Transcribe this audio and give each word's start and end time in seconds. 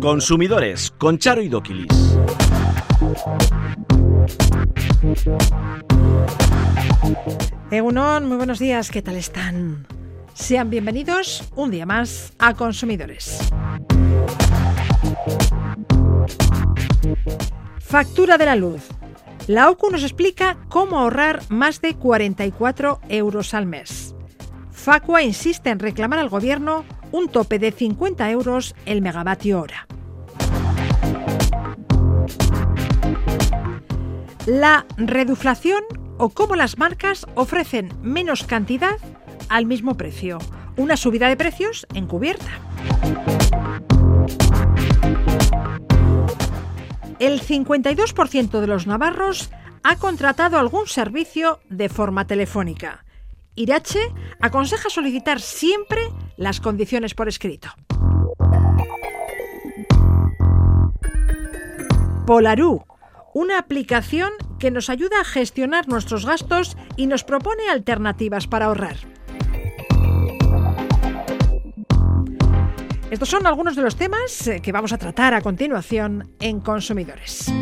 Consumidores 0.00 0.90
con 0.98 1.18
Charo 1.18 1.42
y 1.42 1.48
Doquilis. 1.48 2.18
Egunon, 7.70 8.26
muy 8.26 8.36
buenos 8.36 8.58
días, 8.58 8.90
¿qué 8.90 9.02
tal 9.02 9.16
están? 9.16 9.86
Sean 10.34 10.70
bienvenidos 10.70 11.44
un 11.54 11.70
día 11.70 11.86
más 11.86 12.32
a 12.38 12.54
Consumidores. 12.54 13.38
Factura 17.78 18.38
de 18.38 18.46
la 18.46 18.56
luz. 18.56 18.82
La 19.46 19.70
OCU 19.70 19.90
nos 19.90 20.02
explica 20.02 20.58
cómo 20.68 20.98
ahorrar 20.98 21.40
más 21.48 21.80
de 21.80 21.94
44 21.94 23.00
euros 23.08 23.54
al 23.54 23.66
mes. 23.66 24.14
Facua 24.80 25.22
insiste 25.22 25.68
en 25.68 25.78
reclamar 25.78 26.18
al 26.20 26.30
gobierno 26.30 26.86
un 27.12 27.28
tope 27.28 27.58
de 27.58 27.70
50 27.70 28.30
euros 28.30 28.74
el 28.86 29.02
megavatio 29.02 29.60
hora. 29.60 29.86
La 34.46 34.86
reduflación 34.96 35.84
o 36.16 36.30
cómo 36.30 36.56
las 36.56 36.78
marcas 36.78 37.26
ofrecen 37.34 37.92
menos 38.00 38.44
cantidad 38.44 38.96
al 39.50 39.66
mismo 39.66 39.98
precio. 39.98 40.38
Una 40.78 40.96
subida 40.96 41.28
de 41.28 41.36
precios 41.36 41.86
encubierta. 41.92 42.50
El 47.18 47.42
52% 47.42 48.60
de 48.60 48.66
los 48.66 48.86
navarros 48.86 49.50
ha 49.82 49.96
contratado 49.96 50.58
algún 50.58 50.86
servicio 50.86 51.60
de 51.68 51.90
forma 51.90 52.26
telefónica. 52.26 53.04
Irache 53.54 54.00
aconseja 54.40 54.88
solicitar 54.90 55.40
siempre 55.40 56.00
las 56.36 56.60
condiciones 56.60 57.14
por 57.14 57.28
escrito. 57.28 57.68
Polarú 62.26 62.84
una 63.34 63.58
aplicación 63.58 64.30
que 64.58 64.70
nos 64.70 64.90
ayuda 64.90 65.20
a 65.20 65.24
gestionar 65.24 65.88
nuestros 65.88 66.26
gastos 66.26 66.76
y 66.96 67.06
nos 67.06 67.24
propone 67.24 67.68
alternativas 67.68 68.46
para 68.46 68.66
ahorrar. 68.66 68.96
Estos 73.10 73.28
son 73.28 73.46
algunos 73.46 73.74
de 73.74 73.82
los 73.82 73.96
temas 73.96 74.46
eh, 74.46 74.60
que 74.62 74.70
vamos 74.70 74.92
a 74.92 74.98
tratar 74.98 75.34
a 75.34 75.42
continuación 75.42 76.30
en 76.38 76.60
Consumidores. 76.60 77.52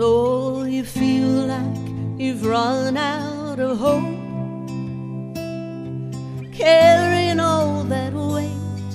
So 0.00 0.62
you 0.62 0.82
feel 0.82 1.28
like 1.28 1.76
you've 2.16 2.46
run 2.46 2.96
out 2.96 3.60
of 3.60 3.76
hope 3.76 4.16
carrying 6.54 7.38
all 7.38 7.84
that 7.84 8.14
weight. 8.14 8.92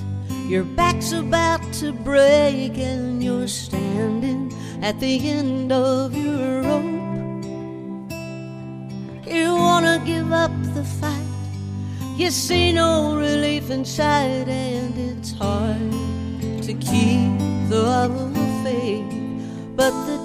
Your 0.49 0.63
back's 0.63 1.11
about 1.11 1.61
to 1.73 1.91
break, 1.91 2.79
and 2.79 3.23
you're 3.23 3.47
standing 3.47 4.51
at 4.81 4.99
the 4.99 5.29
end 5.29 5.71
of 5.71 6.15
your 6.15 6.63
rope. 6.63 7.43
You 9.27 9.53
wanna 9.53 10.01
give 10.03 10.31
up 10.31 10.55
the 10.73 10.83
fight, 10.83 12.17
you 12.17 12.31
see 12.31 12.73
no 12.73 13.15
relief 13.15 13.69
inside, 13.69 14.49
and 14.49 14.97
it's 14.97 15.33
hard 15.33 15.91
to 16.63 16.73
keep 16.73 17.37
the 17.69 18.09
faith. 18.63 19.14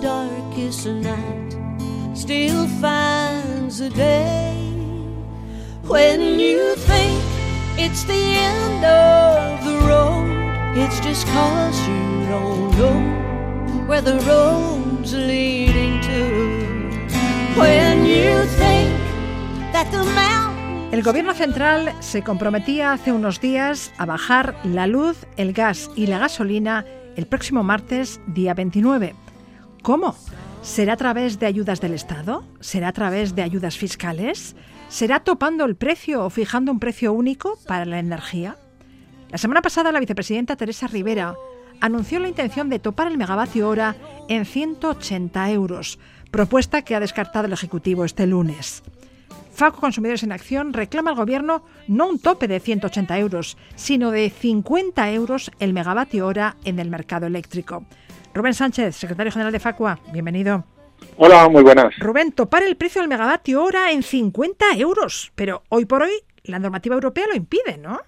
Darkest 0.01 0.87
night 0.87 1.57
still 2.15 2.67
finds 2.81 3.81
a 3.81 3.91
day 3.91 4.57
when 5.87 6.41
you 6.41 6.75
think 6.77 7.23
it's 7.77 8.05
the 8.05 8.15
end 8.15 8.85
of 8.85 9.63
the 9.63 9.77
road. 9.87 10.27
It's 10.75 11.01
just 11.01 11.27
cause 11.27 11.79
you 11.87 12.27
don't 12.29 12.71
know 12.79 13.87
where 13.87 14.01
the 14.01 14.19
road's 14.21 15.13
leading 15.13 16.01
to. 16.01 16.23
When 17.61 18.07
you 18.07 18.47
think 18.57 18.91
that 19.73 19.91
the 19.91 20.05
mountain 20.05 20.41
el 20.93 21.03
gobierno 21.03 21.35
central 21.35 21.93
se 22.01 22.23
comprometía 22.23 22.93
hace 22.93 23.13
unos 23.13 23.41
días 23.41 23.93
a 23.97 24.07
bajar 24.07 24.57
la 24.65 24.87
luz, 24.87 25.27
el 25.37 25.53
gas 25.53 25.91
y 25.95 26.07
la 26.07 26.19
gasolina 26.19 26.85
el 27.17 27.27
próximo 27.27 27.63
martes, 27.63 28.21
día 28.27 28.55
29. 28.55 29.15
¿Cómo? 29.83 30.15
¿Será 30.63 30.93
a 30.93 30.97
través 30.97 31.39
de 31.39 31.47
ayudas 31.47 31.81
del 31.81 31.95
Estado? 31.95 32.45
¿Será 32.61 32.89
a 32.89 32.93
través 32.93 33.35
de 33.35 33.43
ayudas 33.43 33.79
fiscales? 33.79 34.55
¿Será 34.89 35.21
topando 35.21 35.65
el 35.65 35.75
precio 35.75 36.25
o 36.25 36.31
fijando 36.31 36.71
un 36.71 36.81
precio 36.81 37.13
único 37.15 37.59
para 37.67 37.87
la 37.87 37.99
energía? 37.99 38.57
La 39.31 39.39
semana 39.39 39.63
pasada 39.63 39.91
la 39.91 40.01
vicepresidenta 40.01 40.57
Teresa 40.57 40.87
Rivera 40.87 41.35
anunció 41.81 42.19
la 42.19 42.29
intención 42.29 42.69
de 42.69 42.79
topar 42.79 43.07
el 43.07 43.17
megavatio 43.17 43.69
hora 43.69 43.97
en 44.29 44.45
180 44.45 45.51
euros, 45.51 45.99
propuesta 46.31 46.83
que 46.83 46.95
ha 46.95 47.01
descartado 47.01 47.47
el 47.47 47.53
Ejecutivo 47.55 48.05
este 48.05 48.27
lunes. 48.27 48.83
FACO 49.53 49.81
Consumidores 49.81 50.23
en 50.23 50.33
Acción 50.33 50.75
reclama 50.75 51.11
al 51.11 51.17
Gobierno 51.17 51.65
no 51.89 52.07
un 52.07 52.19
tope 52.19 52.49
de 52.49 52.61
180 52.61 53.19
euros, 53.19 53.57
sino 53.77 54.11
de 54.11 54.29
50 54.29 55.11
euros 55.13 55.51
el 55.59 55.73
megavatio 55.73 56.27
hora 56.27 56.57
en 56.65 56.79
el 56.79 56.91
mercado 56.91 57.27
eléctrico. 57.27 57.85
Rubén 58.33 58.55
Sánchez, 58.55 58.95
secretario 58.97 59.33
general 59.33 59.53
de 59.53 59.59
FACUA, 59.59 59.99
bienvenido. 60.13 60.65
Hola, 61.17 61.49
muy 61.49 61.63
buenas. 61.63 61.99
Rubén, 61.99 62.31
topar 62.31 62.63
el 62.63 62.77
precio 62.77 63.01
del 63.01 63.09
megavatio 63.09 63.63
hora 63.65 63.91
en 63.91 64.03
50 64.03 64.77
euros, 64.77 65.33
pero 65.35 65.63
hoy 65.69 65.85
por 65.85 66.03
hoy 66.03 66.13
la 66.45 66.59
normativa 66.59 66.95
europea 66.95 67.27
lo 67.27 67.35
impide, 67.35 67.77
¿no? 67.77 68.01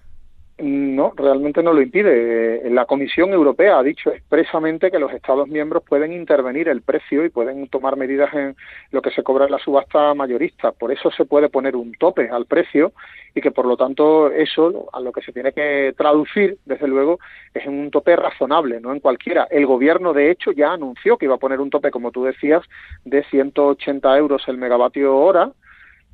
No, 0.59 1.13
realmente 1.15 1.63
no 1.63 1.73
lo 1.73 1.81
impide. 1.81 2.67
Eh, 2.67 2.69
la 2.69 2.85
Comisión 2.85 3.31
Europea 3.33 3.79
ha 3.79 3.83
dicho 3.83 4.11
expresamente 4.11 4.91
que 4.91 4.99
los 4.99 5.11
Estados 5.11 5.47
miembros 5.47 5.83
pueden 5.83 6.13
intervenir 6.13 6.69
el 6.69 6.83
precio 6.83 7.25
y 7.25 7.29
pueden 7.29 7.67
tomar 7.69 7.97
medidas 7.97 8.31
en 8.35 8.55
lo 8.91 9.01
que 9.01 9.09
se 9.09 9.23
cobra 9.23 9.45
en 9.45 9.51
la 9.51 9.57
subasta 9.57 10.13
mayorista. 10.13 10.71
Por 10.71 10.91
eso 10.91 11.09
se 11.09 11.25
puede 11.25 11.49
poner 11.49 11.75
un 11.75 11.93
tope 11.93 12.29
al 12.29 12.45
precio 12.45 12.93
y 13.33 13.41
que, 13.41 13.49
por 13.49 13.65
lo 13.65 13.75
tanto, 13.77 14.31
eso 14.31 14.89
a 14.93 14.99
lo 14.99 15.11
que 15.11 15.23
se 15.23 15.33
tiene 15.33 15.53
que 15.53 15.95
traducir, 15.97 16.59
desde 16.65 16.87
luego, 16.87 17.17
es 17.51 17.65
en 17.65 17.73
un 17.73 17.89
tope 17.89 18.15
razonable, 18.15 18.79
no 18.79 18.93
en 18.93 18.99
cualquiera. 18.99 19.47
El 19.49 19.65
Gobierno, 19.65 20.13
de 20.13 20.29
hecho, 20.29 20.51
ya 20.51 20.73
anunció 20.73 21.17
que 21.17 21.25
iba 21.25 21.35
a 21.35 21.39
poner 21.39 21.61
un 21.61 21.71
tope, 21.71 21.89
como 21.89 22.11
tú 22.11 22.25
decías, 22.25 22.61
de 23.05 23.23
180 23.23 24.17
euros 24.19 24.43
el 24.47 24.59
megavatio 24.59 25.17
hora 25.17 25.51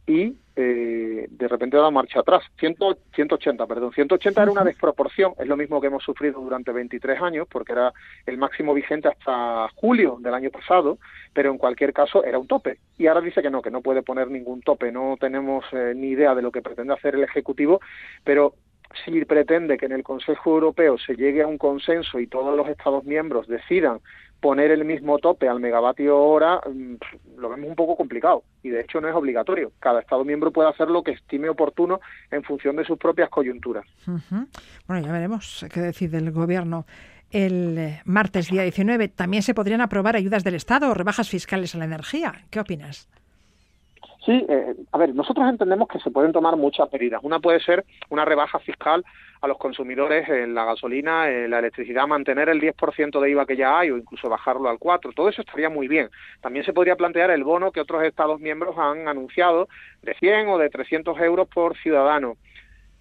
y 0.08 0.34
eh, 0.62 1.28
de 1.30 1.48
repente 1.48 1.78
da 1.78 1.90
marcha 1.90 2.20
atrás. 2.20 2.44
180, 2.60 3.66
perdón. 3.66 3.94
180 3.94 4.44
era 4.44 4.52
una 4.52 4.66
desproporción, 4.66 5.34
es 5.40 5.48
lo 5.48 5.56
mismo 5.56 5.80
que 5.80 5.88
hemos 5.88 6.04
sufrido 6.04 6.42
durante 6.42 6.74
23 6.74 7.22
años, 7.22 7.48
porque 7.50 7.72
era 7.72 7.94
el 8.26 8.38
máximo 8.38 8.74
vigente 8.74 9.08
hasta 9.08 9.70
julio 9.76 10.18
del 10.20 10.34
año 10.34 10.50
pasado, 10.50 10.98
pero 11.34 11.50
en 11.50 11.58
cualquier 11.58 11.94
caso 11.94 12.26
era 12.26 12.38
un 12.38 12.48
tope. 12.48 12.80
Y 12.98 13.08
ahora 13.08 13.22
dice 13.22 13.42
que 13.42 13.50
no, 13.50 13.62
que 13.62 13.72
no 13.72 13.82
puede 13.82 14.02
poner 14.02 14.30
ningún 14.30 14.62
tope. 14.62 14.92
No 14.92 15.16
tenemos 15.18 15.64
eh, 15.72 15.94
ni 15.96 16.10
idea 16.10 16.36
de 16.36 16.42
lo 16.42 16.52
que 16.52 16.62
pretende 16.62 16.94
hacer 16.94 17.16
el 17.16 17.24
Ejecutivo, 17.24 17.80
pero 18.26 18.56
si 19.06 19.24
pretende 19.24 19.78
que 19.78 19.86
en 19.86 19.94
el 19.94 20.04
Consejo 20.04 20.56
Europeo 20.56 20.98
se 20.98 21.16
llegue 21.16 21.42
a 21.42 21.48
un 21.48 21.58
consenso 21.58 22.20
y 22.20 22.28
todos 22.28 22.58
los 22.58 22.68
Estados 22.68 23.06
miembros 23.06 23.48
decidan 23.48 24.02
poner 24.40 24.72
el 24.72 24.86
mismo 24.86 25.20
tope 25.20 25.48
al 25.48 25.60
megavatio 25.60 26.18
hora 26.18 26.62
mm, 26.66 26.96
lo 27.38 27.50
vemos 27.50 27.70
un 27.70 27.76
poco 27.76 27.96
complicado 27.96 28.44
y 28.64 28.70
de 28.70 28.82
hecho 28.82 29.02
no 29.02 29.10
es 29.10 29.16
obligatorio. 29.16 29.72
Cada 29.80 30.02
Estado 30.02 30.24
miembro 30.24 30.52
puede 30.52 30.70
hacer 30.70 30.90
lo 30.90 31.04
que 31.04 31.12
estime 31.12 31.50
oportuno 31.50 32.00
en 32.32 32.44
función 32.44 32.76
de 32.76 32.86
sus 32.86 32.98
propias 32.98 33.30
coyunturas. 33.30 33.86
Bueno, 34.88 35.06
ya 35.06 35.12
veremos 35.12 35.66
qué 35.72 35.82
decide 35.82 36.18
el 36.18 36.32
Gobierno. 36.32 36.86
El 37.32 37.78
eh, 37.78 38.02
martes 38.06 38.50
día 38.50 38.64
19 38.64 39.08
también 39.10 39.44
se 39.44 39.54
podrían 39.54 39.82
aprobar 39.82 40.16
ayudas 40.16 40.44
del 40.44 40.56
Estado 40.56 40.90
o 40.90 40.94
rebajas 40.96 41.30
fiscales 41.30 41.76
a 41.76 41.78
la 41.78 41.86
energía. 41.86 42.46
¿Qué 42.50 42.60
opinas? 42.60 43.08
Sí, 44.26 44.46
eh, 44.50 44.76
a 44.92 44.98
ver, 44.98 45.16
nosotros 45.16 45.48
entendemos 45.48 45.88
que 45.88 46.00
se 46.00 46.12
pueden 46.12 46.34
tomar 46.34 46.58
muchas 46.58 46.92
medidas. 46.92 47.22
Una 47.24 47.40
puede 47.40 47.62
ser 47.62 47.86
una 48.10 48.26
rebaja 48.26 48.60
fiscal 48.60 49.06
a 49.42 49.48
los 49.48 49.58
consumidores 49.58 50.28
en 50.28 50.54
la 50.54 50.66
gasolina, 50.66 51.30
en 51.30 51.50
la 51.50 51.60
electricidad, 51.60 52.06
mantener 52.06 52.50
el 52.50 52.60
10% 52.60 53.22
de 53.22 53.30
IVA 53.30 53.46
que 53.46 53.56
ya 53.56 53.80
hay 53.80 53.92
o 53.92 53.98
incluso 53.98 54.28
bajarlo 54.28 54.70
al 54.70 54.78
4%. 54.78 55.14
Todo 55.16 55.30
eso 55.30 55.42
estaría 55.42 55.70
muy 55.70 55.88
bien. 55.88 56.10
También 56.42 56.66
se 56.66 56.74
podría 56.74 56.98
plantear 56.98 57.32
el 57.32 57.46
bono 57.46 57.72
que 57.72 57.80
otros 57.80 58.04
Estados 58.04 58.42
miembros 58.42 58.78
han 58.78 59.08
anunciado 59.08 59.70
de 60.02 60.14
100 60.16 60.50
o 60.50 60.58
de 60.58 60.70
300 60.70 61.18
euros 61.22 61.48
por 61.48 61.78
ciudadano. 61.78 62.36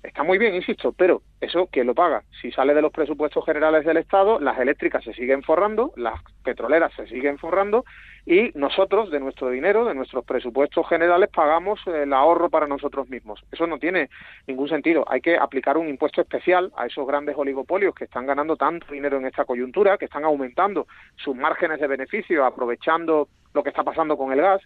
Está 0.02 0.22
muy 0.22 0.38
bien, 0.38 0.54
insisto, 0.54 0.92
pero 0.92 1.22
eso, 1.40 1.68
¿quién 1.72 1.88
lo 1.88 1.94
paga? 1.94 2.22
Si 2.40 2.52
sale 2.52 2.72
de 2.72 2.82
los 2.82 2.92
presupuestos 2.92 3.44
generales 3.44 3.84
del 3.84 3.96
Estado, 3.96 4.38
las 4.38 4.58
eléctricas 4.58 5.02
se 5.02 5.12
siguen 5.12 5.42
forrando, 5.42 5.92
las 5.96 6.20
petroleras 6.44 6.92
se 6.94 7.08
siguen 7.08 7.36
forrando 7.36 7.84
y 8.24 8.52
nosotros, 8.54 9.10
de 9.10 9.18
nuestro 9.18 9.50
dinero, 9.50 9.84
de 9.86 9.94
nuestros 9.94 10.24
presupuestos 10.24 10.88
generales, 10.88 11.30
pagamos 11.30 11.80
el 11.86 12.12
ahorro 12.12 12.48
para 12.48 12.68
nosotros 12.68 13.08
mismos. 13.08 13.44
Eso 13.50 13.66
no 13.66 13.78
tiene 13.78 14.08
ningún 14.46 14.68
sentido. 14.68 15.04
Hay 15.08 15.20
que 15.20 15.36
aplicar 15.36 15.76
un 15.76 15.88
impuesto 15.88 16.20
especial 16.20 16.72
a 16.76 16.86
esos 16.86 17.06
grandes 17.06 17.36
oligopolios 17.36 17.94
que 17.94 18.04
están 18.04 18.26
ganando 18.26 18.56
tanto 18.56 18.92
dinero 18.92 19.16
en 19.16 19.26
esta 19.26 19.44
coyuntura, 19.44 19.98
que 19.98 20.04
están 20.04 20.24
aumentando 20.24 20.86
sus 21.16 21.34
márgenes 21.34 21.80
de 21.80 21.86
beneficio, 21.88 22.44
aprovechando 22.44 23.28
lo 23.52 23.62
que 23.62 23.70
está 23.70 23.82
pasando 23.82 24.16
con 24.16 24.32
el 24.32 24.42
gas 24.42 24.62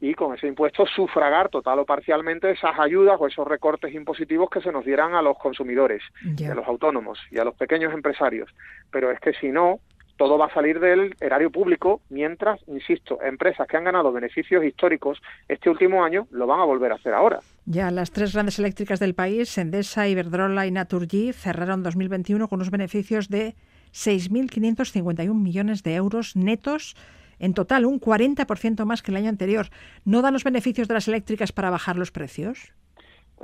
y 0.00 0.14
con 0.14 0.34
ese 0.34 0.46
impuesto 0.46 0.86
sufragar 0.86 1.48
total 1.48 1.78
o 1.78 1.86
parcialmente 1.86 2.50
esas 2.50 2.78
ayudas 2.78 3.16
o 3.18 3.26
esos 3.26 3.46
recortes 3.46 3.94
impositivos 3.94 4.50
que 4.50 4.60
se 4.60 4.72
nos 4.72 4.84
dieran 4.84 5.14
a 5.14 5.22
los 5.22 5.38
consumidores, 5.38 6.02
a 6.48 6.54
los 6.54 6.66
autónomos 6.66 7.18
y 7.30 7.38
a 7.38 7.44
los 7.44 7.54
pequeños 7.54 7.92
empresarios. 7.94 8.50
Pero 8.90 9.10
es 9.10 9.20
que 9.20 9.32
si 9.34 9.48
no, 9.48 9.80
todo 10.16 10.38
va 10.38 10.46
a 10.46 10.54
salir 10.54 10.80
del 10.80 11.14
erario 11.20 11.50
público, 11.50 12.00
mientras, 12.08 12.60
insisto, 12.68 13.20
empresas 13.22 13.66
que 13.68 13.76
han 13.76 13.84
ganado 13.84 14.12
beneficios 14.12 14.64
históricos 14.64 15.20
este 15.48 15.70
último 15.70 16.04
año 16.04 16.26
lo 16.30 16.46
van 16.46 16.60
a 16.60 16.64
volver 16.64 16.92
a 16.92 16.96
hacer 16.96 17.12
ahora. 17.12 17.40
Ya 17.66 17.90
las 17.90 18.10
tres 18.10 18.32
grandes 18.32 18.58
eléctricas 18.58 18.98
del 18.98 19.14
país, 19.14 19.56
Endesa, 19.58 20.08
Iberdrola 20.08 20.66
y 20.66 20.70
Naturgy, 20.70 21.32
cerraron 21.32 21.82
2021 21.82 22.48
con 22.48 22.58
unos 22.58 22.70
beneficios 22.70 23.28
de 23.28 23.54
6.551 23.92 25.34
millones 25.34 25.82
de 25.82 25.94
euros 25.94 26.36
netos 26.36 26.96
en 27.38 27.54
total, 27.54 27.84
un 27.84 28.00
40% 28.00 28.84
más 28.84 29.02
que 29.02 29.10
el 29.10 29.16
año 29.16 29.28
anterior. 29.28 29.66
¿No 30.04 30.22
dan 30.22 30.32
los 30.32 30.44
beneficios 30.44 30.88
de 30.88 30.94
las 30.94 31.08
eléctricas 31.08 31.52
para 31.52 31.70
bajar 31.70 31.96
los 31.96 32.10
precios? 32.10 32.72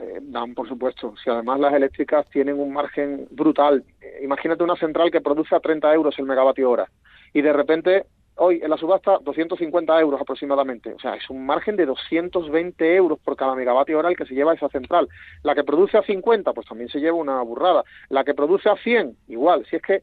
Eh, 0.00 0.20
dan, 0.22 0.54
por 0.54 0.68
supuesto. 0.68 1.14
Si 1.22 1.28
además 1.28 1.60
las 1.60 1.74
eléctricas 1.74 2.26
tienen 2.30 2.58
un 2.58 2.72
margen 2.72 3.26
brutal, 3.30 3.84
eh, 4.00 4.20
imagínate 4.22 4.64
una 4.64 4.76
central 4.76 5.10
que 5.10 5.20
produce 5.20 5.54
a 5.54 5.60
30 5.60 5.92
euros 5.92 6.18
el 6.18 6.24
megavatio 6.24 6.70
hora 6.70 6.88
y 7.34 7.42
de 7.42 7.52
repente 7.52 8.06
hoy 8.36 8.60
en 8.62 8.70
la 8.70 8.78
subasta 8.78 9.18
250 9.22 10.00
euros 10.00 10.20
aproximadamente. 10.20 10.94
O 10.94 10.98
sea, 10.98 11.14
es 11.14 11.28
un 11.28 11.44
margen 11.44 11.76
de 11.76 11.86
220 11.86 12.96
euros 12.96 13.18
por 13.20 13.36
cada 13.36 13.54
megavatio 13.54 13.98
hora 13.98 14.08
el 14.08 14.16
que 14.16 14.24
se 14.24 14.34
lleva 14.34 14.54
esa 14.54 14.68
central. 14.70 15.08
La 15.42 15.54
que 15.54 15.64
produce 15.64 15.98
a 15.98 16.02
50, 16.02 16.52
pues 16.52 16.66
también 16.66 16.88
se 16.88 17.00
lleva 17.00 17.16
una 17.16 17.42
burrada. 17.42 17.84
La 18.08 18.24
que 18.24 18.34
produce 18.34 18.70
a 18.70 18.76
100, 18.76 19.16
igual. 19.28 19.66
Si 19.68 19.76
es 19.76 19.82
que 19.82 20.02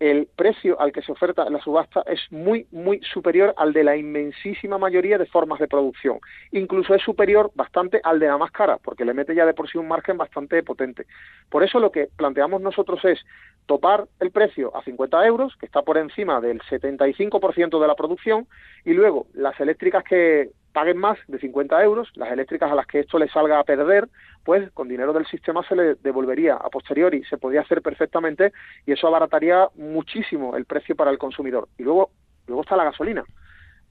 el 0.00 0.28
precio 0.36 0.80
al 0.80 0.92
que 0.92 1.02
se 1.02 1.12
oferta 1.12 1.48
la 1.50 1.60
subasta 1.60 2.02
es 2.06 2.20
muy, 2.30 2.66
muy 2.70 3.00
superior 3.00 3.54
al 3.56 3.72
de 3.72 3.82
la 3.84 3.96
inmensísima 3.96 4.78
mayoría 4.78 5.18
de 5.18 5.26
formas 5.26 5.58
de 5.58 5.66
producción. 5.66 6.20
Incluso 6.52 6.94
es 6.94 7.02
superior 7.02 7.50
bastante 7.54 8.00
al 8.04 8.20
de 8.20 8.26
la 8.26 8.38
más 8.38 8.52
cara, 8.52 8.78
porque 8.78 9.04
le 9.04 9.14
mete 9.14 9.34
ya 9.34 9.44
de 9.44 9.54
por 9.54 9.68
sí 9.68 9.78
un 9.78 9.88
margen 9.88 10.16
bastante 10.16 10.62
potente. 10.62 11.06
Por 11.50 11.64
eso 11.64 11.80
lo 11.80 11.90
que 11.90 12.08
planteamos 12.16 12.60
nosotros 12.60 13.04
es 13.04 13.24
topar 13.66 14.06
el 14.20 14.30
precio 14.30 14.74
a 14.76 14.82
50 14.82 15.26
euros, 15.26 15.56
que 15.56 15.66
está 15.66 15.82
por 15.82 15.98
encima 15.98 16.40
del 16.40 16.60
75% 16.60 17.80
de 17.80 17.86
la 17.86 17.94
producción, 17.96 18.46
y 18.84 18.92
luego 18.92 19.26
las 19.34 19.58
eléctricas 19.60 20.04
que 20.04 20.50
paguen 20.78 20.98
más 20.98 21.18
de 21.26 21.40
50 21.40 21.82
euros, 21.82 22.08
las 22.14 22.30
eléctricas 22.30 22.70
a 22.70 22.76
las 22.76 22.86
que 22.86 23.00
esto 23.00 23.18
le 23.18 23.28
salga 23.30 23.58
a 23.58 23.64
perder, 23.64 24.08
pues 24.44 24.70
con 24.70 24.86
dinero 24.86 25.12
del 25.12 25.26
sistema 25.26 25.66
se 25.66 25.74
le 25.74 25.96
devolvería 25.96 26.54
a 26.54 26.70
posteriori, 26.70 27.24
se 27.24 27.36
podría 27.36 27.62
hacer 27.62 27.82
perfectamente 27.82 28.52
y 28.86 28.92
eso 28.92 29.08
abarataría 29.08 29.66
muchísimo 29.74 30.56
el 30.56 30.66
precio 30.66 30.94
para 30.94 31.10
el 31.10 31.18
consumidor. 31.18 31.68
Y 31.78 31.82
luego, 31.82 32.10
luego 32.46 32.62
está 32.62 32.76
la 32.76 32.84
gasolina 32.84 33.24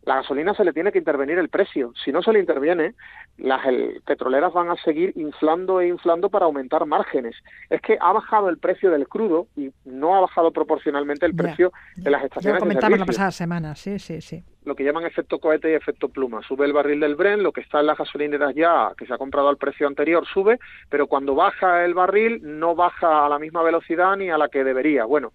la 0.08 0.16
gasolina 0.16 0.54
se 0.54 0.64
le 0.64 0.72
tiene 0.72 0.94
que 0.94 1.00
intervenir 1.00 1.38
el 1.38 1.50
precio. 1.50 1.92
Si 2.04 2.14
no 2.14 2.24
se 2.24 2.32
le 2.32 2.40
interviene, 2.40 2.96
las 3.38 3.60
petroleras 4.06 4.54
van 4.54 4.70
a 4.70 4.78
seguir 4.78 5.12
inflando 5.18 5.82
e 5.82 5.90
inflando 5.90 6.30
para 6.30 6.46
aumentar 6.46 6.86
márgenes. 6.86 7.36
Es 7.70 7.82
que 7.82 7.98
ha 8.00 8.14
bajado 8.14 8.48
el 8.48 8.58
precio 8.58 8.90
del 8.90 9.10
crudo 9.10 9.48
y 9.58 9.70
no 9.84 10.16
ha 10.16 10.22
bajado 10.22 10.52
proporcionalmente 10.52 11.26
el 11.26 11.36
precio 11.36 11.74
de 11.98 12.10
las 12.10 12.24
estaciones. 12.24 12.56
Ya 12.56 12.60
comentamos 12.60 13.00
la 13.00 13.06
pasada 13.06 13.32
semana, 13.32 13.76
sí, 13.76 14.00
sí, 14.00 14.22
sí. 14.22 14.42
Lo 14.64 14.76
que 14.76 14.86
llaman 14.86 15.06
efecto 15.06 15.40
cohete 15.40 15.72
y 15.72 15.74
efecto 15.74 16.08
pluma. 16.08 16.42
Sube 16.42 16.66
el 16.66 16.72
barril 16.72 17.02
del 17.02 17.16
Bren, 17.16 17.44
lo 17.44 17.52
que 17.52 17.60
está 17.60 17.82
en 17.82 17.88
las 17.88 17.98
gasolineras 17.98 18.56
ya, 18.56 18.94
que 18.98 19.06
se 19.06 19.14
ha 19.14 19.18
comprado 19.18 19.50
al 19.50 19.58
precio 19.58 19.88
anterior, 19.88 20.26
sube, 20.26 20.58
pero 20.90 21.08
cuando 21.08 21.36
baja 21.36 21.84
el 21.84 21.94
barril 21.94 22.40
no 22.44 22.76
baja 22.76 23.26
a 23.26 23.30
la 23.30 23.40
misma 23.40 23.62
velocidad 23.62 24.16
ni 24.16 24.30
a 24.30 24.38
la 24.38 24.48
que 24.48 24.64
debería. 24.64 25.04
Bueno, 25.04 25.34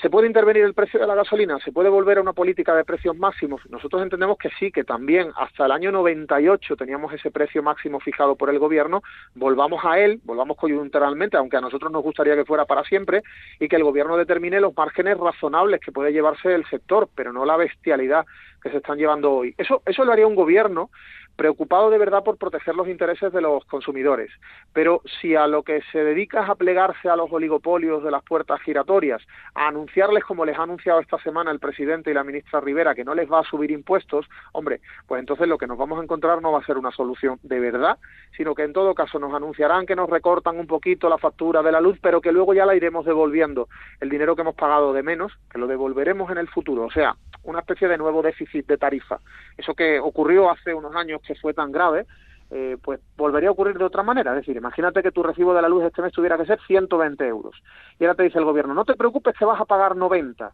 ¿Se 0.00 0.10
puede 0.10 0.26
intervenir 0.26 0.64
el 0.64 0.74
precio 0.74 0.98
de 0.98 1.06
la 1.06 1.14
gasolina? 1.14 1.58
¿Se 1.60 1.70
puede 1.70 1.88
volver 1.88 2.18
a 2.18 2.20
una 2.20 2.32
política 2.32 2.74
de 2.74 2.84
precios 2.84 3.16
máximos? 3.16 3.60
Nosotros 3.70 4.02
entendemos 4.02 4.38
que 4.38 4.50
sí, 4.58 4.72
que 4.72 4.82
también 4.82 5.30
hasta 5.36 5.66
el 5.66 5.72
año 5.72 5.92
98 5.92 6.76
teníamos 6.76 7.12
ese 7.12 7.30
precio 7.30 7.62
máximo 7.62 8.00
fijado 8.00 8.34
por 8.34 8.50
el 8.50 8.58
gobierno, 8.58 9.02
volvamos 9.34 9.84
a 9.84 9.98
él, 9.98 10.20
volvamos 10.24 10.56
coyunturalmente, 10.56 11.36
aunque 11.36 11.56
a 11.56 11.60
nosotros 11.60 11.92
nos 11.92 12.02
gustaría 12.02 12.34
que 12.34 12.44
fuera 12.44 12.64
para 12.64 12.82
siempre, 12.84 13.22
y 13.60 13.68
que 13.68 13.76
el 13.76 13.84
gobierno 13.84 14.16
determine 14.16 14.60
los 14.60 14.76
márgenes 14.76 15.16
razonables 15.16 15.80
que 15.80 15.92
puede 15.92 16.12
llevarse 16.12 16.54
el 16.54 16.64
sector, 16.66 17.08
pero 17.14 17.32
no 17.32 17.44
la 17.44 17.56
bestialidad 17.56 18.26
que 18.62 18.70
se 18.70 18.78
están 18.78 18.98
llevando 18.98 19.30
hoy. 19.30 19.54
Eso, 19.58 19.82
eso 19.84 20.04
lo 20.04 20.12
haría 20.12 20.26
un 20.26 20.34
gobierno 20.34 20.90
preocupado 21.36 21.90
de 21.90 21.98
verdad 21.98 22.22
por 22.22 22.38
proteger 22.38 22.74
los 22.74 22.88
intereses 22.88 23.32
de 23.32 23.40
los 23.40 23.64
consumidores. 23.64 24.30
Pero 24.72 25.02
si 25.20 25.34
a 25.34 25.46
lo 25.46 25.62
que 25.62 25.82
se 25.92 26.04
dedica 26.04 26.44
es 26.44 26.50
a 26.50 26.54
plegarse 26.54 27.08
a 27.08 27.16
los 27.16 27.32
oligopolios 27.32 28.02
de 28.02 28.10
las 28.10 28.22
puertas 28.22 28.60
giratorias, 28.62 29.22
a 29.54 29.68
anunciarles, 29.68 30.24
como 30.24 30.44
les 30.44 30.58
ha 30.58 30.62
anunciado 30.62 31.00
esta 31.00 31.18
semana 31.18 31.50
el 31.50 31.58
presidente 31.58 32.10
y 32.10 32.14
la 32.14 32.24
ministra 32.24 32.60
Rivera, 32.60 32.94
que 32.94 33.04
no 33.04 33.14
les 33.14 33.30
va 33.30 33.40
a 33.40 33.44
subir 33.44 33.70
impuestos, 33.70 34.26
hombre, 34.52 34.80
pues 35.06 35.20
entonces 35.20 35.48
lo 35.48 35.58
que 35.58 35.66
nos 35.66 35.78
vamos 35.78 35.98
a 35.98 36.02
encontrar 36.02 36.40
no 36.40 36.52
va 36.52 36.60
a 36.60 36.66
ser 36.66 36.78
una 36.78 36.90
solución 36.90 37.38
de 37.42 37.60
verdad, 37.60 37.98
sino 38.36 38.54
que 38.54 38.62
en 38.62 38.72
todo 38.72 38.94
caso 38.94 39.18
nos 39.18 39.34
anunciarán 39.34 39.86
que 39.86 39.96
nos 39.96 40.08
recortan 40.08 40.58
un 40.58 40.66
poquito 40.66 41.08
la 41.08 41.18
factura 41.18 41.62
de 41.62 41.72
la 41.72 41.80
luz, 41.80 41.98
pero 42.00 42.20
que 42.20 42.32
luego 42.32 42.54
ya 42.54 42.66
la 42.66 42.74
iremos 42.74 43.04
devolviendo. 43.04 43.68
El 44.00 44.10
dinero 44.10 44.34
que 44.34 44.42
hemos 44.42 44.54
pagado 44.54 44.92
de 44.92 45.02
menos, 45.02 45.32
que 45.50 45.58
lo 45.58 45.66
devolveremos 45.66 46.30
en 46.30 46.38
el 46.38 46.48
futuro. 46.48 46.84
O 46.84 46.90
sea, 46.90 47.16
una 47.44 47.60
especie 47.60 47.88
de 47.88 47.98
nuevo 47.98 48.22
déficit 48.22 48.66
de 48.66 48.78
tarifa. 48.78 49.18
Eso 49.56 49.74
que 49.74 50.00
ocurrió 50.00 50.50
hace 50.50 50.74
unos 50.74 50.94
años 50.96 51.20
que 51.26 51.34
fue 51.34 51.54
tan 51.54 51.72
grave, 51.72 52.06
eh, 52.50 52.76
pues 52.82 53.00
volvería 53.16 53.48
a 53.48 53.52
ocurrir 53.52 53.78
de 53.78 53.84
otra 53.84 54.02
manera. 54.02 54.32
Es 54.32 54.38
decir, 54.38 54.56
imagínate 54.56 55.02
que 55.02 55.10
tu 55.10 55.22
recibo 55.22 55.54
de 55.54 55.62
la 55.62 55.68
luz 55.68 55.84
este 55.84 56.02
mes 56.02 56.12
tuviera 56.12 56.36
que 56.36 56.46
ser 56.46 56.60
120 56.66 57.26
euros. 57.26 57.56
Y 57.98 58.04
ahora 58.04 58.16
te 58.16 58.22
dice 58.24 58.38
el 58.38 58.44
gobierno, 58.44 58.74
no 58.74 58.84
te 58.84 58.94
preocupes 58.94 59.34
que 59.38 59.44
vas 59.44 59.60
a 59.60 59.64
pagar 59.64 59.96
90, 59.96 60.52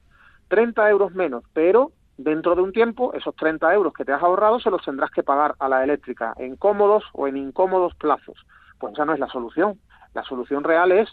30 0.49 0.91
euros 0.91 1.15
menos, 1.15 1.45
pero 1.53 1.93
dentro 2.17 2.55
de 2.55 2.63
un 2.63 2.73
tiempo 2.73 3.13
esos 3.15 3.35
30 3.37 3.73
euros 3.75 3.93
que 3.93 4.05
te 4.05 4.13
has 4.13 4.23
ahorrado 4.23 4.61
se 4.61 4.71
los 4.71 4.85
tendrás 4.85 5.11
que 5.11 5.23
pagar 5.23 5.55
a 5.59 5.69
la 5.69 5.83
eléctrica 5.83 6.35
en 6.37 6.57
cómodos 6.57 7.05
o 7.13 7.27
en 7.27 7.37
incómodos 7.37 7.95
plazos. 7.97 8.39
Pues 8.79 8.95
esa 8.95 9.05
no 9.05 9.15
es 9.15 9.21
la 9.21 9.29
solución. 9.29 9.79
La 10.15 10.25
solución 10.25 10.65
real 10.65 10.93
es 10.93 11.09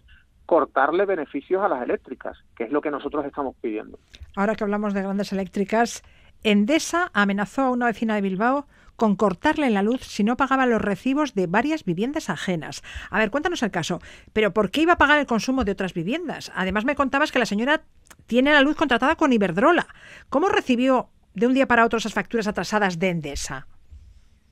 cortarle 0.46 1.06
beneficios 1.06 1.62
a 1.62 1.68
las 1.68 1.84
eléctricas, 1.84 2.38
que 2.56 2.64
es 2.64 2.72
lo 2.72 2.82
que 2.82 2.90
nosotros 2.90 3.26
estamos 3.26 3.56
pidiendo. 3.62 4.00
Ahora 4.36 4.56
que 4.56 4.64
hablamos 4.64 4.94
de 4.94 5.02
grandes 5.02 5.34
eléctricas, 5.34 6.04
Endesa 6.44 7.12
amenazó 7.14 7.64
a 7.64 7.72
una 7.72 7.88
vecina 7.88 8.16
de 8.16 8.22
Bilbao 8.22 8.66
con 8.98 9.16
cortarle 9.16 9.70
la 9.70 9.84
luz 9.84 10.02
si 10.02 10.26
no 10.26 10.36
pagaba 10.36 10.66
los 10.66 10.82
recibos 10.82 11.34
de 11.34 11.48
varias 11.48 11.86
viviendas 11.86 12.30
ajenas. 12.30 12.84
A 13.10 13.20
ver, 13.20 13.32
cuéntanos 13.32 13.64
el 13.64 13.72
caso. 13.72 14.02
¿Pero 14.34 14.54
por 14.54 14.72
qué 14.72 14.82
iba 14.82 14.94
a 14.94 14.98
pagar 14.98 15.20
el 15.20 15.26
consumo 15.26 15.64
de 15.64 15.72
otras 15.72 15.94
viviendas? 15.94 16.52
Además 16.56 16.84
me 16.84 16.96
contabas 16.96 17.32
que 17.32 17.40
la 17.40 17.46
señora 17.46 17.84
tiene 18.26 18.52
la 18.52 18.62
luz 18.62 18.76
contratada 18.76 19.16
con 19.16 19.32
Iberdrola. 19.32 19.88
¿Cómo 20.30 20.50
recibió 20.50 21.10
de 21.34 21.48
un 21.48 21.54
día 21.54 21.68
para 21.68 21.86
otro 21.86 22.00
esas 22.00 22.14
facturas 22.14 22.48
atrasadas 22.48 23.00
de 23.00 23.10
Endesa? 23.10 23.68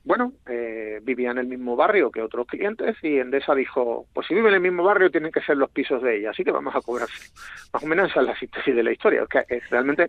Bueno, 0.06 0.34
eh, 0.48 1.00
vivía 1.02 1.32
en 1.32 1.38
el 1.38 1.48
mismo 1.48 1.74
barrio 1.74 2.12
que 2.12 2.22
otros 2.22 2.46
clientes 2.46 2.96
y 3.02 3.18
Endesa 3.18 3.56
dijo, 3.56 4.06
pues 4.14 4.28
si 4.28 4.34
vive 4.34 4.50
en 4.50 4.54
el 4.54 4.60
mismo 4.60 4.84
barrio 4.84 5.10
tienen 5.10 5.32
que 5.32 5.40
ser 5.40 5.56
los 5.56 5.68
pisos 5.70 6.00
de 6.00 6.18
ella, 6.18 6.30
así 6.30 6.44
que 6.44 6.52
vamos 6.52 6.76
a 6.76 6.80
cobrar. 6.80 7.08
Más 7.72 7.82
o 7.82 7.86
menos 7.88 8.08
esa 8.08 8.20
es 8.20 8.26
la 8.28 8.38
síntesis 8.38 8.74
de 8.74 8.84
la 8.84 8.92
historia. 8.92 9.22
Es 9.22 9.28
que 9.28 9.44
es 9.48 9.68
realmente 9.68 10.06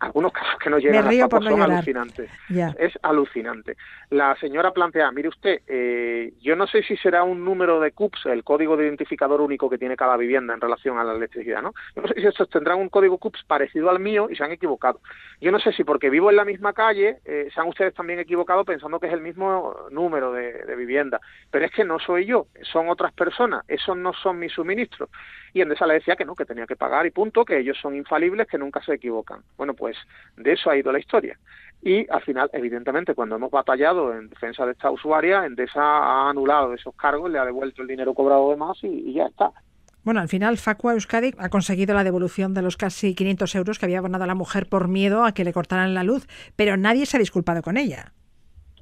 algunos 0.00 0.32
casos 0.32 0.58
que 0.62 0.68
nos 0.68 0.82
llegan 0.82 1.08
a 1.08 1.40
son 1.40 1.62
alucinantes. 1.62 2.30
Es 2.78 2.98
alucinante. 3.00 3.76
La 4.10 4.36
señora 4.36 4.70
plantea, 4.72 5.10
mire 5.12 5.28
usted, 5.28 5.62
eh, 5.66 6.34
yo 6.42 6.54
no 6.54 6.66
sé 6.66 6.82
si 6.82 6.98
será 6.98 7.22
un 7.22 7.42
número 7.42 7.80
de 7.80 7.92
CUPS, 7.92 8.26
el 8.26 8.44
código 8.44 8.76
de 8.76 8.84
identificador 8.84 9.40
único 9.40 9.70
que 9.70 9.78
tiene 9.78 9.96
cada 9.96 10.18
vivienda 10.18 10.52
en 10.52 10.60
relación 10.60 10.98
a 10.98 11.04
la 11.04 11.14
electricidad, 11.14 11.62
¿no? 11.62 11.72
Yo 11.96 12.02
no 12.02 12.08
sé 12.08 12.20
si 12.20 12.26
estos 12.26 12.50
tendrán 12.50 12.78
un 12.78 12.90
código 12.90 13.16
CUPS 13.16 13.44
parecido 13.44 13.88
al 13.88 13.98
mío 13.98 14.28
y 14.30 14.36
se 14.36 14.44
han 14.44 14.52
equivocado. 14.52 15.00
Yo 15.40 15.50
no 15.50 15.58
sé 15.58 15.72
si 15.72 15.84
porque 15.84 16.10
vivo 16.10 16.28
en 16.28 16.36
la 16.36 16.44
misma 16.44 16.74
calle 16.74 17.18
eh, 17.24 17.48
se 17.54 17.60
han 17.60 17.68
ustedes 17.68 17.94
también 17.94 18.18
equivocado 18.18 18.64
pensando 18.66 19.00
que 19.00 19.06
es 19.06 19.12
el 19.12 19.22
mismo 19.22 19.37
número 19.90 20.32
de, 20.32 20.52
de. 20.64 21.18
Pero 21.50 21.64
es 21.64 21.72
que 21.72 21.84
no 21.84 21.98
soy 21.98 22.26
yo, 22.26 22.46
son 22.62 22.88
otras 22.88 23.12
personas, 23.12 23.64
esos 23.68 23.96
no 23.96 24.12
son 24.12 24.38
mis 24.38 24.52
suministros. 24.52 25.10
Y 25.52 25.60
Endesa 25.60 25.86
le 25.86 25.94
decía 25.94 26.16
que 26.16 26.24
no, 26.24 26.34
que 26.34 26.44
tenía 26.44 26.66
que 26.66 26.76
pagar 26.76 27.06
y 27.06 27.10
punto, 27.10 27.44
que 27.44 27.58
ellos 27.58 27.78
son 27.80 27.96
infalibles, 27.96 28.46
que 28.46 28.58
nunca 28.58 28.82
se 28.82 28.94
equivocan. 28.94 29.42
Bueno, 29.56 29.74
pues 29.74 29.96
de 30.36 30.52
eso 30.52 30.70
ha 30.70 30.76
ido 30.76 30.92
la 30.92 30.98
historia. 30.98 31.38
Y 31.82 32.10
al 32.10 32.22
final, 32.22 32.50
evidentemente, 32.52 33.14
cuando 33.14 33.36
hemos 33.36 33.50
batallado 33.50 34.12
en 34.12 34.28
defensa 34.28 34.66
de 34.66 34.72
esta 34.72 34.90
usuaria, 34.90 35.44
Endesa 35.46 35.80
ha 35.80 36.28
anulado 36.28 36.74
esos 36.74 36.94
cargos, 36.96 37.30
le 37.30 37.38
ha 37.38 37.44
devuelto 37.44 37.82
el 37.82 37.88
dinero 37.88 38.14
cobrado 38.14 38.50
de 38.50 38.56
más 38.56 38.78
y, 38.82 39.12
ya 39.12 39.26
está. 39.26 39.52
Bueno, 40.02 40.20
al 40.20 40.28
final 40.28 40.56
Facua 40.56 40.94
Euskadi 40.94 41.34
ha 41.38 41.48
conseguido 41.50 41.94
la 41.94 42.02
devolución 42.02 42.54
de 42.54 42.62
los 42.62 42.76
casi 42.76 43.14
500 43.14 43.54
euros 43.56 43.78
que 43.78 43.86
había 43.86 43.98
abonado 43.98 44.26
la 44.26 44.34
mujer 44.34 44.68
por 44.68 44.88
miedo 44.88 45.24
a 45.24 45.32
que 45.32 45.44
le 45.44 45.52
cortaran 45.52 45.94
la 45.94 46.02
luz, 46.02 46.26
pero 46.56 46.76
nadie 46.76 47.06
se 47.06 47.16
ha 47.16 47.20
disculpado 47.20 47.62
con 47.62 47.76
ella. 47.76 48.12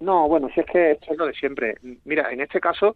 No, 0.00 0.28
bueno, 0.28 0.48
si 0.54 0.60
es 0.60 0.66
que 0.66 0.92
esto 0.92 1.12
es 1.12 1.18
lo 1.18 1.26
de 1.26 1.34
siempre. 1.34 1.76
Mira, 2.04 2.30
en 2.30 2.40
este 2.40 2.60
caso, 2.60 2.94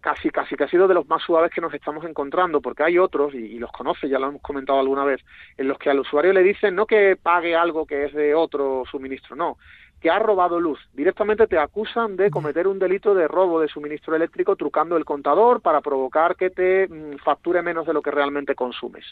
casi, 0.00 0.28
casi 0.30 0.54
que 0.54 0.64
ha 0.64 0.68
sido 0.68 0.86
de 0.86 0.94
los 0.94 1.08
más 1.08 1.22
suaves 1.22 1.50
que 1.50 1.60
nos 1.60 1.72
estamos 1.72 2.04
encontrando, 2.04 2.60
porque 2.60 2.82
hay 2.82 2.98
otros, 2.98 3.34
y, 3.34 3.58
los 3.58 3.72
conoce, 3.72 4.08
ya 4.08 4.18
lo 4.18 4.28
hemos 4.28 4.42
comentado 4.42 4.78
alguna 4.78 5.04
vez, 5.04 5.20
en 5.56 5.66
los 5.66 5.78
que 5.78 5.88
al 5.88 6.00
usuario 6.00 6.32
le 6.32 6.42
dicen 6.42 6.74
no 6.74 6.86
que 6.86 7.16
pague 7.16 7.56
algo 7.56 7.86
que 7.86 8.04
es 8.04 8.12
de 8.12 8.34
otro 8.34 8.84
suministro, 8.90 9.34
no, 9.34 9.56
que 10.00 10.10
ha 10.10 10.18
robado 10.18 10.60
luz. 10.60 10.78
Directamente 10.92 11.46
te 11.46 11.58
acusan 11.58 12.16
de 12.16 12.30
cometer 12.30 12.68
un 12.68 12.78
delito 12.78 13.14
de 13.14 13.26
robo 13.26 13.60
de 13.60 13.68
suministro 13.68 14.14
eléctrico 14.14 14.56
trucando 14.56 14.98
el 14.98 15.06
contador 15.06 15.62
para 15.62 15.80
provocar 15.80 16.36
que 16.36 16.50
te 16.50 16.86
mm, 16.86 17.16
facture 17.24 17.62
menos 17.62 17.86
de 17.86 17.94
lo 17.94 18.02
que 18.02 18.10
realmente 18.10 18.54
consumes. 18.54 19.06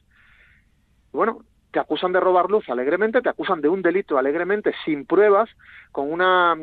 Bueno, 1.11 1.39
te 1.73 1.81
acusan 1.81 2.13
de 2.13 2.21
robar 2.21 2.51
luz 2.51 2.69
alegremente, 2.69 3.23
te 3.23 3.29
acusan 3.31 3.61
de 3.61 3.69
un 3.69 3.83
delito 3.83 4.19
alegremente 4.19 4.73
sin 4.85 5.07
pruebas, 5.07 5.49
con 5.91 6.13
una 6.13 6.55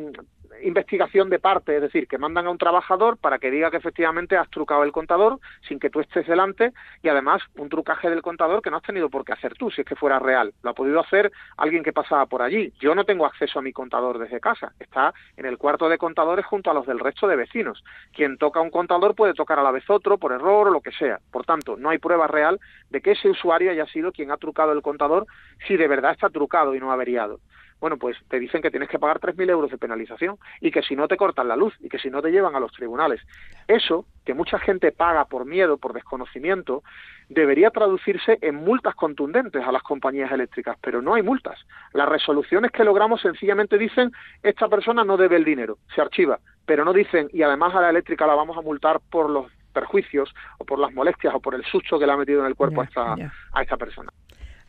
investigación 0.62 1.30
de 1.30 1.38
parte, 1.38 1.76
es 1.76 1.82
decir, 1.82 2.06
que 2.06 2.18
mandan 2.18 2.46
a 2.46 2.50
un 2.50 2.58
trabajador 2.58 3.16
para 3.16 3.38
que 3.38 3.50
diga 3.50 3.70
que 3.70 3.76
efectivamente 3.76 4.36
has 4.36 4.48
trucado 4.50 4.82
el 4.84 4.92
contador 4.92 5.38
sin 5.66 5.78
que 5.78 5.90
tú 5.90 6.00
estés 6.00 6.26
delante 6.26 6.72
y 7.02 7.08
además 7.08 7.42
un 7.56 7.68
trucaje 7.68 8.10
del 8.10 8.22
contador 8.22 8.62
que 8.62 8.70
no 8.70 8.76
has 8.76 8.82
tenido 8.82 9.08
por 9.08 9.24
qué 9.24 9.32
hacer 9.32 9.54
tú, 9.54 9.70
si 9.70 9.82
es 9.82 9.86
que 9.86 9.96
fuera 9.96 10.18
real. 10.18 10.52
Lo 10.62 10.70
ha 10.70 10.74
podido 10.74 11.00
hacer 11.00 11.32
alguien 11.56 11.82
que 11.82 11.92
pasaba 11.92 12.26
por 12.26 12.42
allí. 12.42 12.72
Yo 12.80 12.94
no 12.94 13.04
tengo 13.04 13.26
acceso 13.26 13.58
a 13.58 13.62
mi 13.62 13.72
contador 13.72 14.18
desde 14.18 14.40
casa. 14.40 14.72
Está 14.78 15.14
en 15.36 15.46
el 15.46 15.58
cuarto 15.58 15.88
de 15.88 15.98
contadores 15.98 16.46
junto 16.46 16.70
a 16.70 16.74
los 16.74 16.86
del 16.86 16.98
resto 16.98 17.26
de 17.26 17.36
vecinos. 17.36 17.82
Quien 18.12 18.38
toca 18.38 18.60
un 18.60 18.70
contador 18.70 19.14
puede 19.14 19.34
tocar 19.34 19.58
a 19.58 19.62
la 19.62 19.70
vez 19.70 19.88
otro 19.88 20.18
por 20.18 20.32
error 20.32 20.68
o 20.68 20.70
lo 20.70 20.80
que 20.80 20.92
sea. 20.92 21.20
Por 21.30 21.44
tanto, 21.44 21.76
no 21.76 21.90
hay 21.90 21.98
prueba 21.98 22.26
real 22.26 22.60
de 22.90 23.00
que 23.00 23.12
ese 23.12 23.28
usuario 23.28 23.70
haya 23.70 23.86
sido 23.86 24.12
quien 24.12 24.30
ha 24.30 24.36
trucado 24.36 24.72
el 24.72 24.82
contador 24.82 25.26
si 25.66 25.76
de 25.76 25.88
verdad 25.88 26.12
está 26.12 26.28
trucado 26.28 26.74
y 26.74 26.80
no 26.80 26.92
averiado 26.92 27.40
bueno, 27.80 27.96
pues 27.96 28.16
te 28.28 28.38
dicen 28.38 28.60
que 28.60 28.70
tienes 28.70 28.88
que 28.88 28.98
pagar 28.98 29.20
3.000 29.20 29.50
euros 29.50 29.70
de 29.70 29.78
penalización 29.78 30.36
y 30.60 30.70
que 30.70 30.82
si 30.82 30.94
no 30.94 31.08
te 31.08 31.16
cortan 31.16 31.48
la 31.48 31.56
luz 31.56 31.74
y 31.80 31.88
que 31.88 31.98
si 31.98 32.10
no 32.10 32.20
te 32.20 32.30
llevan 32.30 32.54
a 32.54 32.60
los 32.60 32.72
tribunales. 32.72 33.20
Eso, 33.66 34.04
que 34.24 34.34
mucha 34.34 34.58
gente 34.58 34.92
paga 34.92 35.24
por 35.24 35.46
miedo, 35.46 35.78
por 35.78 35.94
desconocimiento, 35.94 36.82
debería 37.28 37.70
traducirse 37.70 38.38
en 38.42 38.56
multas 38.56 38.94
contundentes 38.94 39.64
a 39.64 39.72
las 39.72 39.82
compañías 39.82 40.30
eléctricas, 40.30 40.76
pero 40.82 41.00
no 41.00 41.14
hay 41.14 41.22
multas. 41.22 41.58
Las 41.94 42.08
resoluciones 42.08 42.70
que 42.70 42.84
logramos 42.84 43.22
sencillamente 43.22 43.78
dicen 43.78 44.12
esta 44.42 44.68
persona 44.68 45.04
no 45.04 45.16
debe 45.16 45.36
el 45.36 45.44
dinero, 45.44 45.78
se 45.94 46.02
archiva, 46.02 46.38
pero 46.66 46.84
no 46.84 46.92
dicen 46.92 47.28
y 47.32 47.42
además 47.42 47.74
a 47.74 47.80
la 47.80 47.90
eléctrica 47.90 48.26
la 48.26 48.34
vamos 48.34 48.58
a 48.58 48.62
multar 48.62 49.00
por 49.10 49.30
los 49.30 49.46
perjuicios 49.72 50.34
o 50.58 50.64
por 50.64 50.78
las 50.78 50.92
molestias 50.92 51.34
o 51.34 51.40
por 51.40 51.54
el 51.54 51.64
susto 51.64 51.98
que 51.98 52.06
le 52.06 52.12
ha 52.12 52.16
metido 52.16 52.40
en 52.40 52.46
el 52.46 52.56
cuerpo 52.56 52.82
a, 52.82 52.84
esta, 52.84 53.14
a 53.52 53.62
esta 53.62 53.76
persona. 53.76 54.10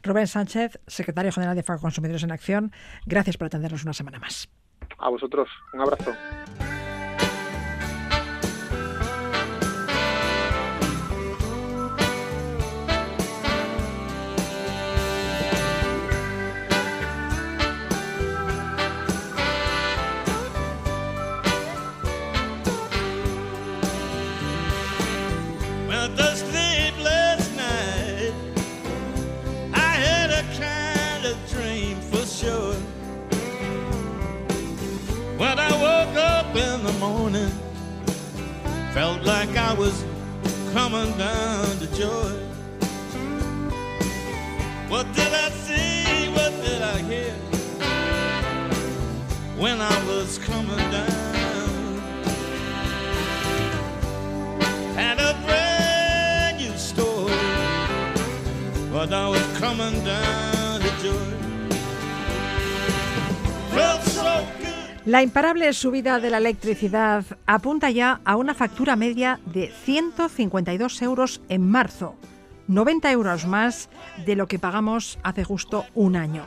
Rubén 0.04 0.28
Sánchez, 0.28 0.80
secretario 0.88 1.32
general 1.32 1.56
de 1.56 1.64
FACO 1.64 1.82
Consumidores 1.82 2.24
en 2.24 2.32
Acción, 2.32 2.72
gracias 3.06 3.38
por 3.38 3.48
atendernos 3.48 3.84
una 3.84 3.94
semana 3.94 4.20
más. 4.20 4.50
A 4.98 5.10
vosotros, 5.10 5.50
un 5.74 5.82
abrazo. 5.82 6.12
Felt 38.94 39.24
like 39.24 39.56
I 39.56 39.74
was 39.74 40.04
coming 40.74 41.18
down 41.18 41.78
to 41.78 41.88
joy. 41.96 42.34
What 44.90 45.06
did 45.16 45.34
I 45.34 45.50
see? 45.50 46.28
What 46.32 46.52
did 46.62 46.82
I 46.82 46.98
hear? 47.04 47.34
When 49.58 49.80
I 49.80 49.98
was 50.08 50.38
coming 50.40 50.92
down, 50.92 52.02
had 54.96 55.20
a 55.20 55.40
brand 55.46 56.58
new 56.58 56.78
story. 56.78 57.32
But 58.92 59.14
I 59.14 59.30
was 59.30 59.58
coming 59.58 60.04
down 60.04 60.51
La 65.06 65.24
imparable 65.24 65.74
subida 65.74 66.20
de 66.20 66.30
la 66.30 66.38
electricidad 66.38 67.26
apunta 67.48 67.90
ya 67.90 68.22
a 68.24 68.36
una 68.36 68.54
factura 68.54 68.96
media 68.96 69.40
de 69.48 69.74
152 69.84 71.02
euros 71.02 71.42
en 71.50 71.68
marzo, 71.68 72.16
90 72.68 73.12
euros 73.12 73.48
más 73.48 73.90
de 74.28 74.36
lo 74.36 74.48
que 74.48 74.60
pagamos 74.60 75.18
hace 75.24 75.44
justo 75.44 75.86
un 75.96 76.16
año. 76.16 76.46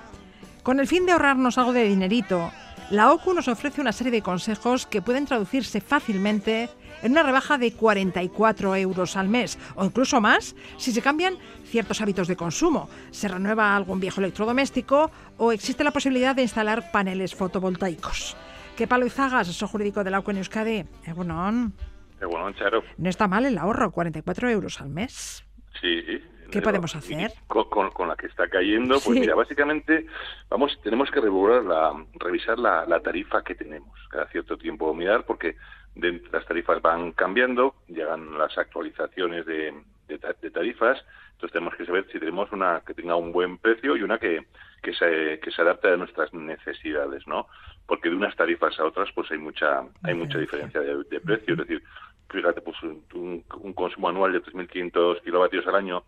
Con 0.63 0.79
el 0.79 0.87
fin 0.87 1.05
de 1.05 1.11
ahorrarnos 1.11 1.59
algo 1.59 1.73
de 1.73 1.89
dinerito, 1.89 2.53
la 2.91 3.13
OCU 3.13 3.35
nos 3.35 3.49
ofrece 3.49 3.81
una 3.81 3.91
serie 3.91 4.13
de 4.13 4.23
consejos 4.23 4.87
que 4.87 5.03
pueden 5.03 5.27
traducirse 5.27 5.81
fácilmente 5.81 6.71
en 7.03 7.11
una 7.11 7.25
rebaja 7.25 7.59
de 7.59 7.73
44 7.73 8.77
euros 8.77 9.17
al 9.17 9.29
mes 9.29 9.59
o 9.75 9.85
incluso 9.85 10.21
más 10.21 10.55
si 10.77 10.93
se 10.93 11.03
cambian 11.03 11.39
ciertos 11.67 12.01
hábitos 12.01 12.29
de 12.29 12.37
consumo, 12.37 12.89
se 13.11 13.27
renueva 13.27 13.75
algún 13.75 13.99
viejo 13.99 14.21
electrodoméstico 14.21 15.11
o 15.39 15.51
existe 15.51 15.83
la 15.83 15.91
posibilidad 15.91 16.37
de 16.37 16.43
instalar 16.43 16.93
paneles 16.93 17.35
fotovoltaicos. 17.35 18.37
¿Qué 18.77 18.89
palo 18.89 19.07
Izaga, 19.07 19.41
asesor 19.41 19.69
jurídico 19.69 20.03
de 20.03 20.11
la 20.11 20.23
en 20.27 20.37
Euskadi? 20.37 20.85
Egunon. 21.07 21.73
Egunon, 22.21 22.55
Charo. 22.55 22.83
No 22.99 23.09
está 23.09 23.29
mal 23.29 23.45
el 23.45 23.57
ahorro, 23.57 23.93
44 23.93 24.51
euros 24.51 24.81
al 24.81 24.89
mes. 24.89 25.45
Sí. 25.81 26.03
¿Qué 26.51 26.61
podemos 26.61 26.95
hacer? 26.97 27.33
Con, 27.47 28.09
la 28.09 28.17
que 28.17 28.27
está 28.27 28.49
cayendo, 28.49 29.01
pues 29.01 29.19
mira, 29.19 29.35
básicamente 29.35 30.07
vamos, 30.49 30.79
tenemos 30.83 31.11
que 31.11 31.21
la, 31.21 32.05
revisar 32.15 32.59
la, 32.59 33.01
tarifa 33.01 33.43
que 33.43 33.55
tenemos 33.55 33.99
cada 34.09 34.27
cierto 34.27 34.57
tiempo, 34.57 34.95
mirar 34.95 35.25
porque 35.25 35.57
las 35.97 36.45
tarifas 36.47 36.81
van 36.83 37.13
cambiando, 37.13 37.75
llegan 37.89 38.39
las 38.39 38.57
actualizaciones 38.59 39.47
de, 39.47 39.75
de, 40.09 40.51
tarifas, 40.51 41.05
entonces 41.33 41.53
tenemos 41.53 41.75
que 41.75 41.87
saber 41.87 42.07
si 42.13 42.19
tenemos 42.19 42.53
una 42.53 42.83
que 42.87 42.95
tenga 42.95 43.17
un 43.17 43.33
buen 43.33 43.59
precio 43.59 43.97
y 43.97 44.03
una 44.03 44.19
que, 44.19 44.47
que, 44.83 44.95
se, 44.95 45.41
que 45.41 45.51
se 45.51 45.63
adapte 45.63 45.89
a 45.89 45.97
nuestras 45.97 46.33
necesidades, 46.35 47.27
¿no? 47.27 47.49
Porque 47.87 48.09
de 48.09 48.17
unas 48.17 48.35
tarifas 48.37 48.79
a 48.79 48.85
otras 48.85 49.11
pues 49.15 49.31
hay 49.31 49.39
mucha 49.39 49.83
hay 50.03 50.15
mucha 50.15 50.39
diferencia 50.39 50.81
de, 50.81 51.21
precio, 51.21 51.55
es 51.55 51.59
decir, 51.59 51.83
fíjate, 52.31 52.61
pues 52.61 52.77
un, 52.83 53.45
un 53.61 53.73
consumo 53.75 54.09
anual 54.09 54.33
de 54.33 54.43
3.500 54.43 55.23
kilovatios 55.23 55.67
al 55.67 55.77
año 55.77 56.05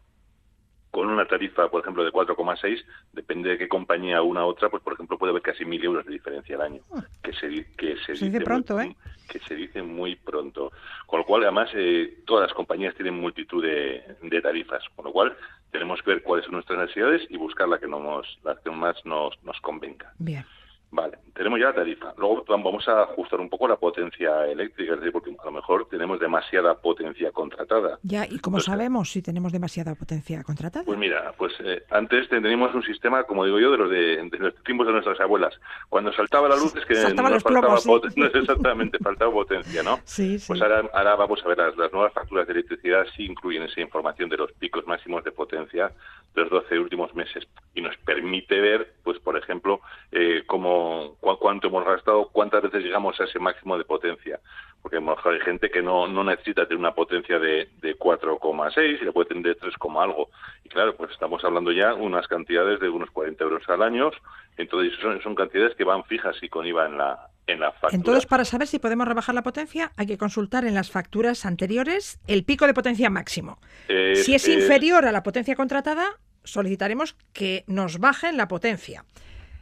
con 0.96 1.10
una 1.10 1.26
tarifa, 1.26 1.68
por 1.68 1.82
ejemplo, 1.82 2.02
de 2.02 2.10
4,6, 2.10 2.82
depende 3.12 3.50
de 3.50 3.58
qué 3.58 3.68
compañía 3.68 4.22
una 4.22 4.46
u 4.46 4.48
otra, 4.48 4.70
pues 4.70 4.82
por 4.82 4.94
ejemplo 4.94 5.18
puede 5.18 5.30
haber 5.30 5.42
casi 5.42 5.62
mil 5.66 5.84
euros 5.84 6.06
de 6.06 6.12
diferencia 6.12 6.56
al 6.56 6.62
año, 6.62 6.80
ah. 6.90 7.04
que 7.22 7.34
se, 7.34 7.66
que 7.76 7.98
se, 7.98 8.12
dice, 8.12 8.40
pronto, 8.40 8.80
¿eh? 8.80 8.96
Que 9.28 9.38
se 9.40 9.54
dice 9.54 9.82
muy 9.82 10.16
pronto. 10.16 10.72
Con 11.04 11.18
lo 11.20 11.26
cual, 11.26 11.42
además, 11.42 11.68
eh, 11.74 12.22
todas 12.24 12.48
las 12.48 12.54
compañías 12.54 12.94
tienen 12.94 13.20
multitud 13.20 13.62
de, 13.62 14.16
de, 14.22 14.40
tarifas, 14.40 14.82
con 14.94 15.04
lo 15.04 15.12
cual 15.12 15.36
tenemos 15.70 16.00
que 16.00 16.12
ver 16.12 16.22
cuáles 16.22 16.46
son 16.46 16.54
nuestras 16.54 16.78
necesidades 16.78 17.26
y 17.28 17.36
buscar 17.36 17.68
la 17.68 17.78
que, 17.78 17.88
nos, 17.88 18.38
la 18.42 18.56
que 18.56 18.70
más 18.70 18.96
nos, 19.04 19.34
nos 19.44 19.60
convenga. 19.60 20.14
Bien. 20.18 20.46
Vale, 20.90 21.18
tenemos 21.34 21.58
ya 21.58 21.66
la 21.66 21.74
tarifa. 21.74 22.14
Luego 22.16 22.44
vamos 22.48 22.86
a 22.88 23.02
ajustar 23.02 23.40
un 23.40 23.48
poco 23.48 23.66
la 23.66 23.76
potencia 23.76 24.46
eléctrica, 24.46 24.94
es 24.94 25.00
decir, 25.00 25.12
porque 25.12 25.34
a 25.38 25.44
lo 25.44 25.50
mejor 25.50 25.88
tenemos 25.90 26.20
demasiada 26.20 26.74
potencia 26.74 27.32
contratada. 27.32 27.98
Ya, 28.02 28.24
¿y 28.24 28.38
cómo 28.38 28.60
sabemos 28.60 29.10
si 29.10 29.20
tenemos 29.20 29.52
demasiada 29.52 29.94
potencia 29.94 30.42
contratada? 30.44 30.84
Pues 30.84 30.98
mira, 30.98 31.34
pues 31.36 31.52
eh, 31.64 31.82
antes 31.90 32.28
teníamos 32.28 32.74
un 32.74 32.82
sistema, 32.82 33.24
como 33.24 33.44
digo 33.44 33.58
yo, 33.58 33.72
de 33.72 33.78
los 33.78 33.90
de, 33.90 34.38
los 34.38 34.54
tiempos 34.62 34.86
de 34.86 34.92
nuestras 34.92 35.20
abuelas. 35.20 35.54
Cuando 35.88 36.12
saltaba 36.12 36.48
la 36.48 36.56
luz 36.56 36.74
es 36.76 36.84
que 36.86 36.94
nos 36.94 37.04
faltaba 37.04 37.30
no 37.30 37.36
exactamente, 38.40 38.98
faltaba 38.98 39.32
potencia, 39.32 39.82
¿no? 39.82 39.98
Sí, 40.04 40.38
Pues 40.46 40.62
ahora, 40.62 40.88
ahora 40.94 41.16
vamos 41.16 41.44
a 41.44 41.48
ver, 41.48 41.58
las, 41.58 41.76
las 41.76 41.92
nuevas 41.92 42.12
facturas 42.12 42.46
de 42.46 42.54
electricidad 42.54 43.06
sí 43.16 43.24
incluyen 43.24 43.64
esa 43.64 43.80
información 43.80 44.28
de 44.28 44.36
los 44.36 44.52
picos 44.52 44.86
máximos 44.86 45.24
de 45.24 45.32
potencia 45.32 45.90
de 46.36 46.42
los 46.42 46.50
12 46.50 46.78
últimos 46.78 47.14
meses 47.14 47.46
y 47.74 47.80
nos 47.80 47.96
permite 47.98 48.60
ver, 48.60 48.94
pues 49.02 49.18
por 49.18 49.36
ejemplo, 49.36 49.80
eh, 50.12 50.42
cómo, 50.46 50.75
cuánto 51.20 51.68
hemos 51.68 51.84
gastado, 51.84 52.28
cuántas 52.32 52.62
veces 52.62 52.82
llegamos 52.84 53.20
a 53.20 53.24
ese 53.24 53.38
máximo 53.38 53.76
de 53.78 53.84
potencia. 53.84 54.40
Porque 54.82 54.98
a 54.98 55.00
lo 55.00 55.06
mejor 55.06 55.34
hay 55.34 55.40
gente 55.40 55.70
que 55.70 55.82
no, 55.82 56.06
no 56.06 56.22
necesita 56.22 56.64
tener 56.64 56.78
una 56.78 56.94
potencia 56.94 57.38
de, 57.38 57.68
de 57.80 57.98
4,6 57.98 59.00
y 59.00 59.04
le 59.04 59.12
puede 59.12 59.28
tener 59.28 59.42
de 59.42 59.54
3, 59.54 59.74
algo. 59.98 60.28
Y 60.64 60.68
claro, 60.68 60.94
pues 60.96 61.10
estamos 61.12 61.44
hablando 61.44 61.72
ya 61.72 61.94
unas 61.94 62.26
cantidades 62.28 62.80
de 62.80 62.88
unos 62.88 63.10
40 63.10 63.42
euros 63.44 63.62
al 63.68 63.82
año. 63.82 64.10
Entonces 64.56 64.92
son, 65.00 65.20
son 65.22 65.34
cantidades 65.34 65.74
que 65.74 65.84
van 65.84 66.04
fijas 66.04 66.36
y 66.42 66.48
con 66.48 66.66
IVA 66.66 66.86
en 66.86 66.98
la, 66.98 67.28
en 67.46 67.60
la 67.60 67.72
factura. 67.72 67.94
Entonces, 67.94 68.26
para 68.26 68.44
saber 68.44 68.66
si 68.68 68.78
podemos 68.78 69.06
rebajar 69.06 69.34
la 69.34 69.42
potencia, 69.42 69.92
hay 69.96 70.06
que 70.06 70.18
consultar 70.18 70.64
en 70.64 70.74
las 70.74 70.90
facturas 70.90 71.46
anteriores 71.46 72.20
el 72.26 72.44
pico 72.44 72.66
de 72.66 72.74
potencia 72.74 73.10
máximo. 73.10 73.58
si 73.88 74.34
es 74.34 74.48
inferior 74.48 75.04
a 75.06 75.12
la 75.12 75.22
potencia 75.22 75.56
contratada, 75.56 76.18
solicitaremos 76.44 77.16
que 77.32 77.64
nos 77.66 77.98
bajen 77.98 78.36
la 78.36 78.48
potencia. 78.48 79.04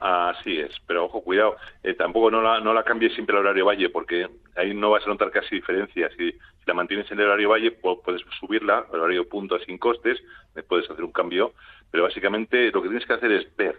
Así 0.07 0.61
es, 0.61 0.71
pero 0.87 1.07
ojo, 1.07 1.23
cuidado, 1.23 1.57
eh, 1.83 1.95
tampoco 1.95 2.31
no 2.31 2.43
la, 2.43 2.61
no 2.61 2.75
la 2.75 2.83
cambie 2.83 3.09
siempre 3.09 3.35
el 3.35 3.41
horario 3.41 3.65
valle, 3.65 3.89
porque 3.89 4.29
ahí 4.55 4.75
no 4.75 4.91
vas 4.91 5.03
a 5.07 5.09
notar 5.09 5.31
casi 5.31 5.55
diferencia. 5.55 6.11
Si, 6.19 6.31
la 6.67 6.75
mantienes 6.75 7.11
en 7.11 7.21
el 7.21 7.27
horario 7.27 7.49
valle, 7.49 7.71
puedes 7.71 8.21
subirla, 8.39 8.85
el 8.93 9.01
horario 9.01 9.27
punto 9.27 9.59
sin 9.61 9.79
costes, 9.79 10.23
puedes 10.69 10.91
hacer 10.91 11.03
un 11.03 11.13
cambio, 11.13 11.55
pero 11.91 12.03
básicamente 12.03 12.71
lo 12.71 12.83
que 12.83 12.89
tienes 12.89 13.07
que 13.07 13.15
hacer 13.15 13.33
es 13.33 13.57
ver 13.57 13.79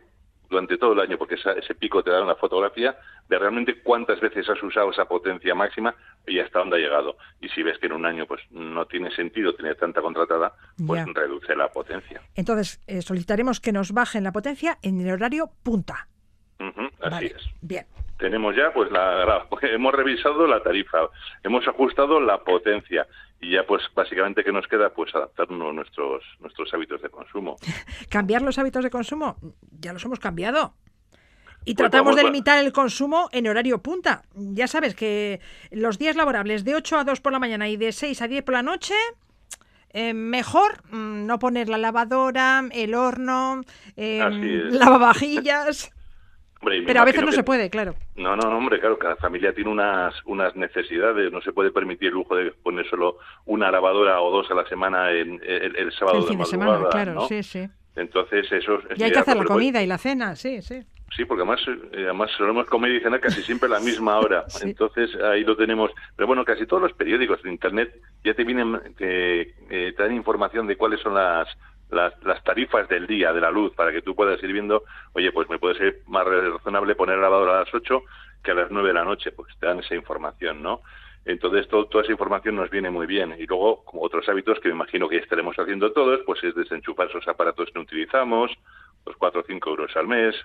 durante 0.49 0.79
todo 0.79 0.93
el 0.93 0.99
año, 0.99 1.19
porque 1.19 1.35
ese 1.35 1.75
pico 1.75 2.01
te 2.03 2.09
da 2.09 2.23
una 2.23 2.35
fotografía 2.35 2.97
de 3.29 3.37
realmente 3.37 3.81
cuántas 3.83 4.19
veces 4.19 4.49
has 4.49 4.61
usado 4.63 4.89
esa 4.89 5.05
potencia 5.05 5.53
máxima 5.53 5.93
y 6.25 6.39
hasta 6.39 6.57
dónde 6.57 6.77
ha 6.77 6.79
llegado. 6.79 7.17
Y 7.39 7.49
si 7.49 7.61
ves 7.61 7.77
que 7.77 7.85
en 7.85 7.93
un 7.93 8.05
año 8.05 8.25
pues 8.25 8.41
no 8.49 8.87
tiene 8.87 9.11
sentido 9.11 9.53
tener 9.53 9.75
tanta 9.75 10.01
contratada, 10.01 10.53
pues 10.87 11.05
reduce 11.13 11.55
la 11.55 11.67
potencia. 11.71 12.19
Entonces, 12.33 12.81
eh, 12.87 13.03
solicitaremos 13.03 13.59
que 13.59 13.71
nos 13.71 13.91
bajen 13.91 14.23
la 14.23 14.31
potencia 14.31 14.79
en 14.81 15.01
el 15.01 15.11
horario 15.11 15.51
punta. 15.61 16.07
Así 17.01 17.25
es. 17.25 17.43
Bien. 17.61 17.85
Tenemos 18.17 18.55
ya, 18.55 18.71
pues, 18.73 18.91
la, 18.91 19.47
hemos 19.61 19.93
revisado 19.93 20.47
la 20.47 20.61
tarifa, 20.61 21.09
hemos 21.43 21.67
ajustado 21.67 22.19
la 22.19 22.43
potencia 22.43 23.07
y 23.41 23.51
ya, 23.51 23.65
pues, 23.65 23.83
básicamente, 23.93 24.43
¿qué 24.43 24.51
nos 24.51 24.67
queda? 24.67 24.89
Pues 24.89 25.13
adaptarnos 25.13 25.73
nuestros, 25.73 26.23
nuestros 26.39 26.73
hábitos 26.73 27.01
de 27.01 27.09
consumo. 27.09 27.57
¿Cambiar 28.09 28.41
los 28.41 28.57
hábitos 28.57 28.83
de 28.83 28.89
consumo? 28.89 29.37
Ya 29.79 29.93
los 29.93 30.03
hemos 30.05 30.19
cambiado. 30.19 30.73
Y 31.67 31.73
pues 31.73 31.89
tratamos 31.89 32.15
de 32.15 32.23
limitar 32.23 32.63
el 32.63 32.71
consumo 32.71 33.27
en 33.31 33.47
horario 33.47 33.81
punta. 33.81 34.21
Ya 34.35 34.67
sabes 34.67 34.93
que 34.93 35.41
los 35.71 35.97
días 35.97 36.15
laborables 36.15 36.63
de 36.63 36.75
8 36.75 36.99
a 36.99 37.03
2 37.03 37.21
por 37.21 37.33
la 37.33 37.39
mañana 37.39 37.67
y 37.67 37.75
de 37.75 37.91
6 37.91 38.21
a 38.21 38.27
10 38.27 38.43
por 38.43 38.53
la 38.53 38.61
noche, 38.61 38.93
eh, 39.89 40.13
mejor 40.13 40.83
mm, 40.91 41.25
no 41.25 41.39
poner 41.39 41.67
la 41.67 41.79
lavadora, 41.79 42.63
el 42.71 42.93
horno, 42.93 43.61
eh, 43.97 44.19
lavavajillas. 44.69 45.91
Pero 46.85 47.01
a 47.01 47.05
veces 47.05 47.23
no 47.23 47.31
se 47.31 47.43
puede, 47.43 47.69
claro. 47.69 47.95
No, 48.15 48.35
no, 48.35 48.49
hombre, 48.49 48.79
claro, 48.79 48.97
cada 48.97 49.15
familia 49.15 49.53
tiene 49.53 49.69
unas, 49.69 50.13
unas 50.25 50.55
necesidades. 50.55 51.31
No 51.31 51.41
se 51.41 51.53
puede 51.53 51.71
permitir 51.71 52.09
el 52.09 52.15
lujo 52.15 52.35
de 52.35 52.51
poner 52.51 52.87
solo 52.89 53.17
una 53.45 53.71
lavadora 53.71 54.21
o 54.21 54.31
dos 54.31 54.49
a 54.51 54.55
la 54.55 54.67
semana 54.67 55.11
en, 55.11 55.41
el, 55.43 55.91
sábado 55.93 56.19
el 56.19 56.27
fin 56.27 56.39
de, 56.39 56.45
semana, 56.45 56.89
claro, 56.89 57.27
sí, 57.27 57.43
sí. 57.43 57.67
Entonces, 57.95 58.51
eso... 58.51 58.79
Y 58.95 59.03
hay 59.03 59.11
que 59.11 59.19
hacer 59.19 59.37
la 59.37 59.45
comida 59.45 59.81
y 59.81 59.87
la 59.87 59.97
cena, 59.97 60.35
sí, 60.35 60.61
sí. 60.61 60.83
Sí, 61.15 61.23
porque 61.23 61.43
además, 61.43 61.61
eh, 61.67 62.03
además 62.05 62.31
solemos 62.37 62.65
comer 62.65 62.91
y 62.91 62.99
cenar 62.99 63.21
casi 63.21 63.41
siempre 63.43 63.67
a 63.67 63.73
la 63.73 63.79
misma 63.79 64.17
hora. 64.19 64.43
Entonces 64.61 65.15
ahí 65.15 65.43
lo 65.43 65.55
tenemos. 65.55 65.91
Pero 66.15 66.27
bueno, 66.27 66.43
casi 66.43 66.65
todos 66.65 66.83
los 66.83 66.93
periódicos 66.93 67.41
de 67.43 67.51
Internet 67.51 67.95
ya 68.23 68.33
te 68.33 68.43
vienen, 68.43 68.81
te, 68.97 69.41
eh, 69.41 69.93
te 69.95 70.03
dan 70.03 70.13
información 70.13 70.67
de 70.67 70.75
cuáles 70.75 70.99
son 70.99 71.13
las, 71.13 71.47
las, 71.89 72.13
las, 72.23 72.43
tarifas 72.43 72.87
del 72.89 73.07
día 73.07 73.31
de 73.33 73.41
la 73.41 73.51
luz 73.51 73.73
para 73.75 73.91
que 73.91 74.01
tú 74.01 74.15
puedas 74.15 74.41
ir 74.43 74.51
viendo, 74.51 74.83
oye, 75.13 75.31
pues 75.31 75.49
me 75.49 75.59
puede 75.59 75.75
ser 75.75 75.99
más 76.07 76.25
razonable 76.25 76.95
poner 76.95 77.15
el 77.15 77.21
lavador 77.21 77.49
a 77.49 77.59
las 77.59 77.73
8 77.73 78.03
que 78.43 78.51
a 78.51 78.55
las 78.55 78.71
9 78.71 78.89
de 78.89 78.93
la 78.93 79.03
noche, 79.03 79.31
pues 79.31 79.53
te 79.59 79.65
dan 79.65 79.79
esa 79.79 79.95
información, 79.95 80.61
¿no? 80.61 80.81
Entonces, 81.25 81.67
todo, 81.67 81.87
toda 81.87 82.03
esa 82.03 82.11
información 82.11 82.55
nos 82.55 82.69
viene 82.69 82.91
muy 82.91 83.07
bien. 83.07 83.35
Y 83.39 83.47
luego, 83.47 83.83
como 83.83 84.03
otros 84.03 84.29
hábitos 84.29 84.59
que 84.59 84.69
me 84.69 84.75
imagino 84.75 85.09
que 85.09 85.17
estaremos 85.17 85.57
haciendo 85.57 85.91
todos, 85.91 86.21
pues 86.25 86.43
es 86.43 86.53
desenchufar 86.53 87.09
esos 87.09 87.27
aparatos 87.27 87.67
que 87.67 87.73
no 87.73 87.81
utilizamos, 87.81 88.51
los 89.05 89.15
4 89.17 89.41
o 89.41 89.43
5 89.43 89.69
euros 89.69 89.95
al 89.95 90.07
mes, 90.07 90.35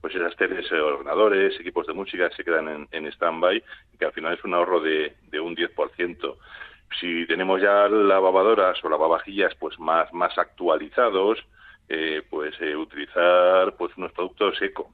pues 0.00 0.14
esas 0.14 0.36
teles, 0.36 0.70
eh, 0.70 0.80
ordenadores, 0.80 1.58
equipos 1.58 1.86
de 1.86 1.94
música 1.94 2.30
se 2.36 2.44
quedan 2.44 2.68
en, 2.68 2.88
en 2.92 3.06
stand-by, 3.06 3.62
que 3.98 4.04
al 4.04 4.12
final 4.12 4.34
es 4.34 4.44
un 4.44 4.54
ahorro 4.54 4.80
de, 4.80 5.14
de 5.30 5.40
un 5.40 5.56
10%. 5.56 6.36
Si 7.00 7.26
tenemos 7.26 7.60
ya 7.60 7.88
lavadoras 7.88 8.82
o 8.82 8.88
lavavajillas 8.88 9.54
pues 9.56 9.78
más, 9.78 10.12
más 10.12 10.36
actualizados, 10.38 11.38
eh, 11.88 12.22
pues 12.28 12.54
eh, 12.60 12.76
utilizar 12.76 13.74
pues 13.76 13.96
unos 13.96 14.12
productos 14.12 14.60
eco. 14.60 14.90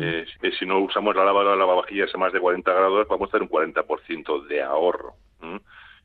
Eh, 0.00 0.24
si 0.58 0.66
no 0.66 0.80
usamos 0.80 1.14
la 1.14 1.24
lavadora 1.24 1.52
o 1.52 1.56
la 1.56 1.60
lavavajillas 1.60 2.12
a 2.14 2.18
más 2.18 2.32
de 2.32 2.40
40 2.40 2.72
grados, 2.72 3.06
vamos 3.08 3.28
a 3.28 3.32
tener 3.32 3.48
un 3.48 3.48
40% 3.48 4.46
de 4.46 4.62
ahorro. 4.62 5.14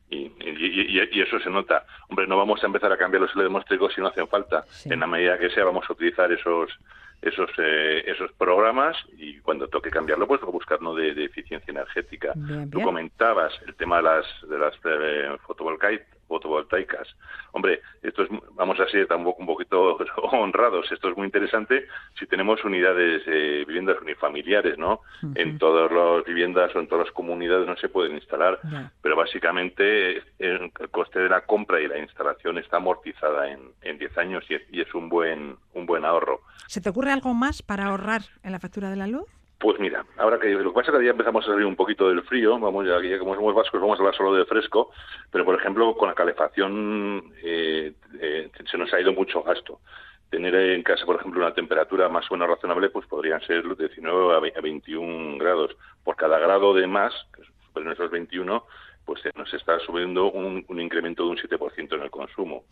Y, 0.07 0.31
y, 0.39 1.21
eso 1.21 1.39
se 1.39 1.49
nota. 1.49 1.85
Hombre, 2.07 2.27
no 2.27 2.37
vamos 2.37 2.63
a 2.63 2.67
empezar 2.67 2.91
a 2.91 2.97
cambiar 2.97 3.21
los 3.21 3.31
electrodomésticos 3.31 3.93
si 3.93 4.01
no 4.01 4.07
hacen 4.07 4.27
falta. 4.27 4.63
En 4.85 4.99
la 4.99 5.07
medida 5.07 5.39
que 5.39 5.49
sea, 5.49 5.65
vamos 5.65 5.85
a 5.89 5.93
utilizar 5.93 6.31
esos 6.31 6.69
esos 7.25 7.49
eh, 7.57 8.03
esos 8.05 8.31
programas 8.33 8.95
y 9.17 9.39
cuando 9.39 9.67
toque 9.67 9.89
cambiarlo 9.89 10.27
pues 10.27 10.41
buscar 10.41 10.77
uno 10.79 10.93
de, 10.93 11.25
eficiencia 11.25 11.71
energética. 11.71 12.33
Tú 12.71 12.81
comentabas 12.81 13.53
el 13.65 13.75
tema 13.75 13.97
de 13.97 14.03
las 14.03 14.25
de 14.47 14.57
las 14.57 14.73
eh, 14.85 15.37
fotovoltaicas 15.45 16.14
hombre 17.51 17.81
esto 18.01 18.23
es 18.23 18.29
vamos 18.53 18.79
a 18.79 18.87
ser 18.87 19.07
tampoco 19.07 19.41
un 19.41 19.47
poquito 19.47 19.97
honrados 20.31 20.91
esto 20.91 21.09
es 21.09 21.17
muy 21.17 21.25
interesante 21.25 21.87
si 22.17 22.25
tenemos 22.27 22.63
unidades 22.63 23.23
eh, 23.27 23.63
viviendas 23.67 23.97
unifamiliares 24.01 24.77
no 24.77 25.01
en 25.35 25.57
todas 25.57 25.91
las 25.91 26.25
viviendas 26.25 26.75
o 26.75 26.79
en 26.79 26.87
todas 26.87 27.07
las 27.07 27.13
comunidades 27.13 27.67
no 27.67 27.77
se 27.77 27.89
pueden 27.89 28.15
instalar 28.15 28.59
pero 29.01 29.15
básicamente 29.15 30.23
el 30.39 30.71
coste 30.91 31.19
de 31.19 31.29
la 31.29 31.41
compra 31.41 31.79
y 31.81 31.87
la 31.87 31.99
instalación 31.99 32.57
está 32.57 32.77
amortizada 32.77 33.49
en, 33.49 33.59
en 33.81 33.97
10 33.97 34.17
años 34.17 34.43
y, 34.49 34.77
y 34.77 34.81
es 34.81 34.93
un 34.93 35.09
buen 35.09 35.57
un 35.73 35.85
buen 35.85 36.05
ahorro. 36.05 36.41
¿Se 36.67 36.81
te 36.81 36.89
ocurre 36.89 37.11
algo 37.11 37.33
más 37.33 37.61
para 37.61 37.85
ahorrar 37.85 38.21
en 38.43 38.51
la 38.51 38.59
factura 38.59 38.89
de 38.89 38.95
la 38.95 39.07
luz? 39.07 39.27
Pues 39.57 39.79
mira, 39.79 40.05
ahora 40.17 40.37
que 40.37 40.49
lo 40.49 40.71
que 40.71 40.75
pasa 40.75 40.91
es 40.91 40.97
que 40.97 41.05
ya 41.05 41.11
empezamos 41.11 41.45
a 41.45 41.51
salir 41.51 41.65
un 41.65 41.77
poquito 41.77 42.09
del 42.09 42.23
frío, 42.23 42.59
vamos 42.59 42.85
ya, 42.85 43.19
como 43.19 43.35
somos 43.35 43.55
vascos 43.55 43.79
vamos 43.79 43.97
a 43.97 44.01
hablar 44.01 44.15
solo 44.15 44.33
de 44.33 44.45
fresco, 44.45 44.91
pero 45.31 45.45
por 45.45 45.55
ejemplo 45.55 45.95
con 45.95 46.09
la 46.09 46.13
calefacción 46.13 47.31
eh, 47.41 47.93
eh, 48.19 48.51
se 48.69 48.77
nos 48.77 48.93
ha 48.93 48.99
ido 48.99 49.13
mucho 49.13 49.41
gasto. 49.43 49.79
Tener 50.29 50.53
en 50.55 50.83
casa, 50.83 51.05
por 51.05 51.15
ejemplo, 51.15 51.39
una 51.39 51.53
temperatura 51.53 52.09
más 52.09 52.29
o 52.29 52.33
menos 52.33 52.49
razonable, 52.49 52.89
pues 52.89 53.07
podrían 53.07 53.39
ser 53.41 53.63
de 53.63 53.87
19 53.87 54.53
a 54.55 54.59
21 54.59 55.37
grados. 55.37 55.77
Por 56.03 56.15
cada 56.15 56.39
grado 56.39 56.73
de 56.73 56.87
más, 56.87 57.13
que 57.33 57.43
superen 57.67 57.91
esos 57.91 58.11
21, 58.11 58.65
pues 59.05 59.21
se 59.21 59.31
nos 59.35 59.53
está 59.53 59.79
subiendo 59.79 60.31
un, 60.31 60.65
incremento 60.81 61.23
de 61.23 61.29
un 61.29 61.37
7% 61.37 61.95
en 61.95 62.01
el 62.01 62.09
consumo. 62.09 62.63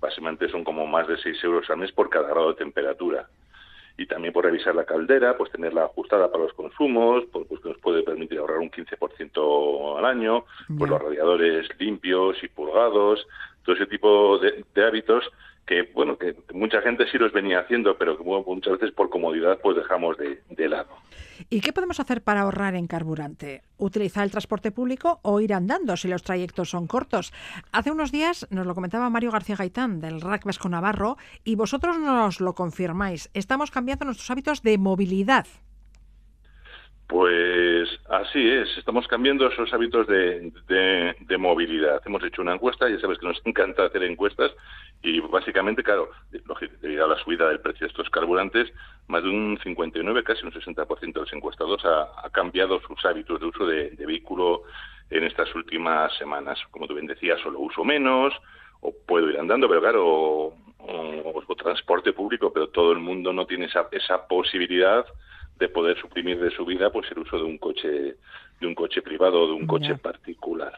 Básicamente 0.00 0.48
son 0.48 0.64
como 0.64 0.86
más 0.86 1.06
de 1.06 1.16
6 1.18 1.44
euros 1.44 1.70
al 1.70 1.78
mes 1.78 1.92
por 1.92 2.10
cada 2.10 2.28
grado 2.28 2.48
de 2.48 2.54
temperatura. 2.54 3.28
Y 4.00 4.06
también 4.06 4.32
por 4.32 4.46
revisar 4.46 4.74
la 4.74 4.86
caldera, 4.86 5.36
pues 5.36 5.52
tenerla 5.52 5.84
ajustada 5.84 6.32
para 6.32 6.44
los 6.44 6.54
consumos, 6.54 7.24
pues, 7.30 7.46
pues 7.46 7.60
que 7.60 7.68
nos 7.68 7.76
puede 7.80 8.02
permitir 8.02 8.38
ahorrar 8.38 8.56
un 8.56 8.70
15% 8.70 9.98
al 9.98 10.06
año, 10.06 10.46
pues 10.78 10.90
los 10.90 11.02
radiadores 11.02 11.68
limpios 11.78 12.42
y 12.42 12.48
purgados, 12.48 13.26
todo 13.62 13.76
ese 13.76 13.84
tipo 13.84 14.38
de, 14.38 14.64
hábitos 14.82 15.30
que 15.70 15.88
bueno 15.94 16.18
que 16.18 16.34
mucha 16.52 16.82
gente 16.82 17.06
sí 17.12 17.16
los 17.16 17.32
venía 17.32 17.60
haciendo 17.60 17.96
pero 17.96 18.18
que 18.18 18.24
muchas 18.24 18.72
veces 18.72 18.90
por 18.90 19.08
comodidad 19.08 19.60
pues 19.62 19.76
dejamos 19.76 20.18
de, 20.18 20.40
de, 20.48 20.68
lado 20.68 20.88
¿Y 21.48 21.60
qué 21.60 21.72
podemos 21.72 22.00
hacer 22.00 22.22
para 22.22 22.40
ahorrar 22.40 22.74
en 22.74 22.88
carburante? 22.88 23.62
¿Utilizar 23.78 24.24
el 24.24 24.32
transporte 24.32 24.72
público 24.72 25.20
o 25.22 25.40
ir 25.40 25.54
andando 25.54 25.96
si 25.96 26.08
los 26.08 26.24
trayectos 26.24 26.70
son 26.70 26.86
cortos? 26.86 27.32
Hace 27.72 27.92
unos 27.92 28.10
días 28.10 28.46
nos 28.50 28.66
lo 28.66 28.74
comentaba 28.74 29.08
Mario 29.10 29.30
García 29.30 29.56
Gaitán 29.56 30.00
del 30.00 30.20
RAC 30.20 30.44
Vasco 30.44 30.68
Navarro 30.68 31.16
y 31.44 31.54
vosotros 31.54 31.98
nos 31.98 32.40
lo 32.40 32.54
confirmáis. 32.54 33.30
Estamos 33.32 33.70
cambiando 33.70 34.04
nuestros 34.04 34.30
hábitos 34.30 34.62
de 34.62 34.76
movilidad. 34.76 35.46
Pues 37.06 37.79
así 38.10 38.50
es, 38.50 38.68
estamos 38.76 39.06
cambiando 39.08 39.46
esos 39.46 39.72
hábitos 39.72 40.06
de, 40.06 41.36
movilidad. 41.38 42.02
Hemos 42.04 42.22
hecho 42.24 42.42
una 42.42 42.54
encuesta, 42.54 42.88
ya 42.88 43.00
sabes 43.00 43.18
que 43.18 43.26
nos 43.26 43.40
encanta 43.44 43.84
hacer 43.84 44.02
encuestas 44.02 44.52
y 45.02 45.20
básicamente, 45.20 45.82
claro, 45.82 46.10
debido 46.82 47.04
a 47.04 47.08
la 47.08 47.16
subida 47.16 47.48
del 47.48 47.60
precio 47.60 47.86
de 47.86 47.90
estos 47.90 48.10
carburantes, 48.10 48.70
más 49.08 49.22
de 49.22 49.30
un 49.30 49.58
59, 49.62 50.22
casi 50.24 50.44
un 50.44 50.52
60% 50.52 51.12
de 51.12 51.20
los 51.20 51.32
encuestados 51.32 51.82
ha, 51.84 52.28
cambiado 52.30 52.80
sus 52.82 53.02
hábitos 53.04 53.40
de 53.40 53.46
uso 53.46 53.66
de, 53.66 53.90
vehículo 53.98 54.64
en 55.08 55.24
estas 55.24 55.54
últimas 55.54 56.14
semanas. 56.18 56.58
Como 56.70 56.86
tú 56.86 56.94
bien 56.94 57.06
decías, 57.06 57.40
solo 57.40 57.60
uso 57.60 57.84
menos, 57.84 58.34
o 58.80 58.92
puedo 59.06 59.30
ir 59.30 59.38
andando, 59.38 59.68
pero 59.68 59.80
claro, 59.80 60.06
o 60.06 60.54
transporte 61.60 62.12
público, 62.12 62.52
pero 62.52 62.68
todo 62.68 62.92
el 62.92 62.98
mundo 62.98 63.32
no 63.32 63.46
tiene 63.46 63.66
esa, 63.66 63.88
esa 63.92 64.26
posibilidad 64.26 65.04
de 65.60 65.68
poder 65.68 65.96
suprimir 66.00 66.40
de 66.40 66.50
su 66.50 66.64
vida 66.64 66.90
pues 66.90 67.06
el 67.12 67.18
uso 67.18 67.36
de 67.36 67.44
un 67.44 67.58
coche 67.58 68.16
de 68.60 68.66
un 68.66 68.74
coche 68.74 69.02
privado 69.02 69.42
o 69.42 69.46
de 69.46 69.52
un 69.52 69.66
coche 69.66 69.94
particular. 69.96 70.72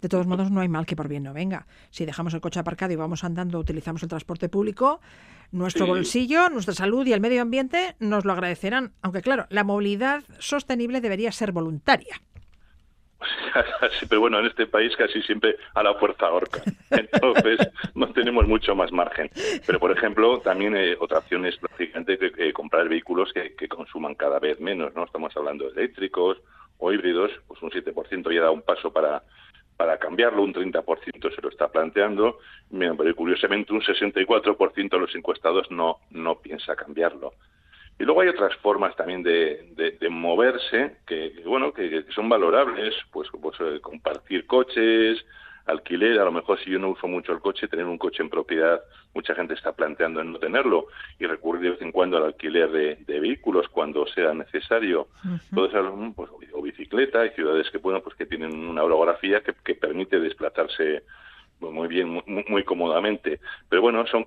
De 0.00 0.08
todos 0.08 0.26
modos, 0.26 0.50
no 0.50 0.60
hay 0.60 0.68
mal 0.68 0.86
que 0.86 0.96
por 0.96 1.08
bien 1.08 1.24
no 1.24 1.34
venga. 1.34 1.66
Si 1.90 2.06
dejamos 2.06 2.32
el 2.32 2.40
coche 2.40 2.60
aparcado 2.60 2.92
y 2.92 2.96
vamos 2.96 3.24
andando, 3.24 3.58
utilizamos 3.58 4.02
el 4.02 4.08
transporte 4.08 4.48
público, 4.48 5.00
nuestro 5.50 5.86
bolsillo, 5.86 6.48
nuestra 6.50 6.74
salud 6.74 7.06
y 7.06 7.12
el 7.12 7.20
medio 7.20 7.42
ambiente 7.42 7.96
nos 7.98 8.24
lo 8.24 8.32
agradecerán. 8.32 8.92
Aunque 9.02 9.22
claro, 9.22 9.46
la 9.50 9.64
movilidad 9.64 10.22
sostenible 10.38 11.00
debería 11.00 11.32
ser 11.32 11.52
voluntaria. 11.52 12.20
pero 14.08 14.20
bueno, 14.20 14.38
en 14.38 14.46
este 14.46 14.66
país 14.66 14.94
casi 14.96 15.22
siempre 15.22 15.56
a 15.74 15.82
la 15.82 15.94
fuerza 15.94 16.26
ahorca. 16.26 16.62
Entonces, 16.90 17.58
no 17.94 18.12
tenemos 18.12 18.46
mucho 18.46 18.74
más 18.74 18.92
margen. 18.92 19.30
Pero, 19.66 19.78
por 19.78 19.90
ejemplo, 19.90 20.40
también 20.40 20.76
eh, 20.76 20.96
otra 20.98 21.18
opción 21.18 21.44
es, 21.46 21.60
lógicamente, 21.62 22.52
comprar 22.52 22.88
vehículos 22.88 23.32
que, 23.32 23.68
consuman 23.68 24.14
cada 24.14 24.38
vez 24.38 24.60
menos, 24.60 24.94
¿no? 24.94 25.04
Estamos 25.04 25.36
hablando 25.36 25.64
de 25.70 25.80
eléctricos 25.80 26.38
o 26.78 26.92
híbridos, 26.92 27.30
pues 27.46 27.60
un 27.62 27.70
7% 27.70 28.32
ya 28.32 28.42
da 28.42 28.50
un 28.50 28.62
paso 28.62 28.92
para, 28.92 29.22
para 29.76 29.98
cambiarlo, 29.98 30.42
un 30.42 30.54
30% 30.54 31.34
se 31.34 31.42
lo 31.42 31.48
está 31.48 31.68
planteando, 31.68 32.38
pero 32.70 33.16
curiosamente 33.16 33.72
un 33.72 33.82
64% 33.82 34.90
de 34.90 34.98
los 34.98 35.14
encuestados 35.14 35.70
no, 35.70 35.98
no 36.10 36.36
piensa 36.40 36.76
cambiarlo. 36.76 37.32
Y 37.98 38.04
luego 38.04 38.20
hay 38.20 38.28
otras 38.28 38.54
formas 38.56 38.94
también 38.94 39.22
de, 39.22 39.96
de, 40.00 40.08
moverse 40.08 40.98
que, 41.06 41.42
bueno, 41.44 41.72
que, 41.72 42.04
son 42.14 42.28
valorables, 42.28 42.94
pues, 43.10 43.28
pues 43.40 43.56
eh, 43.60 43.80
compartir 43.80 44.46
coches, 44.46 45.24
alquiler, 45.66 46.18
a 46.20 46.24
lo 46.24 46.32
mejor 46.32 46.58
si 46.60 46.70
yo 46.70 46.78
no 46.78 46.90
uso 46.90 47.08
mucho 47.08 47.32
el 47.32 47.40
coche, 47.40 47.66
tener 47.66 47.86
un 47.86 47.98
coche 47.98 48.22
en 48.22 48.30
propiedad, 48.30 48.80
mucha 49.14 49.34
gente 49.34 49.54
está 49.54 49.72
planteando 49.72 50.20
en 50.20 50.32
no 50.32 50.38
tenerlo 50.38 50.86
y 51.18 51.26
recurrir 51.26 51.62
de 51.62 51.70
vez 51.70 51.82
en 51.82 51.92
cuando 51.92 52.16
al 52.16 52.24
alquiler 52.24 52.70
de, 52.70 53.20
vehículos 53.20 53.68
cuando 53.68 54.06
sea 54.06 54.32
necesario. 54.32 55.08
pues, 56.14 56.30
o 56.52 56.62
bicicleta, 56.62 57.22
hay 57.22 57.30
ciudades 57.30 57.68
que, 57.70 57.78
bueno, 57.78 58.00
pues 58.00 58.14
que 58.14 58.26
tienen 58.26 58.54
una 58.54 58.84
orografía 58.84 59.40
que, 59.40 59.54
que 59.64 59.74
permite 59.74 60.20
desplazarse 60.20 61.02
muy 61.60 61.88
bien, 61.88 62.22
muy, 62.26 62.64
cómodamente. 62.64 63.40
Pero 63.68 63.82
bueno, 63.82 64.06
son 64.06 64.26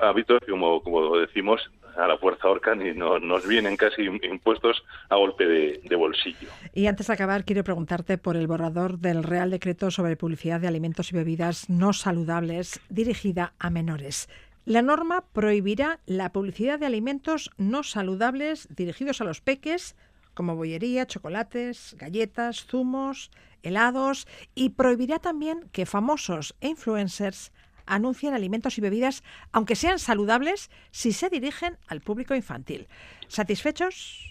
hábitos 0.00 0.40
como, 0.48 0.82
como 0.82 1.16
decimos, 1.16 1.60
a 1.96 2.06
la 2.06 2.18
fuerza 2.18 2.48
ahorcan 2.48 2.86
y 2.86 2.92
no, 2.92 3.18
nos 3.18 3.46
vienen 3.46 3.76
casi 3.76 4.02
impuestos 4.02 4.82
a 5.08 5.16
golpe 5.16 5.46
de, 5.46 5.96
bolsillo. 5.96 6.48
Y 6.72 6.86
antes 6.86 7.08
de 7.08 7.12
acabar, 7.12 7.44
quiero 7.44 7.64
preguntarte 7.64 8.16
por 8.16 8.36
el 8.36 8.46
borrador 8.46 8.98
del 8.98 9.22
Real 9.22 9.50
Decreto 9.50 9.90
sobre 9.90 10.16
publicidad 10.16 10.60
de 10.60 10.68
alimentos 10.68 11.12
y 11.12 11.16
bebidas 11.16 11.68
no 11.68 11.92
saludables 11.92 12.80
dirigida 12.88 13.52
a 13.58 13.70
menores. 13.70 14.28
La 14.64 14.82
norma 14.82 15.24
prohibirá 15.32 16.00
la 16.06 16.32
publicidad 16.32 16.78
de 16.78 16.86
alimentos 16.86 17.50
no 17.56 17.82
saludables 17.82 18.68
dirigidos 18.74 19.20
a 19.20 19.24
los 19.24 19.40
peques, 19.40 19.96
como 20.34 20.56
bollería, 20.56 21.06
chocolates, 21.06 21.94
galletas, 21.98 22.66
zumos, 22.66 23.30
helados, 23.62 24.26
y 24.54 24.70
prohibirá 24.70 25.18
también 25.18 25.68
que 25.72 25.86
famosos 25.86 26.54
e 26.60 26.68
influencers 26.68 27.52
anuncian 27.86 28.34
alimentos 28.34 28.78
y 28.78 28.80
bebidas, 28.80 29.22
aunque 29.52 29.76
sean 29.76 29.98
saludables, 29.98 30.70
si 30.90 31.12
se 31.12 31.28
dirigen 31.28 31.76
al 31.88 32.00
público 32.00 32.34
infantil. 32.34 32.88
¿Satisfechos? 33.28 34.30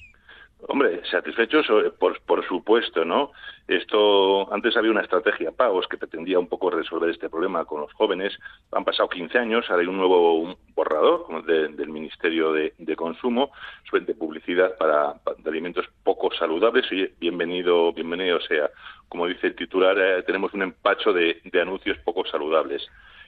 Hombre, 0.67 1.01
satisfechos, 1.09 1.65
eh, 1.69 1.91
por, 1.97 2.19
por 2.21 2.45
supuesto, 2.47 3.05
¿no? 3.05 3.31
Esto, 3.67 4.51
antes 4.53 4.75
había 4.75 4.91
una 4.91 5.01
estrategia 5.01 5.51
pagos 5.51 5.87
que 5.87 5.97
pretendía 5.97 6.37
un 6.37 6.47
poco 6.47 6.69
resolver 6.69 7.09
este 7.09 7.29
problema 7.29 7.65
con 7.65 7.81
los 7.81 7.93
jóvenes. 7.93 8.37
Han 8.71 8.83
pasado 8.83 9.09
15 9.09 9.37
años, 9.37 9.65
ahora 9.69 9.81
hay 9.81 9.87
un 9.87 9.97
nuevo 9.97 10.57
borrador 10.75 11.43
del 11.45 11.89
Ministerio 11.89 12.51
de, 12.51 12.73
Consumo 12.97 13.51
sobre 13.89 14.13
publicidad 14.13 14.75
para, 14.77 15.15
alimentos 15.45 15.85
poco 16.03 16.29
saludables. 16.33 16.85
Y 16.91 17.07
bienvenido, 17.19 17.93
bienvenido 17.93 18.41
sea. 18.41 18.69
Como 19.07 19.27
dice 19.27 19.47
el 19.47 19.55
titular, 19.55 19.97
eh, 19.97 20.23
tenemos 20.23 20.53
un 20.53 20.63
empacho 20.63 21.13
de 21.13 21.41
anuncios 21.61 21.97
poco 21.99 22.25
saludables. 22.25 22.85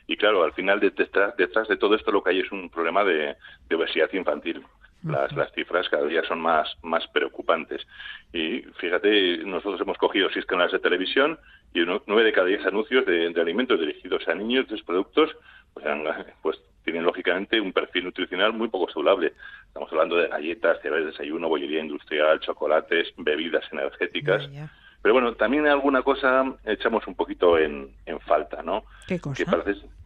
Y 0.08 0.18
claro, 0.18 0.44
al 0.44 0.52
final 0.52 0.80
detrás, 0.80 1.36
detrás 1.38 1.68
de 1.68 1.78
todo 1.78 1.96
esto 1.96 2.12
lo 2.12 2.22
que 2.22 2.32
hay 2.32 2.40
es 2.40 2.52
un 2.52 2.70
problema 2.70 3.04
de, 3.04 3.36
obesidad 3.74 4.12
infantil. 4.14 4.62
Las, 5.04 5.32
las, 5.34 5.52
cifras 5.54 5.90
cada 5.90 6.06
día 6.06 6.24
son 6.28 6.40
más, 6.40 6.78
más 6.84 7.08
preocupantes. 7.08 7.82
Y 8.34 8.62
fíjate, 8.80 9.38
nosotros 9.40 9.82
hemos 9.82 9.98
cogido 9.98 10.30
seis 10.32 10.46
canales 10.46 10.72
de 10.74 10.80
televisión 10.80 11.40
y 11.74 11.80
nueve 11.80 12.26
de 12.26 12.34
cada 12.34 12.48
diez 12.48 12.66
anuncios 12.66 13.06
de, 13.06 13.34
alimentos 13.40 13.80
dirigidos 13.80 14.28
a 14.28 14.36
niños, 14.36 14.68
de 14.68 14.82
productos, 14.84 15.36
pues, 15.74 15.86
pues, 16.42 16.60
tienen 16.84 17.04
lógicamente 17.04 17.62
un 17.62 17.74
perfil 17.74 18.06
nutricional 18.06 18.54
muy 18.54 18.68
poco 18.68 18.92
saludable. 18.92 19.34
Estamos 19.68 19.92
hablando 19.92 20.18
de 20.18 20.28
galletas, 20.28 20.82
cereales 20.82 21.06
de 21.06 21.12
desayuno, 21.12 21.48
bollería 21.48 21.80
industrial, 21.80 22.40
chocolates, 22.40 23.14
bebidas 23.18 23.64
energéticas. 23.72 24.50
Pero 25.02 25.14
bueno, 25.14 25.34
también 25.34 25.68
alguna 25.68 26.04
cosa 26.04 26.44
echamos 26.64 27.08
un 27.08 27.16
poquito 27.16 27.58
en, 27.58 27.92
en 28.06 28.20
falta, 28.20 28.62
¿no? 28.62 28.84
¿Qué 29.08 29.20
cosa? 29.20 29.44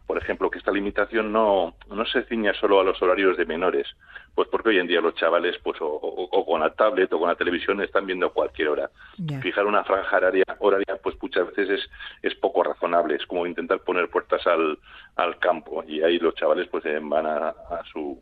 Por 0.06 0.18
ejemplo, 0.18 0.50
que 0.50 0.58
esta 0.58 0.70
limitación 0.70 1.32
no, 1.32 1.74
no 1.88 2.06
se 2.06 2.22
ciña 2.24 2.54
solo 2.54 2.80
a 2.80 2.84
los 2.84 3.00
horarios 3.02 3.36
de 3.36 3.44
menores, 3.44 3.86
pues 4.34 4.48
porque 4.48 4.68
hoy 4.68 4.78
en 4.78 4.86
día 4.86 5.00
los 5.00 5.14
chavales, 5.14 5.58
pues 5.62 5.78
o, 5.80 6.44
con 6.46 6.60
la 6.60 6.70
tablet 6.74 7.12
o 7.12 7.18
con 7.18 7.28
la 7.28 7.34
televisión 7.34 7.80
están 7.80 8.06
viendo 8.06 8.26
a 8.26 8.32
cualquier 8.32 8.68
hora. 8.68 8.90
Fijar 9.42 9.66
una 9.66 9.84
franja 9.84 10.16
horaria, 10.16 10.44
horaria, 10.60 10.96
pues 11.02 11.16
muchas 11.20 11.48
veces 11.48 11.80
es, 11.80 11.90
es 12.22 12.34
poco 12.36 12.62
razonable, 12.62 13.16
es 13.16 13.26
como 13.26 13.46
intentar 13.46 13.80
poner 13.80 14.08
puertas 14.08 14.46
al, 14.46 14.78
al 15.16 15.38
campo 15.38 15.82
y 15.86 16.02
ahí 16.02 16.18
los 16.18 16.34
chavales 16.34 16.68
pues 16.68 16.84
van 16.84 17.26
a, 17.26 17.48
a 17.48 17.82
su 17.92 18.20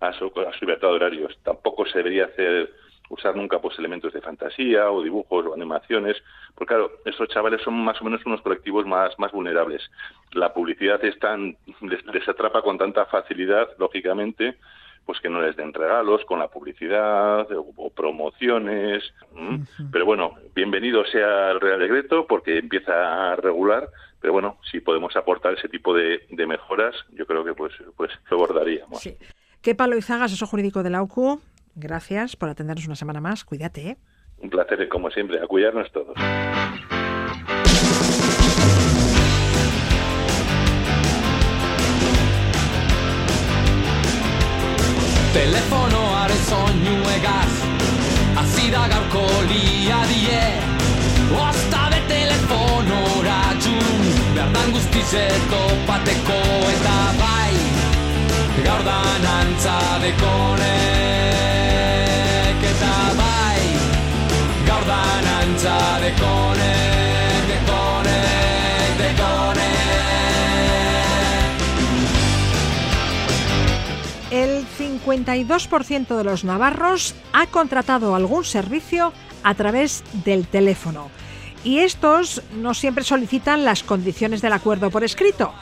a 0.00 0.12
su, 0.12 0.26
a 0.26 0.52
su 0.52 0.64
libertad 0.64 0.88
de 0.88 0.94
horarios. 0.94 1.38
Tampoco 1.42 1.86
se 1.86 1.98
debería 1.98 2.26
hacer 2.26 2.70
usar 3.08 3.36
nunca 3.36 3.58
pues 3.58 3.78
elementos 3.78 4.12
de 4.12 4.20
fantasía 4.20 4.90
o 4.90 5.02
dibujos 5.02 5.46
o 5.46 5.54
animaciones, 5.54 6.16
porque 6.54 6.74
claro, 6.74 6.90
estos 7.04 7.28
chavales 7.28 7.62
son 7.62 7.74
más 7.74 8.00
o 8.00 8.04
menos 8.04 8.24
unos 8.26 8.40
colectivos 8.42 8.86
más, 8.86 9.18
más 9.18 9.32
vulnerables. 9.32 9.82
La 10.32 10.52
publicidad 10.52 11.04
es 11.04 11.18
tan, 11.18 11.56
les, 11.82 12.28
atrapa 12.28 12.62
con 12.62 12.78
tanta 12.78 13.06
facilidad, 13.06 13.68
lógicamente, 13.78 14.56
pues 15.04 15.20
que 15.20 15.28
no 15.28 15.40
les 15.40 15.54
den 15.56 15.72
regalos 15.72 16.24
con 16.24 16.40
la 16.40 16.48
publicidad 16.48 17.46
o, 17.52 17.90
promociones. 17.90 19.04
Pero 19.92 20.04
bueno, 20.04 20.34
bienvenido 20.54 21.04
sea 21.06 21.52
el 21.52 21.60
Real 21.60 21.78
Decreto 21.78 22.26
porque 22.26 22.58
empieza 22.58 23.32
a 23.32 23.36
regular, 23.36 23.88
pero 24.20 24.32
bueno, 24.32 24.58
si 24.70 24.80
podemos 24.80 25.14
aportar 25.14 25.54
ese 25.54 25.68
tipo 25.68 25.94
de, 25.94 26.26
mejoras, 26.30 26.96
yo 27.12 27.24
creo 27.26 27.44
que 27.44 27.54
pues, 27.54 27.72
pues 27.96 28.10
lo 28.30 28.38
abordaríamos. 28.38 29.00
Sí. 29.00 29.16
¿Qué 29.62 29.74
palo 29.74 29.96
Izaga, 29.96 30.24
asesor 30.24 30.48
jurídico 30.48 30.82
de 30.82 30.90
la 30.90 31.02
UCU? 31.02 31.40
Gracias 31.78 32.36
por 32.36 32.48
atendernos 32.48 32.86
una 32.86 32.96
semana 32.96 33.20
más. 33.20 33.44
Cuídate. 33.44 33.88
¿eh? 33.88 33.96
Un 34.38 34.48
placer, 34.48 34.88
como 34.88 35.10
siempre, 35.10 35.42
a 35.42 35.46
cuidarnos 35.46 35.92
todos. 35.92 36.16
Telefonoaren 45.34 46.42
soinuegaz 46.48 47.52
Hasi 48.38 48.70
da 48.70 48.88
gaurko 48.88 49.26
liadie 49.50 50.40
Osta 51.36 51.90
de 51.92 52.00
telefonora 52.08 53.38
txun 53.60 54.08
Berdan 54.32 54.72
guztize 54.72 55.28
topateko 55.52 56.40
eta 56.72 56.96
bai 57.20 57.54
Gaur 58.64 58.82
da 58.88 58.98
nantza 59.26 59.76
El 74.30 74.66
52% 74.78 76.16
de 76.16 76.24
los 76.24 76.44
navarros 76.44 77.14
ha 77.32 77.46
contratado 77.46 78.14
algún 78.14 78.44
servicio 78.44 79.12
a 79.42 79.54
través 79.54 80.04
del 80.24 80.46
teléfono. 80.46 81.10
Y 81.64 81.78
estos 81.78 82.42
no 82.54 82.74
siempre 82.74 83.02
solicitan 83.02 83.64
las 83.64 83.82
condiciones 83.82 84.42
del 84.42 84.52
acuerdo 84.52 84.90
por 84.90 85.04
escrito. 85.04 85.52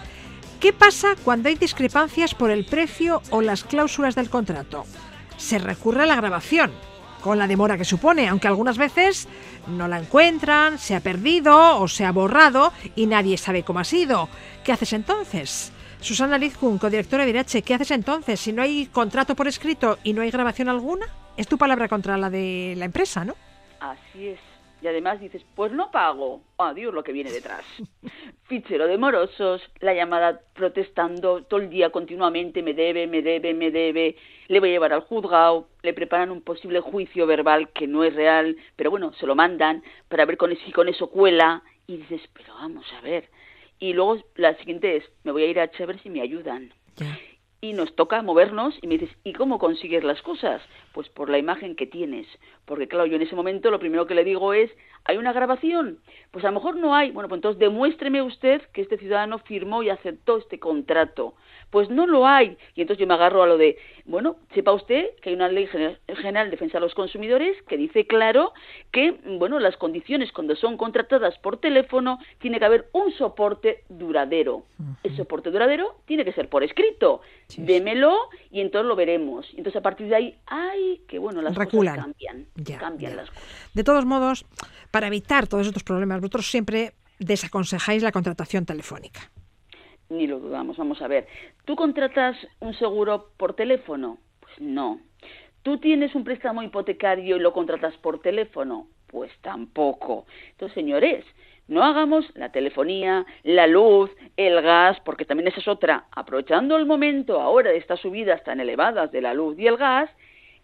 ¿Qué 0.60 0.72
pasa 0.72 1.14
cuando 1.24 1.48
hay 1.48 1.54
discrepancias 1.54 2.34
por 2.34 2.50
el 2.50 2.64
precio 2.64 3.22
o 3.30 3.42
las 3.42 3.64
cláusulas 3.64 4.14
del 4.14 4.30
contrato? 4.30 4.84
Se 5.36 5.58
recurre 5.58 6.02
a 6.02 6.06
la 6.06 6.16
grabación, 6.16 6.72
con 7.24 7.38
la 7.38 7.46
demora 7.46 7.78
que 7.78 7.86
supone, 7.86 8.28
aunque 8.28 8.48
algunas 8.48 8.76
veces 8.76 9.26
no 9.66 9.88
la 9.88 9.98
encuentran, 9.98 10.78
se 10.78 10.94
ha 10.94 11.00
perdido 11.00 11.80
o 11.80 11.88
se 11.88 12.04
ha 12.04 12.12
borrado 12.12 12.70
y 12.94 13.06
nadie 13.06 13.38
sabe 13.38 13.62
cómo 13.62 13.78
ha 13.78 13.84
sido. 13.84 14.28
¿Qué 14.62 14.72
haces 14.72 14.92
entonces? 14.92 15.72
Susana 16.00 16.36
Lizkun, 16.36 16.76
codirectora 16.76 17.24
de 17.24 17.30
Irache, 17.30 17.62
¿qué 17.62 17.72
haces 17.72 17.92
entonces 17.92 18.38
si 18.38 18.52
no 18.52 18.60
hay 18.60 18.88
contrato 18.92 19.34
por 19.34 19.48
escrito 19.48 19.98
y 20.04 20.12
no 20.12 20.20
hay 20.20 20.30
grabación 20.30 20.68
alguna? 20.68 21.06
Es 21.38 21.48
tu 21.48 21.56
palabra 21.56 21.88
contra 21.88 22.18
la 22.18 22.28
de 22.28 22.74
la 22.76 22.84
empresa, 22.84 23.24
¿no? 23.24 23.36
Así 23.80 24.28
es. 24.28 24.53
Y 24.84 24.86
además 24.86 25.18
dices, 25.18 25.42
pues 25.54 25.72
no 25.72 25.90
pago. 25.90 26.42
Adiós 26.58 26.92
lo 26.92 27.02
que 27.02 27.12
viene 27.12 27.32
detrás. 27.32 27.64
Fichero 28.48 28.86
de 28.86 28.98
morosos, 28.98 29.62
la 29.80 29.94
llamada 29.94 30.42
protestando 30.52 31.42
todo 31.42 31.60
el 31.60 31.70
día 31.70 31.88
continuamente, 31.88 32.62
me 32.62 32.74
debe, 32.74 33.06
me 33.06 33.22
debe, 33.22 33.54
me 33.54 33.70
debe, 33.70 34.16
le 34.48 34.60
voy 34.60 34.68
a 34.68 34.72
llevar 34.72 34.92
al 34.92 35.00
juzgado, 35.00 35.68
le 35.82 35.94
preparan 35.94 36.30
un 36.30 36.42
posible 36.42 36.80
juicio 36.80 37.26
verbal 37.26 37.70
que 37.70 37.86
no 37.86 38.04
es 38.04 38.14
real, 38.14 38.58
pero 38.76 38.90
bueno, 38.90 39.14
se 39.14 39.24
lo 39.24 39.34
mandan 39.34 39.82
para 40.08 40.26
ver 40.26 40.36
con 40.36 40.54
si 40.54 40.70
con 40.70 40.86
eso 40.90 41.08
cuela. 41.08 41.62
Y 41.86 41.96
dices, 41.96 42.20
pero 42.34 42.52
vamos 42.52 42.84
a 42.92 43.00
ver. 43.00 43.30
Y 43.78 43.94
luego 43.94 44.22
la 44.36 44.54
siguiente 44.58 44.96
es, 44.96 45.04
me 45.22 45.32
voy 45.32 45.44
a 45.44 45.46
ir 45.46 45.60
a 45.60 45.70
ver 45.86 45.98
si 46.02 46.10
me 46.10 46.20
ayudan 46.20 46.74
y 47.64 47.72
nos 47.72 47.94
toca 47.96 48.20
movernos 48.20 48.78
y 48.82 48.86
me 48.86 48.98
dices, 48.98 49.16
¿y 49.24 49.32
cómo 49.32 49.58
consigues 49.58 50.04
las 50.04 50.20
cosas? 50.20 50.60
Pues 50.92 51.08
por 51.08 51.30
la 51.30 51.38
imagen 51.38 51.76
que 51.76 51.86
tienes. 51.86 52.26
Porque 52.66 52.88
claro, 52.88 53.06
yo 53.06 53.16
en 53.16 53.22
ese 53.22 53.34
momento 53.34 53.70
lo 53.70 53.78
primero 53.78 54.06
que 54.06 54.14
le 54.14 54.22
digo 54.22 54.52
es, 54.52 54.70
¿hay 55.04 55.16
una 55.16 55.32
grabación? 55.32 55.98
Pues 56.30 56.44
a 56.44 56.48
lo 56.48 56.54
mejor 56.54 56.76
no 56.76 56.94
hay. 56.94 57.10
Bueno, 57.10 57.28
pues 57.28 57.38
entonces 57.38 57.58
demuéstreme 57.58 58.20
usted 58.20 58.60
que 58.72 58.82
este 58.82 58.98
ciudadano 58.98 59.38
firmó 59.38 59.82
y 59.82 59.88
aceptó 59.88 60.36
este 60.36 60.58
contrato. 60.58 61.34
Pues 61.70 61.88
no 61.88 62.06
lo 62.06 62.26
hay. 62.26 62.58
Y 62.74 62.82
entonces 62.82 63.00
yo 63.00 63.06
me 63.06 63.14
agarro 63.14 63.42
a 63.42 63.46
lo 63.46 63.56
de, 63.56 63.78
bueno, 64.04 64.36
sepa 64.52 64.72
usted 64.72 65.10
que 65.22 65.30
hay 65.30 65.34
una 65.34 65.48
ley 65.48 65.66
general 65.66 66.46
de 66.46 66.50
defensa 66.50 66.78
de 66.78 66.82
los 66.82 66.94
consumidores 66.94 67.56
que 67.62 67.78
dice 67.78 68.06
claro 68.06 68.52
que, 68.92 69.12
bueno, 69.38 69.58
las 69.58 69.76
condiciones 69.78 70.32
cuando 70.32 70.54
son 70.54 70.76
contratadas 70.76 71.38
por 71.38 71.56
teléfono 71.56 72.18
tiene 72.40 72.58
que 72.58 72.64
haber 72.66 72.88
un 72.92 73.10
soporte 73.12 73.84
duradero. 73.88 74.64
El 75.02 75.16
soporte 75.16 75.50
duradero 75.50 75.96
tiene 76.04 76.24
que 76.26 76.32
ser 76.32 76.48
por 76.48 76.62
escrito. 76.62 77.22
Démelo 77.58 78.16
y 78.50 78.60
entonces 78.60 78.88
lo 78.88 78.96
veremos. 78.96 79.46
Entonces 79.56 79.76
a 79.76 79.82
partir 79.82 80.08
de 80.08 80.16
ahí, 80.16 80.38
ay, 80.46 81.02
que 81.08 81.18
bueno, 81.18 81.42
las 81.42 81.54
Reculan. 81.54 81.94
cosas 81.96 82.04
cambian, 82.06 82.46
Ya, 82.56 82.78
cambian 82.78 83.12
ya. 83.12 83.16
las 83.16 83.30
cosas. 83.30 83.70
De 83.74 83.84
todos 83.84 84.04
modos, 84.04 84.46
para 84.90 85.06
evitar 85.08 85.46
todos 85.46 85.66
estos 85.66 85.84
problemas, 85.84 86.20
vosotros 86.20 86.46
siempre 86.50 86.92
desaconsejáis 87.18 88.02
la 88.02 88.12
contratación 88.12 88.66
telefónica. 88.66 89.30
Ni 90.10 90.26
lo 90.26 90.38
dudamos, 90.38 90.76
vamos 90.76 91.00
a 91.00 91.08
ver. 91.08 91.26
¿Tú 91.64 91.76
contratas 91.76 92.36
un 92.60 92.74
seguro 92.74 93.30
por 93.36 93.54
teléfono? 93.54 94.18
Pues 94.40 94.52
no. 94.60 95.00
¿Tú 95.62 95.78
tienes 95.78 96.14
un 96.14 96.24
préstamo 96.24 96.62
hipotecario 96.62 97.36
y 97.36 97.40
lo 97.40 97.52
contratas 97.54 97.96
por 97.98 98.20
teléfono? 98.20 98.86
Pues 99.06 99.30
tampoco. 99.40 100.26
Entonces, 100.50 100.74
señores, 100.74 101.24
no 101.68 101.82
hagamos 101.82 102.26
la 102.34 102.52
telefonía, 102.52 103.24
la 103.42 103.66
luz, 103.66 104.10
el 104.36 104.60
gas, 104.60 104.98
porque 105.04 105.24
también 105.24 105.48
esa 105.48 105.60
es 105.60 105.68
otra. 105.68 106.06
Aprovechando 106.12 106.76
el 106.76 106.86
momento 106.86 107.40
ahora 107.40 107.70
de 107.70 107.78
estas 107.78 108.00
subidas 108.00 108.42
tan 108.44 108.60
elevadas 108.60 109.10
de 109.12 109.22
la 109.22 109.34
luz 109.34 109.58
y 109.58 109.66
el 109.66 109.76
gas, 109.76 110.10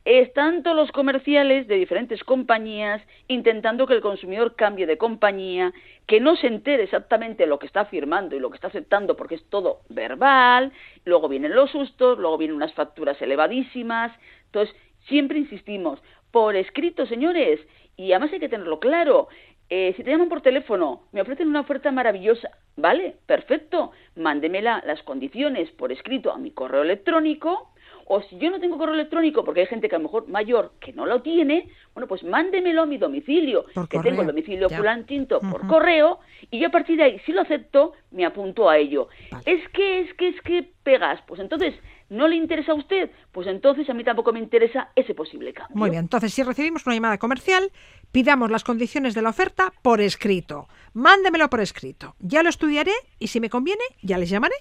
están 0.04 0.62
todos 0.62 0.76
los 0.76 0.92
comerciales 0.92 1.68
de 1.68 1.76
diferentes 1.76 2.24
compañías 2.24 3.02
intentando 3.28 3.86
que 3.86 3.94
el 3.94 4.00
consumidor 4.00 4.56
cambie 4.56 4.86
de 4.86 4.96
compañía, 4.96 5.72
que 6.06 6.20
no 6.20 6.36
se 6.36 6.46
entere 6.46 6.84
exactamente 6.84 7.46
lo 7.46 7.58
que 7.58 7.66
está 7.66 7.84
firmando 7.84 8.34
y 8.34 8.40
lo 8.40 8.48
que 8.50 8.56
está 8.56 8.68
aceptando 8.68 9.14
porque 9.16 9.34
es 9.34 9.44
todo 9.50 9.80
verbal, 9.90 10.72
luego 11.04 11.28
vienen 11.28 11.54
los 11.54 11.70
sustos, 11.70 12.18
luego 12.18 12.38
vienen 12.38 12.56
unas 12.56 12.72
facturas 12.72 13.20
elevadísimas. 13.20 14.10
Entonces, 14.46 14.74
siempre 15.06 15.38
insistimos, 15.38 16.02
por 16.30 16.56
escrito, 16.56 17.04
señores, 17.06 17.60
y 17.96 18.12
además 18.12 18.32
hay 18.32 18.40
que 18.40 18.48
tenerlo 18.48 18.80
claro. 18.80 19.28
Eh, 19.72 19.94
si 19.96 20.02
te 20.02 20.10
llaman 20.10 20.28
por 20.28 20.40
teléfono, 20.40 21.02
me 21.12 21.20
ofrecen 21.20 21.46
una 21.46 21.60
oferta 21.60 21.92
maravillosa, 21.92 22.50
¿vale? 22.76 23.14
Perfecto, 23.24 23.92
mándemela 24.16 24.82
las 24.84 25.00
condiciones 25.04 25.70
por 25.70 25.92
escrito 25.92 26.32
a 26.32 26.38
mi 26.38 26.50
correo 26.50 26.82
electrónico 26.82 27.70
o 28.12 28.20
si 28.22 28.36
yo 28.38 28.50
no 28.50 28.58
tengo 28.58 28.76
correo 28.76 28.94
electrónico, 28.94 29.44
porque 29.44 29.60
hay 29.60 29.66
gente 29.66 29.88
que 29.88 29.94
a 29.94 29.98
lo 30.00 30.02
mejor 30.02 30.26
mayor 30.26 30.72
que 30.80 30.92
no 30.92 31.06
lo 31.06 31.22
tiene, 31.22 31.68
bueno, 31.94 32.08
pues 32.08 32.24
mándemelo 32.24 32.82
a 32.82 32.86
mi 32.86 32.98
domicilio, 32.98 33.66
Por 33.72 33.88
que 33.88 33.98
correo, 33.98 34.10
tengo 34.10 34.22
el 34.22 34.26
domicilio 34.26 34.68
ya. 34.68 34.76
fulantinto 34.76 35.38
por 35.38 35.64
correo, 35.68 36.18
y 36.50 36.58
yo 36.58 36.66
a 36.66 36.70
partir 36.70 36.96
de 36.96 37.04
ahí, 37.04 37.18
si 37.20 37.32
lo 37.32 37.42
acepto, 37.42 37.92
me 38.10 38.24
apunto 38.24 38.68
a 38.68 38.76
ello. 38.78 39.08
Vale. 39.30 39.44
Es 39.46 39.68
que, 39.68 40.00
es 40.00 40.14
que, 40.14 40.28
es 40.30 40.40
que 40.42 40.68
pegas, 40.82 41.20
pues 41.28 41.40
entonces, 41.40 41.72
¿no 42.10 42.28
le 42.28 42.36
interesa 42.36 42.72
a 42.72 42.74
usted? 42.74 43.10
Pues 43.32 43.46
entonces 43.46 43.88
a 43.88 43.94
mí 43.94 44.04
tampoco 44.04 44.32
me 44.32 44.38
interesa 44.40 44.90
ese 44.94 45.14
posible 45.14 45.52
cambio. 45.54 45.76
Muy 45.76 45.88
bien, 45.90 46.02
entonces 46.04 46.34
si 46.34 46.42
recibimos 46.42 46.84
una 46.86 46.94
llamada 46.94 47.16
comercial, 47.18 47.70
pidamos 48.12 48.50
las 48.50 48.62
condiciones 48.64 49.14
de 49.14 49.22
la 49.22 49.30
oferta 49.30 49.72
por 49.82 50.00
escrito. 50.00 50.68
Mándemelo 50.92 51.48
por 51.48 51.60
escrito. 51.60 52.14
Ya 52.18 52.42
lo 52.42 52.50
estudiaré 52.50 52.92
y 53.18 53.28
si 53.28 53.40
me 53.40 53.48
conviene, 53.48 53.82
ya 54.02 54.18
les 54.18 54.28
llamaré. 54.28 54.56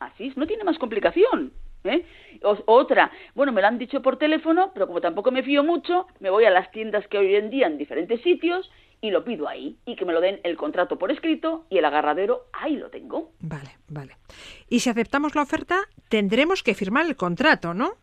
Así 0.00 0.26
es, 0.26 0.36
no 0.36 0.46
tiene 0.46 0.64
más 0.64 0.78
complicación. 0.78 1.52
¿eh? 1.84 2.04
O- 2.42 2.62
otra, 2.66 3.10
bueno, 3.34 3.52
me 3.52 3.60
lo 3.60 3.68
han 3.68 3.78
dicho 3.78 4.02
por 4.02 4.16
teléfono, 4.16 4.70
pero 4.74 4.86
como 4.86 5.00
tampoco 5.00 5.30
me 5.30 5.42
fío 5.42 5.64
mucho, 5.64 6.06
me 6.20 6.30
voy 6.30 6.44
a 6.44 6.50
las 6.50 6.70
tiendas 6.70 7.06
que 7.08 7.18
hoy 7.18 7.34
en 7.36 7.50
día 7.50 7.66
en 7.68 7.78
diferentes 7.78 8.20
sitios 8.22 8.70
y 9.02 9.10
lo 9.10 9.24
pido 9.24 9.46
ahí. 9.46 9.76
Y 9.84 9.96
que 9.96 10.06
me 10.06 10.14
lo 10.14 10.22
den 10.22 10.40
el 10.44 10.56
contrato 10.56 10.98
por 10.98 11.10
escrito 11.10 11.66
y 11.68 11.76
el 11.76 11.84
agarradero, 11.84 12.46
ahí 12.54 12.76
lo 12.76 12.88
tengo. 12.88 13.32
Vale, 13.40 13.76
vale. 13.88 14.16
Y 14.70 14.80
si 14.80 14.88
aceptamos 14.88 15.34
la 15.34 15.42
oferta, 15.42 15.80
tendremos 16.08 16.62
que 16.62 16.74
firmar 16.74 17.04
el 17.04 17.16
contrato, 17.16 17.74
¿no? 17.74 17.96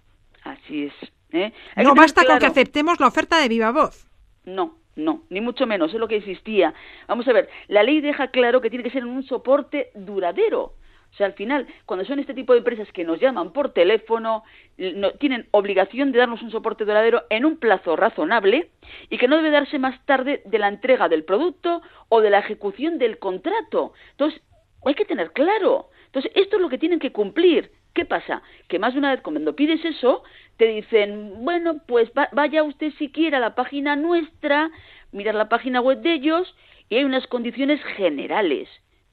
Así 0.43 0.83
es. 0.83 0.93
¿eh? 1.31 1.51
No 1.77 1.95
basta 1.95 2.23
con 2.25 2.37
que 2.37 2.45
aceptemos 2.45 2.99
la 2.99 3.07
oferta 3.07 3.39
de 3.39 3.47
viva 3.47 3.71
voz. 3.71 4.07
No, 4.45 4.77
no, 4.95 5.23
ni 5.29 5.41
mucho 5.41 5.65
menos, 5.65 5.93
es 5.93 5.99
lo 5.99 6.07
que 6.07 6.17
existía. 6.17 6.73
Vamos 7.07 7.27
a 7.27 7.33
ver, 7.33 7.49
la 7.67 7.83
ley 7.83 8.01
deja 8.01 8.27
claro 8.27 8.61
que 8.61 8.69
tiene 8.69 8.83
que 8.83 8.91
ser 8.91 9.05
un 9.05 9.23
soporte 9.23 9.91
duradero. 9.95 10.73
O 11.11 11.15
sea, 11.19 11.25
al 11.25 11.33
final, 11.33 11.67
cuando 11.85 12.05
son 12.05 12.19
este 12.19 12.33
tipo 12.33 12.53
de 12.53 12.59
empresas 12.59 12.91
que 12.93 13.03
nos 13.03 13.19
llaman 13.19 13.51
por 13.51 13.73
teléfono, 13.73 14.43
no- 14.77 15.11
tienen 15.13 15.47
obligación 15.51 16.11
de 16.11 16.19
darnos 16.19 16.41
un 16.41 16.51
soporte 16.51 16.85
duradero 16.85 17.23
en 17.29 17.45
un 17.45 17.57
plazo 17.57 17.95
razonable 17.95 18.69
y 19.09 19.17
que 19.17 19.27
no 19.27 19.37
debe 19.37 19.49
darse 19.51 19.79
más 19.79 19.99
tarde 20.05 20.41
de 20.45 20.59
la 20.59 20.67
entrega 20.67 21.09
del 21.09 21.23
producto 21.25 21.81
o 22.09 22.21
de 22.21 22.29
la 22.29 22.39
ejecución 22.39 22.99
del 22.99 23.17
contrato. 23.19 23.93
Entonces, 24.11 24.41
hay 24.85 24.93
que 24.93 25.05
tener 25.05 25.31
claro. 25.33 25.89
Entonces, 26.05 26.31
esto 26.35 26.55
es 26.55 26.61
lo 26.61 26.69
que 26.69 26.77
tienen 26.77 26.99
que 26.99 27.11
cumplir. 27.11 27.71
¿Qué 27.93 28.05
pasa? 28.05 28.41
Que 28.67 28.79
más 28.79 28.93
de 28.93 28.99
una 28.99 29.11
vez 29.11 29.21
cuando 29.21 29.55
pides 29.55 29.83
eso, 29.83 30.23
te 30.57 30.67
dicen, 30.67 31.43
bueno, 31.43 31.81
pues 31.87 32.09
va- 32.17 32.29
vaya 32.31 32.63
usted 32.63 32.91
siquiera 32.93 33.37
a 33.37 33.41
la 33.41 33.55
página 33.55 33.95
nuestra, 33.95 34.69
mirar 35.11 35.35
la 35.35 35.49
página 35.49 35.81
web 35.81 35.99
de 36.01 36.13
ellos 36.13 36.55
y 36.87 36.95
hay 36.97 37.03
unas 37.03 37.25
condiciones 37.27 37.83
generales, 37.97 38.69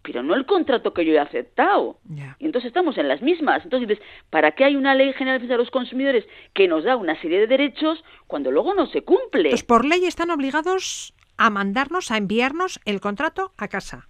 pero 0.06 0.22
no 0.22 0.34
el 0.34 0.46
contrato 0.46 0.94
que 0.94 1.04
yo 1.04 1.12
he 1.12 1.18
aceptado. 1.18 1.98
Y 2.38 2.46
entonces 2.46 2.68
estamos 2.68 2.96
en 2.96 3.08
las 3.08 3.22
mismas. 3.22 3.64
Entonces 3.64 3.88
dices, 3.88 4.04
¿para 4.30 4.52
qué 4.52 4.64
hay 4.64 4.76
una 4.76 4.94
ley 4.94 5.12
general 5.14 5.46
de 5.46 5.56
los 5.56 5.70
consumidores 5.70 6.24
que 6.54 6.68
nos 6.68 6.84
da 6.84 6.94
una 6.94 7.20
serie 7.20 7.40
de 7.40 7.48
derechos 7.48 8.04
cuando 8.28 8.52
luego 8.52 8.72
no 8.72 8.86
se 8.86 9.02
cumple? 9.02 9.48
Entonces, 9.48 9.66
por 9.66 9.84
ley 9.84 10.04
están 10.04 10.30
obligados 10.30 11.12
a 11.36 11.50
mandarnos, 11.50 12.12
a 12.12 12.18
enviarnos 12.18 12.80
el 12.84 13.00
contrato 13.00 13.52
a 13.58 13.66
casa. 13.66 14.08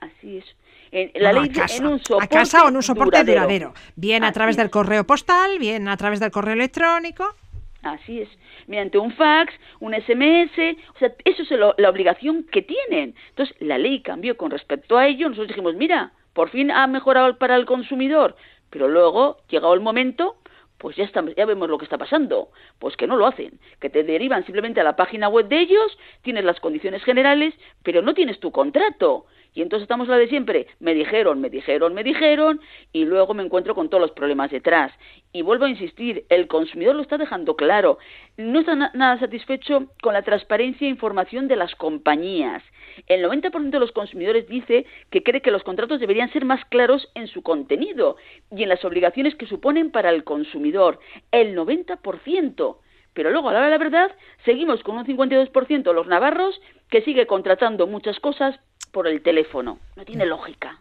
Así 0.00 0.36
es. 0.36 0.44
En, 0.90 1.10
la 1.14 1.32
ley 1.32 1.48
a 1.48 1.60
casa, 1.60 1.76
en 1.78 1.86
un 1.86 1.94
a 1.94 1.98
soporte 1.98 2.28
casa 2.28 2.64
o 2.64 2.68
en 2.68 2.76
un 2.76 2.82
soporte 2.82 3.24
duradero. 3.24 3.40
duradero. 3.40 3.74
Bien 3.96 4.24
a 4.24 4.32
través 4.32 4.52
es. 4.52 4.58
del 4.58 4.70
correo 4.70 5.04
postal, 5.04 5.58
bien 5.58 5.88
a 5.88 5.96
través 5.96 6.20
del 6.20 6.30
correo 6.30 6.54
electrónico. 6.54 7.34
Así 7.82 8.20
es, 8.22 8.28
mediante 8.66 8.98
un 8.98 9.12
fax, 9.12 9.54
un 9.78 9.94
SMS, 9.94 10.76
o 10.94 10.98
sea, 10.98 11.12
eso 11.24 11.42
es 11.42 11.50
la 11.50 11.90
obligación 11.90 12.44
que 12.44 12.62
tienen. 12.62 13.14
Entonces, 13.30 13.54
la 13.60 13.78
ley 13.78 14.00
cambió 14.00 14.36
con 14.36 14.50
respecto 14.50 14.98
a 14.98 15.06
ello, 15.06 15.28
nosotros 15.28 15.48
dijimos, 15.48 15.76
mira, 15.76 16.12
por 16.32 16.50
fin 16.50 16.72
ha 16.72 16.86
mejorado 16.88 17.38
para 17.38 17.54
el 17.54 17.66
consumidor, 17.66 18.36
pero 18.70 18.88
luego, 18.88 19.38
llegado 19.48 19.74
el 19.74 19.80
momento, 19.80 20.36
pues 20.78 20.96
ya, 20.96 21.04
estamos, 21.04 21.34
ya 21.36 21.44
vemos 21.44 21.68
lo 21.68 21.78
que 21.78 21.84
está 21.84 21.98
pasando, 21.98 22.50
pues 22.78 22.96
que 22.96 23.06
no 23.06 23.16
lo 23.16 23.26
hacen, 23.26 23.58
que 23.80 23.90
te 23.90 24.04
derivan 24.04 24.44
simplemente 24.44 24.80
a 24.80 24.84
la 24.84 24.96
página 24.96 25.28
web 25.28 25.48
de 25.48 25.60
ellos, 25.60 25.98
tienes 26.22 26.44
las 26.44 26.60
condiciones 26.60 27.02
generales, 27.04 27.54
pero 27.82 28.02
no 28.02 28.14
tienes 28.14 28.38
tu 28.40 28.50
contrato. 28.52 29.26
Y 29.54 29.62
entonces 29.62 29.82
estamos 29.84 30.06
la 30.08 30.16
de 30.16 30.28
siempre, 30.28 30.66
me 30.78 30.94
dijeron, 30.94 31.40
me 31.40 31.50
dijeron, 31.50 31.94
me 31.94 32.04
dijeron, 32.04 32.60
y 32.92 33.04
luego 33.04 33.34
me 33.34 33.42
encuentro 33.42 33.74
con 33.74 33.88
todos 33.88 34.00
los 34.00 34.12
problemas 34.12 34.50
detrás. 34.50 34.92
Y 35.32 35.42
vuelvo 35.42 35.64
a 35.64 35.70
insistir, 35.70 36.24
el 36.28 36.46
consumidor 36.46 36.94
lo 36.94 37.02
está 37.02 37.18
dejando 37.18 37.56
claro, 37.56 37.98
no 38.36 38.60
está 38.60 38.74
na- 38.76 38.90
nada 38.94 39.18
satisfecho 39.18 39.86
con 40.02 40.14
la 40.14 40.22
transparencia 40.22 40.86
e 40.86 40.90
información 40.90 41.48
de 41.48 41.56
las 41.56 41.74
compañías. 41.74 42.62
El 43.06 43.22
90% 43.24 43.70
de 43.70 43.80
los 43.80 43.92
consumidores 43.92 44.48
dice 44.48 44.86
que 45.10 45.22
cree 45.22 45.42
que 45.42 45.50
los 45.50 45.62
contratos 45.64 45.98
deberían 46.00 46.32
ser 46.32 46.44
más 46.44 46.64
claros 46.66 47.08
en 47.14 47.26
su 47.26 47.42
contenido 47.42 48.16
y 48.54 48.62
en 48.62 48.68
las 48.68 48.84
obligaciones 48.84 49.34
que 49.34 49.46
suponen 49.46 49.90
para 49.90 50.10
el 50.10 50.24
consumidor. 50.24 51.00
El 51.32 51.54
90%. 51.56 52.78
Pero 53.14 53.30
luego, 53.30 53.48
a 53.48 53.52
la 53.52 53.58
hora 53.58 53.66
de 53.68 53.72
la 53.72 53.78
verdad, 53.78 54.12
seguimos 54.44 54.82
con 54.84 54.96
un 54.96 55.04
52% 55.04 55.92
los 55.92 56.06
navarros 56.06 56.60
que 56.88 57.02
sigue 57.02 57.26
contratando 57.26 57.86
muchas 57.86 58.20
cosas 58.20 58.60
por 58.90 59.06
el 59.06 59.22
teléfono. 59.22 59.78
No 59.96 60.04
tiene 60.04 60.26
lógica. 60.26 60.80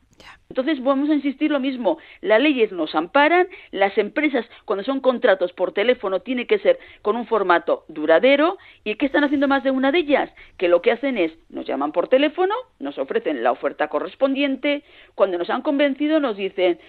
Entonces 0.50 0.82
vamos 0.82 1.10
a 1.10 1.14
insistir 1.14 1.52
lo 1.52 1.60
mismo, 1.60 1.98
las 2.22 2.42
leyes 2.42 2.72
nos 2.72 2.96
amparan, 2.96 3.48
las 3.72 3.98
empresas 3.98 4.46
cuando 4.66 4.84
son 4.84 5.02
contratos 5.02 5.52
por 5.52 5.74
teléfono 5.74 6.22
tiene 6.22 6.48
que 6.48 6.60
ser 6.60 6.80
con 7.02 7.18
un 7.18 7.28
formato 7.28 7.84
duradero 7.90 8.58
y 8.84 8.96
¿qué 8.96 9.06
están 9.06 9.26
haciendo 9.26 9.48
más 9.48 9.64
de 9.64 9.72
una 9.72 9.92
de 9.92 10.00
ellas? 10.00 10.32
Que 10.58 10.70
lo 10.70 10.82
que 10.82 10.92
hacen 10.92 11.18
es 11.18 11.34
nos 11.50 11.66
llaman 11.66 11.92
por 11.92 12.08
teléfono, 12.08 12.56
nos 12.80 12.98
ofrecen 12.98 13.44
la 13.44 13.52
oferta 13.52 13.90
correspondiente, 13.90 14.84
cuando 15.16 15.38
nos 15.38 15.50
han 15.50 15.62
convencido 15.62 16.20
nos 16.20 16.38
dicen 16.38 16.80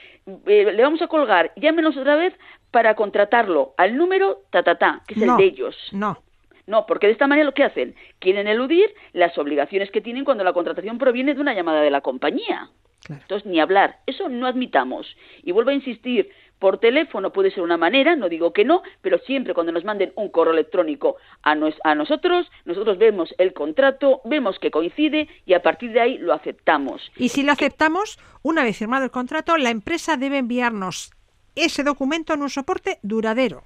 eh, 0.46 0.72
le 0.72 0.82
vamos 0.82 1.02
a 1.02 1.08
colgar, 1.08 1.52
llámenos 1.56 1.96
otra 1.96 2.14
vez 2.14 2.34
para 2.70 2.94
contratarlo 2.94 3.74
al 3.76 3.96
número 3.96 4.42
ta 4.50 4.62
ta 4.62 4.76
ta, 4.76 5.02
que 5.06 5.14
es 5.14 5.20
no, 5.20 5.32
el 5.32 5.38
de 5.38 5.44
ellos. 5.44 5.76
No. 5.92 6.22
No, 6.68 6.84
porque 6.86 7.06
de 7.06 7.14
esta 7.14 7.26
manera 7.26 7.46
lo 7.46 7.54
que 7.54 7.64
hacen, 7.64 7.96
quieren 8.18 8.46
eludir 8.46 8.94
las 9.14 9.36
obligaciones 9.38 9.90
que 9.90 10.02
tienen 10.02 10.24
cuando 10.24 10.44
la 10.44 10.52
contratación 10.52 10.98
proviene 10.98 11.34
de 11.34 11.40
una 11.40 11.54
llamada 11.54 11.80
de 11.80 11.90
la 11.90 12.02
compañía. 12.02 12.68
Claro. 13.04 13.22
Entonces, 13.22 13.46
ni 13.50 13.58
hablar, 13.58 14.00
eso 14.06 14.28
no 14.28 14.46
admitamos. 14.46 15.06
Y 15.42 15.52
vuelvo 15.52 15.70
a 15.70 15.74
insistir, 15.74 16.28
por 16.58 16.78
teléfono 16.78 17.32
puede 17.32 17.50
ser 17.52 17.62
una 17.62 17.78
manera, 17.78 18.16
no 18.16 18.28
digo 18.28 18.52
que 18.52 18.64
no, 18.66 18.82
pero 19.00 19.18
siempre 19.20 19.54
cuando 19.54 19.72
nos 19.72 19.84
manden 19.84 20.12
un 20.16 20.28
correo 20.28 20.52
electrónico 20.52 21.16
a, 21.42 21.54
nos- 21.54 21.78
a 21.84 21.94
nosotros, 21.94 22.50
nosotros 22.66 22.98
vemos 22.98 23.34
el 23.38 23.54
contrato, 23.54 24.20
vemos 24.24 24.58
que 24.58 24.70
coincide 24.70 25.26
y 25.46 25.54
a 25.54 25.62
partir 25.62 25.92
de 25.92 26.00
ahí 26.00 26.18
lo 26.18 26.34
aceptamos. 26.34 27.10
Y 27.16 27.30
si 27.30 27.44
lo 27.44 27.52
aceptamos, 27.52 28.18
una 28.42 28.62
vez 28.62 28.76
firmado 28.76 29.04
el 29.04 29.10
contrato, 29.10 29.56
la 29.56 29.70
empresa 29.70 30.18
debe 30.18 30.36
enviarnos 30.36 31.12
ese 31.54 31.82
documento 31.82 32.34
en 32.34 32.42
un 32.42 32.50
soporte 32.50 32.98
duradero. 33.02 33.62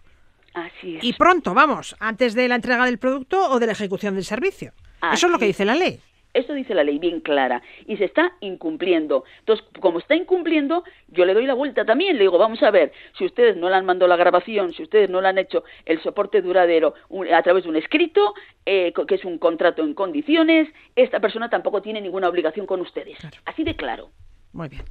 Así 0.54 0.96
es. 0.96 1.04
Y 1.04 1.12
pronto, 1.14 1.54
vamos, 1.54 1.96
antes 2.00 2.34
de 2.34 2.48
la 2.48 2.56
entrega 2.56 2.84
del 2.84 2.98
producto 2.98 3.50
o 3.50 3.58
de 3.58 3.66
la 3.66 3.72
ejecución 3.72 4.14
del 4.14 4.24
servicio. 4.24 4.72
Eso 5.12 5.26
es 5.26 5.32
lo 5.32 5.38
que 5.38 5.46
dice 5.46 5.64
la 5.64 5.74
ley. 5.74 5.98
Esto 6.34 6.54
dice 6.54 6.74
la 6.74 6.84
ley 6.84 6.98
bien 6.98 7.20
clara 7.20 7.62
y 7.86 7.96
se 7.96 8.04
está 8.04 8.32
incumpliendo. 8.40 9.24
Entonces, 9.40 9.66
como 9.80 9.98
está 9.98 10.14
incumpliendo, 10.14 10.82
yo 11.08 11.24
le 11.26 11.34
doy 11.34 11.46
la 11.46 11.54
vuelta 11.54 11.84
también. 11.84 12.16
Le 12.16 12.22
digo, 12.22 12.38
vamos 12.38 12.62
a 12.62 12.70
ver, 12.70 12.92
si 13.18 13.26
ustedes 13.26 13.56
no 13.56 13.68
le 13.68 13.76
han 13.76 13.84
mandado 13.84 14.08
la 14.08 14.16
grabación, 14.16 14.72
si 14.72 14.82
ustedes 14.82 15.10
no 15.10 15.20
le 15.20 15.28
han 15.28 15.38
hecho 15.38 15.64
el 15.84 16.00
soporte 16.02 16.40
duradero 16.40 16.94
a 17.32 17.42
través 17.42 17.64
de 17.64 17.70
un 17.70 17.76
escrito, 17.76 18.34
eh, 18.64 18.92
que 19.06 19.14
es 19.14 19.24
un 19.24 19.38
contrato 19.38 19.82
en 19.82 19.94
condiciones, 19.94 20.68
esta 20.96 21.20
persona 21.20 21.50
tampoco 21.50 21.82
tiene 21.82 22.00
ninguna 22.00 22.28
obligación 22.28 22.66
con 22.66 22.80
ustedes. 22.80 23.18
Así 23.44 23.64
de 23.64 23.76
claro. 23.76 24.10
Muy 24.52 24.68
bien. 24.68 24.84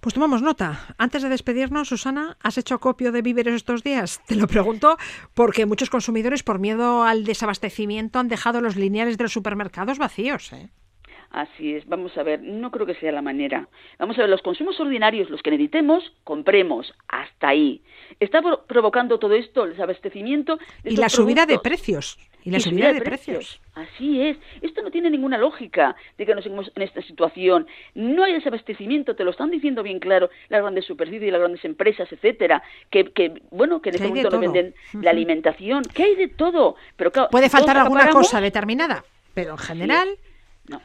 Pues 0.00 0.14
tomamos 0.14 0.42
nota. 0.42 0.94
Antes 0.96 1.22
de 1.22 1.28
despedirnos, 1.28 1.88
Susana, 1.88 2.36
¿has 2.40 2.56
hecho 2.56 2.78
copio 2.78 3.10
de 3.10 3.22
víveres 3.22 3.54
estos 3.54 3.82
días? 3.82 4.20
Te 4.26 4.36
lo 4.36 4.46
pregunto 4.46 4.96
porque 5.34 5.66
muchos 5.66 5.90
consumidores, 5.90 6.42
por 6.42 6.58
miedo 6.58 7.02
al 7.02 7.24
desabastecimiento, 7.24 8.18
han 8.18 8.28
dejado 8.28 8.60
los 8.60 8.76
lineales 8.76 9.18
de 9.18 9.24
los 9.24 9.32
supermercados 9.32 9.98
vacíos. 9.98 10.52
¿eh? 10.52 10.70
Así 11.36 11.74
es, 11.74 11.86
vamos 11.86 12.16
a 12.16 12.22
ver, 12.22 12.40
no 12.42 12.70
creo 12.70 12.86
que 12.86 12.94
sea 12.94 13.12
la 13.12 13.20
manera. 13.20 13.68
Vamos 13.98 14.16
a 14.16 14.22
ver, 14.22 14.30
los 14.30 14.40
consumos 14.40 14.80
ordinarios, 14.80 15.28
los 15.28 15.42
que 15.42 15.50
necesitemos, 15.50 16.02
compremos, 16.24 16.94
hasta 17.08 17.48
ahí. 17.48 17.82
Está 18.20 18.40
provocando 18.66 19.18
todo 19.18 19.34
esto 19.34 19.64
el 19.64 19.72
desabastecimiento. 19.72 20.58
De 20.82 20.94
y 20.94 20.96
la 20.96 21.10
subida 21.10 21.44
de 21.44 21.58
precios. 21.58 22.18
Y 22.42 22.50
la 22.50 22.58
subida, 22.58 22.90
de, 22.90 23.02
precios. 23.02 23.60
Así 23.74 24.22
es. 24.22 24.38
Esto 24.62 24.80
no 24.80 24.90
tiene 24.90 25.10
ninguna 25.10 25.36
lógica 25.36 25.94
de 26.16 26.24
que 26.24 26.34
nos 26.34 26.46
en 26.46 26.82
esta 26.82 27.02
situación. 27.02 27.66
No 27.94 28.24
hay 28.24 28.32
desabastecimiento, 28.32 29.14
te 29.14 29.24
lo 29.24 29.32
están 29.32 29.50
diciendo 29.50 29.82
bien 29.82 29.98
claro 29.98 30.30
las 30.48 30.62
grandes 30.62 30.86
superficies, 30.86 31.32
las 31.32 31.40
grandes 31.40 31.62
empresas, 31.66 32.10
etcétera, 32.10 32.62
que, 32.88 33.12
que 33.12 33.42
bueno, 33.50 33.82
que 33.82 33.90
en 33.90 33.96
este 33.96 34.08
momento 34.08 34.30
no 34.30 34.38
venden 34.38 34.74
la 34.94 35.10
alimentación, 35.10 35.82
que 35.82 36.04
hay 36.04 36.14
de 36.14 36.28
todo. 36.28 36.76
Pero 36.96 37.12
Puede 37.30 37.50
faltar 37.50 37.76
alguna 37.76 38.08
cosa 38.08 38.40
determinada, 38.40 39.04
pero 39.34 39.50
en 39.50 39.58
general 39.58 40.08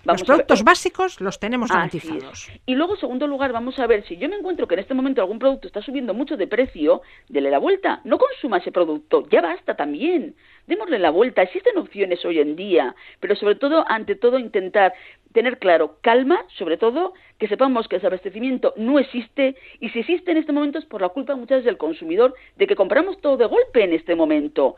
los 0.03 0.23
productos 0.23 0.63
básicos 0.63 1.19
los 1.21 1.39
tenemos 1.39 1.69
garantizados. 1.69 2.49
Y 2.65 2.75
luego, 2.75 2.95
en 2.95 2.99
segundo 2.99 3.27
lugar, 3.27 3.51
vamos 3.51 3.79
a 3.79 3.87
ver 3.87 4.05
si 4.07 4.17
yo 4.17 4.29
me 4.29 4.35
encuentro 4.35 4.67
que 4.67 4.75
en 4.75 4.79
este 4.81 4.93
momento 4.93 5.21
algún 5.21 5.39
producto 5.39 5.67
está 5.67 5.81
subiendo 5.81 6.13
mucho 6.13 6.37
de 6.37 6.47
precio, 6.47 7.01
dele 7.29 7.49
la 7.49 7.59
vuelta. 7.59 8.01
No 8.03 8.17
consuma 8.17 8.57
ese 8.57 8.71
producto, 8.71 9.27
ya 9.29 9.41
basta 9.41 9.75
también. 9.75 10.35
Démosle 10.67 10.99
la 10.99 11.09
vuelta. 11.09 11.41
Existen 11.41 11.77
opciones 11.77 12.23
hoy 12.23 12.39
en 12.39 12.55
día, 12.55 12.95
pero 13.19 13.35
sobre 13.35 13.55
todo, 13.55 13.83
ante 13.87 14.15
todo, 14.15 14.39
intentar 14.39 14.93
tener 15.33 15.59
claro, 15.59 15.97
calma, 16.01 16.45
sobre 16.57 16.77
todo, 16.77 17.13
que 17.37 17.47
sepamos 17.47 17.87
que 17.87 17.95
el 17.95 18.05
abastecimiento 18.05 18.73
no 18.77 18.99
existe 18.99 19.55
y 19.79 19.89
si 19.89 19.99
existe 19.99 20.31
en 20.31 20.37
este 20.37 20.51
momento 20.51 20.77
es 20.77 20.85
por 20.85 21.01
la 21.01 21.09
culpa 21.09 21.35
muchas 21.35 21.57
veces 21.57 21.65
del 21.65 21.77
consumidor 21.77 22.35
de 22.57 22.67
que 22.67 22.75
compramos 22.75 23.19
todo 23.21 23.37
de 23.37 23.45
golpe 23.45 23.83
en 23.83 23.93
este 23.93 24.15
momento. 24.15 24.75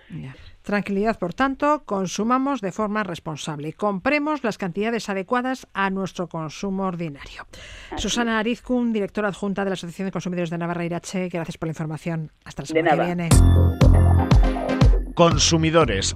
Tranquilidad, 0.64 1.20
por 1.20 1.34
tanto, 1.34 1.84
consumamos 1.86 2.62
de 2.62 2.72
forma 2.72 3.04
responsable 3.04 3.68
y 3.68 3.74
compremos 3.74 4.44
las 4.44 4.58
cantidades 4.58 5.10
adecuadas 5.10 5.68
a 5.74 5.90
nuestro 5.90 6.28
consumo 6.28 6.84
ordinario. 6.84 7.46
Susana 7.98 8.40
Arizkun, 8.40 8.94
directora 8.94 9.28
adjunta 9.28 9.66
de 9.66 9.72
la 9.72 9.74
Asociación 9.74 10.08
de 10.08 10.12
Consumidores 10.14 10.50
de 10.50 10.58
Navarra 10.58 10.86
Irache, 10.86 11.28
gracias 11.28 11.58
por 11.58 11.68
la 11.68 11.72
información. 11.72 12.32
Hasta 12.46 12.62
la 12.62 12.66
semana 12.66 12.92
que 12.92 13.04
viene. 13.04 13.30
Consumidores 15.16 16.16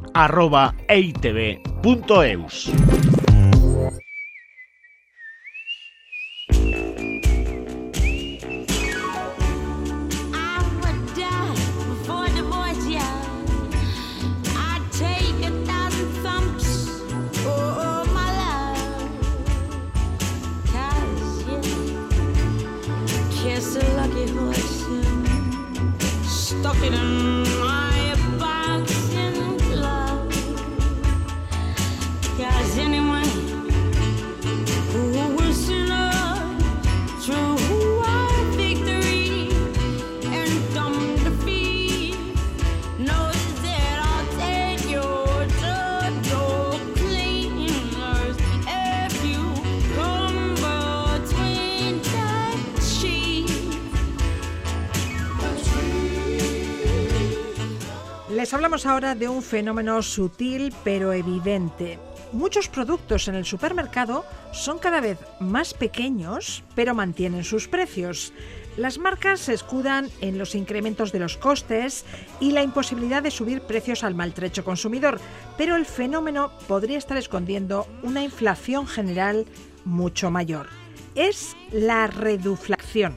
hablamos 58.54 58.86
ahora 58.86 59.15
de 59.15 59.28
un 59.28 59.41
fenómeno 59.41 60.04
sutil 60.04 60.71
pero 60.84 61.12
evidente. 61.12 61.97
Muchos 62.32 62.67
productos 62.67 63.28
en 63.28 63.34
el 63.34 63.45
supermercado 63.45 64.26
son 64.52 64.78
cada 64.78 65.02
vez 65.02 65.17
más 65.39 65.73
pequeños, 65.73 66.63
pero 66.76 66.93
mantienen 66.93 67.43
sus 67.43 67.67
precios. 67.67 68.34
Las 68.76 69.00
marcas 69.00 69.39
se 69.39 69.56
escudan 69.56 70.10
en 70.21 70.38
los 70.38 70.54
incrementos 70.54 71.12
de 71.12 71.17
los 71.17 71.36
costes 71.36 72.06
y 72.39 72.52
la 72.52 72.62
imposibilidad 72.62 73.23
de 73.23 73.32
subir 73.32 73.62
precios 73.62 74.04
al 74.04 74.13
maltrecho 74.13 74.63
consumidor, 74.63 75.19
pero 75.58 75.76
el 75.76 75.88
fenómeno 75.88 76.52
podría 76.67 77.00
estar 77.00 77.17
escondiendo 77.17 77.88
una 78.04 78.21
inflación 78.21 78.86
general 78.86 79.47
mucho 79.84 80.30
mayor. 80.30 80.67
Es 81.15 81.56
la 81.71 82.06
reduflación. 82.06 83.15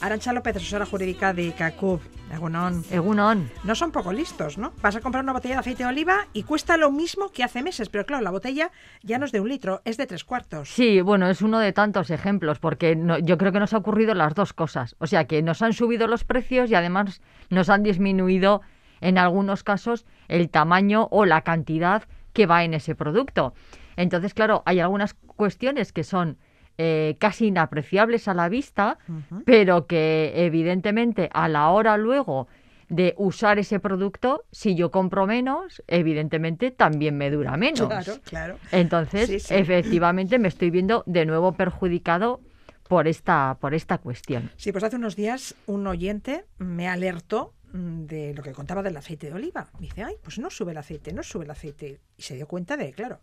Arancha 0.00 0.34
López, 0.34 0.56
asesora 0.56 0.84
jurídica 0.84 1.32
de 1.32 1.54
CACUB. 1.54 2.19
Egunon. 2.30 2.84
Egunon. 2.90 3.50
No 3.64 3.74
son 3.74 3.90
poco 3.90 4.12
listos, 4.12 4.56
¿no? 4.56 4.72
Vas 4.80 4.96
a 4.96 5.00
comprar 5.00 5.24
una 5.24 5.32
botella 5.32 5.56
de 5.56 5.60
aceite 5.60 5.82
de 5.82 5.88
oliva 5.88 6.26
y 6.32 6.44
cuesta 6.44 6.76
lo 6.76 6.90
mismo 6.90 7.30
que 7.30 7.42
hace 7.42 7.62
meses, 7.62 7.88
pero 7.88 8.06
claro, 8.06 8.22
la 8.22 8.30
botella 8.30 8.70
ya 9.02 9.18
no 9.18 9.26
es 9.26 9.32
de 9.32 9.40
un 9.40 9.48
litro, 9.48 9.82
es 9.84 9.96
de 9.96 10.06
tres 10.06 10.24
cuartos. 10.24 10.68
Sí, 10.68 11.00
bueno, 11.00 11.28
es 11.28 11.42
uno 11.42 11.58
de 11.58 11.72
tantos 11.72 12.10
ejemplos, 12.10 12.58
porque 12.58 12.96
yo 13.22 13.38
creo 13.38 13.52
que 13.52 13.60
nos 13.60 13.74
ha 13.74 13.78
ocurrido 13.78 14.14
las 14.14 14.34
dos 14.34 14.52
cosas. 14.52 14.96
O 14.98 15.06
sea, 15.06 15.26
que 15.26 15.42
nos 15.42 15.62
han 15.62 15.72
subido 15.72 16.06
los 16.06 16.24
precios 16.24 16.70
y 16.70 16.74
además 16.74 17.20
nos 17.48 17.68
han 17.68 17.82
disminuido, 17.82 18.60
en 19.00 19.18
algunos 19.18 19.64
casos, 19.64 20.06
el 20.28 20.50
tamaño 20.50 21.08
o 21.10 21.24
la 21.24 21.42
cantidad 21.42 22.04
que 22.32 22.46
va 22.46 22.64
en 22.64 22.74
ese 22.74 22.94
producto. 22.94 23.54
Entonces, 23.96 24.34
claro, 24.34 24.62
hay 24.66 24.80
algunas 24.80 25.14
cuestiones 25.14 25.92
que 25.92 26.04
son 26.04 26.38
eh, 26.78 27.16
casi 27.18 27.46
inapreciables 27.46 28.28
a 28.28 28.34
la 28.34 28.48
vista, 28.48 28.98
pero 29.44 29.86
que 29.86 30.32
evidentemente 30.34 31.28
a 31.32 31.48
la 31.48 31.68
hora 31.70 31.96
luego 31.96 32.48
de 32.88 33.14
usar 33.18 33.58
ese 33.58 33.78
producto, 33.78 34.44
si 34.50 34.74
yo 34.74 34.90
compro 34.90 35.26
menos, 35.26 35.82
evidentemente 35.86 36.70
también 36.70 37.16
me 37.16 37.30
dura 37.30 37.56
menos. 37.56 37.86
Claro, 37.86 38.14
claro. 38.24 38.58
Entonces, 38.72 39.50
efectivamente, 39.50 40.38
me 40.38 40.48
estoy 40.48 40.70
viendo 40.70 41.04
de 41.06 41.24
nuevo 41.24 41.52
perjudicado 41.52 42.40
por 42.88 43.06
esta, 43.06 43.56
por 43.60 43.74
esta 43.74 43.98
cuestión. 43.98 44.50
Sí, 44.56 44.72
pues 44.72 44.82
hace 44.82 44.96
unos 44.96 45.14
días 45.14 45.54
un 45.66 45.86
oyente 45.86 46.46
me 46.58 46.88
alertó 46.88 47.54
Mm, 47.72 48.06
de 48.06 48.34
lo 48.34 48.42
que 48.42 48.52
contaba 48.52 48.82
del 48.82 48.96
aceite 48.96 49.28
de 49.28 49.34
oliva. 49.34 49.68
dice, 49.78 50.02
ay, 50.02 50.16
pues 50.22 50.38
no 50.38 50.50
sube 50.50 50.72
el 50.72 50.78
aceite, 50.78 51.12
no 51.12 51.22
sube 51.22 51.44
el 51.44 51.50
aceite. 51.50 52.00
Y 52.16 52.22
se 52.22 52.34
dio 52.34 52.48
cuenta 52.48 52.76
de, 52.76 52.92
claro, 52.92 53.20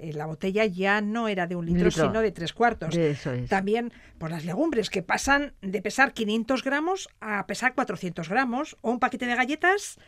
eh, 0.00 0.12
la 0.12 0.26
botella 0.26 0.64
ya 0.66 1.00
no 1.00 1.28
era 1.28 1.46
de 1.46 1.56
un 1.56 1.66
litro, 1.66 1.90
sino 1.90 2.20
de 2.20 2.32
tres 2.32 2.52
cuartos. 2.52 2.96
También 3.48 3.92
por 4.18 4.30
las 4.30 4.44
legumbres 4.44 4.90
que 4.90 5.02
pasan 5.02 5.54
de 5.60 5.82
pesar 5.82 6.12
500 6.12 6.62
gramos 6.64 7.08
a 7.20 7.46
pesar 7.46 7.74
400 7.74 8.28
gramos. 8.28 8.76
O 8.80 8.90
un 8.90 9.00
paquete 9.00 9.26
de 9.26 9.34
galletas 9.34 9.98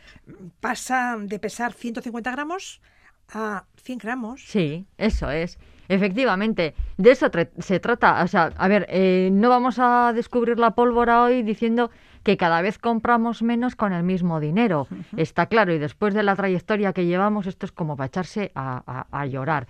pasa 0.59 1.17
de 1.19 1.39
pesar 1.39 1.73
150 1.73 2.31
gramos 2.31 2.81
a 3.29 3.65
100 3.83 3.97
gramos. 3.99 4.43
Sí, 4.47 4.85
eso 4.97 5.29
es. 5.31 5.57
Efectivamente, 5.87 6.73
de 6.97 7.11
eso 7.11 7.29
se 7.59 7.79
trata. 7.81 8.23
O 8.23 8.27
sea, 8.27 8.53
a 8.55 8.67
ver, 8.69 8.85
eh, 8.89 9.29
no 9.31 9.49
vamos 9.49 9.77
a 9.77 10.13
descubrir 10.13 10.57
la 10.57 10.71
pólvora 10.71 11.23
hoy 11.23 11.43
diciendo 11.43 11.91
que 12.23 12.37
cada 12.37 12.61
vez 12.61 12.77
compramos 12.77 13.41
menos 13.41 13.75
con 13.75 13.93
el 13.93 14.03
mismo 14.03 14.39
dinero. 14.39 14.87
Está 15.17 15.47
claro, 15.47 15.73
y 15.73 15.79
después 15.79 16.13
de 16.13 16.23
la 16.23 16.35
trayectoria 16.35 16.93
que 16.93 17.05
llevamos, 17.05 17.47
esto 17.47 17.65
es 17.65 17.71
como 17.71 17.97
para 17.97 18.07
echarse 18.07 18.51
a, 18.55 19.25
llorar. 19.25 19.67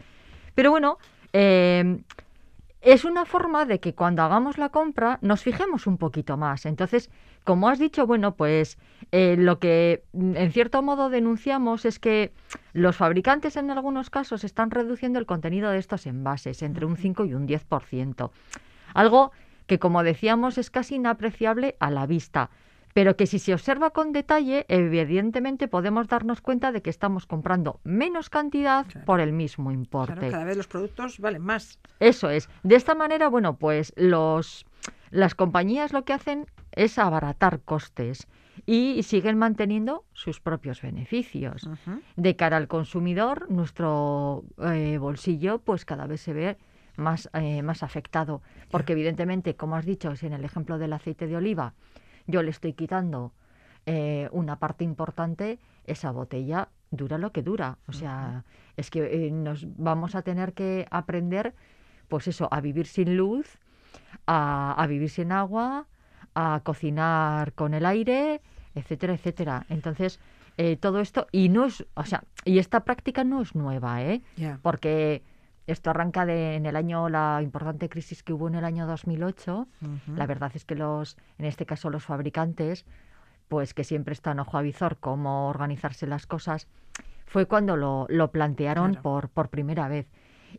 Pero 0.62 0.70
bueno, 0.70 1.00
eh, 1.34 2.04
es 2.82 3.04
una 3.04 3.26
forma 3.26 3.66
de 3.66 3.80
que 3.80 3.96
cuando 3.96 4.22
hagamos 4.22 4.60
la 4.60 4.70
compra 4.70 5.18
nos 5.24 5.42
fijemos 5.42 5.88
un 5.88 5.98
poquito 5.98 6.38
más. 6.38 6.68
Entonces, 6.68 7.10
como 7.44 7.68
has 7.68 7.80
dicho, 7.80 8.06
bueno, 8.06 8.36
pues 8.36 8.78
eh, 9.12 9.38
lo 9.40 9.58
que 9.58 10.04
en 10.14 10.52
cierto 10.52 10.84
modo 10.84 11.10
denunciamos 11.10 11.84
es 11.86 11.98
que 11.98 12.32
los 12.74 12.96
fabricantes 12.96 13.56
en 13.56 13.72
algunos 13.72 14.12
casos 14.12 14.44
están 14.44 14.70
reduciendo 14.70 15.18
el 15.18 15.26
contenido 15.26 15.72
de 15.72 15.80
estos 15.80 16.06
envases 16.06 16.62
entre 16.62 16.86
un 16.86 16.96
5 16.96 17.26
y 17.26 17.34
un 17.34 17.48
10%. 17.48 18.30
Algo 18.94 19.32
que 19.66 19.80
como 19.80 20.04
decíamos 20.04 20.60
es 20.60 20.70
casi 20.70 20.94
inapreciable 20.94 21.76
a 21.80 21.90
la 21.90 22.06
vista, 22.06 22.52
pero 22.94 23.16
que 23.16 23.28
si 23.28 23.40
se 23.40 23.54
observa 23.54 23.92
con 23.92 24.12
detalle, 24.12 24.66
evidentemente 24.68 25.68
podemos 25.68 26.08
darnos 26.08 26.42
cuenta 26.42 26.72
de 26.72 26.82
que 26.82 26.90
estamos 26.90 27.26
comprando 27.26 27.80
menos 27.84 28.30
cantidad 28.30 28.86
por 29.06 29.20
el 29.20 29.34
mismo 29.34 29.72
importe. 29.72 30.30
cada 30.30 30.46
vez 30.46 30.58
los 30.58 30.68
productos 30.68 31.20
valen 31.20 31.42
más. 31.42 31.80
Eso 32.00 32.30
es. 32.30 32.50
De 32.64 32.76
esta 32.76 32.96
manera, 32.96 33.30
bueno, 33.30 33.58
pues 33.58 33.94
los 33.96 34.66
las 35.12 35.36
compañías 35.36 35.92
lo 35.92 36.06
que 36.06 36.14
hacen 36.14 36.48
es 36.72 36.98
abaratar 36.98 37.60
costes 37.62 38.28
y 38.66 39.04
siguen 39.04 39.38
manteniendo 39.38 40.06
sus 40.14 40.40
propios 40.40 40.82
beneficios. 40.82 41.70
De 42.16 42.36
cara 42.36 42.58
al 42.58 42.68
consumidor, 42.68 43.52
nuestro 43.52 44.44
eh, 44.60 44.98
bolsillo 44.98 45.60
pues 45.60 45.84
cada 45.84 46.08
vez 46.08 46.22
se 46.22 46.34
ve 46.34 46.58
más, 46.96 47.30
eh, 47.34 47.62
más 47.62 47.84
afectado. 47.84 48.42
Porque 48.70 48.94
evidentemente, 48.94 49.56
como 49.56 49.76
has 49.76 49.86
dicho, 49.86 50.16
si 50.16 50.28
en 50.28 50.34
el 50.34 50.46
ejemplo 50.46 50.78
del 50.78 50.94
aceite 50.94 51.28
de 51.28 51.36
oliva 51.36 51.74
yo 52.28 52.44
le 52.44 52.52
estoy 52.52 52.74
quitando 52.74 53.34
eh, 53.86 54.30
una 54.32 54.58
parte 54.60 54.84
importante, 54.84 55.60
esa 55.86 56.12
botella 56.12 56.70
dura 56.92 57.18
lo 57.18 57.32
que 57.32 57.42
dura. 57.42 57.78
O 57.88 57.94
sea, 57.94 58.44
es 58.78 58.90
que 58.90 59.28
eh, 59.28 59.32
nos 59.32 59.66
vamos 59.78 60.16
a 60.16 60.22
tener 60.22 60.54
que 60.54 60.88
aprender, 60.92 61.54
pues 62.08 62.28
eso, 62.28 62.48
a 62.52 62.62
vivir 62.62 62.86
sin 62.88 63.18
luz, 63.18 63.60
a, 64.28 64.74
a 64.78 64.88
vivir 64.88 65.10
sin 65.10 65.32
agua, 65.32 65.88
a 66.36 66.62
cocinar 66.64 67.54
con 67.54 67.74
el 67.74 67.86
aire, 67.86 68.42
etcétera, 68.76 69.14
etcétera. 69.14 69.66
Entonces, 69.70 70.20
eh, 70.58 70.78
todo 70.78 71.00
esto, 71.00 71.28
y 71.32 71.50
no 71.50 71.66
es, 71.66 71.86
o 71.96 72.04
sea, 72.04 72.24
y 72.46 72.60
esta 72.60 72.84
práctica 72.84 73.24
no 73.24 73.42
es 73.42 73.56
nueva, 73.56 74.04
¿eh? 74.04 74.22
Porque 74.62 75.24
esto 75.72 75.90
arranca 75.90 76.26
de, 76.26 76.56
en 76.56 76.66
el 76.66 76.76
año, 76.76 77.10
la 77.10 77.40
importante 77.42 77.90
crisis 77.90 78.24
que 78.24 78.34
hubo 78.34 78.48
en 78.48 78.56
el 78.56 78.66
año 78.66 78.88
2008. 78.88 79.68
Ujú. 79.82 80.16
La 80.16 80.28
verdad 80.28 80.52
es 80.56 80.66
que 80.66 80.76
los, 80.76 81.18
en 81.38 81.46
este 81.46 81.66
caso 81.66 81.90
los 81.90 82.04
fabricantes, 82.06 82.86
pues 83.48 83.74
que 83.74 83.84
siempre 83.84 84.14
están 84.14 84.40
ojo 84.40 84.58
a 84.58 84.62
visor 84.62 84.98
cómo 85.00 85.48
organizarse 85.50 86.08
las 86.08 86.26
cosas, 86.28 86.68
fue 87.26 87.46
cuando 87.46 87.78
lo, 87.78 88.06
lo 88.10 88.32
plantearon 88.32 88.92
Claro. 88.92 89.02
por, 89.04 89.30
por 89.30 89.50
primera 89.50 89.88
vez. 89.88 90.08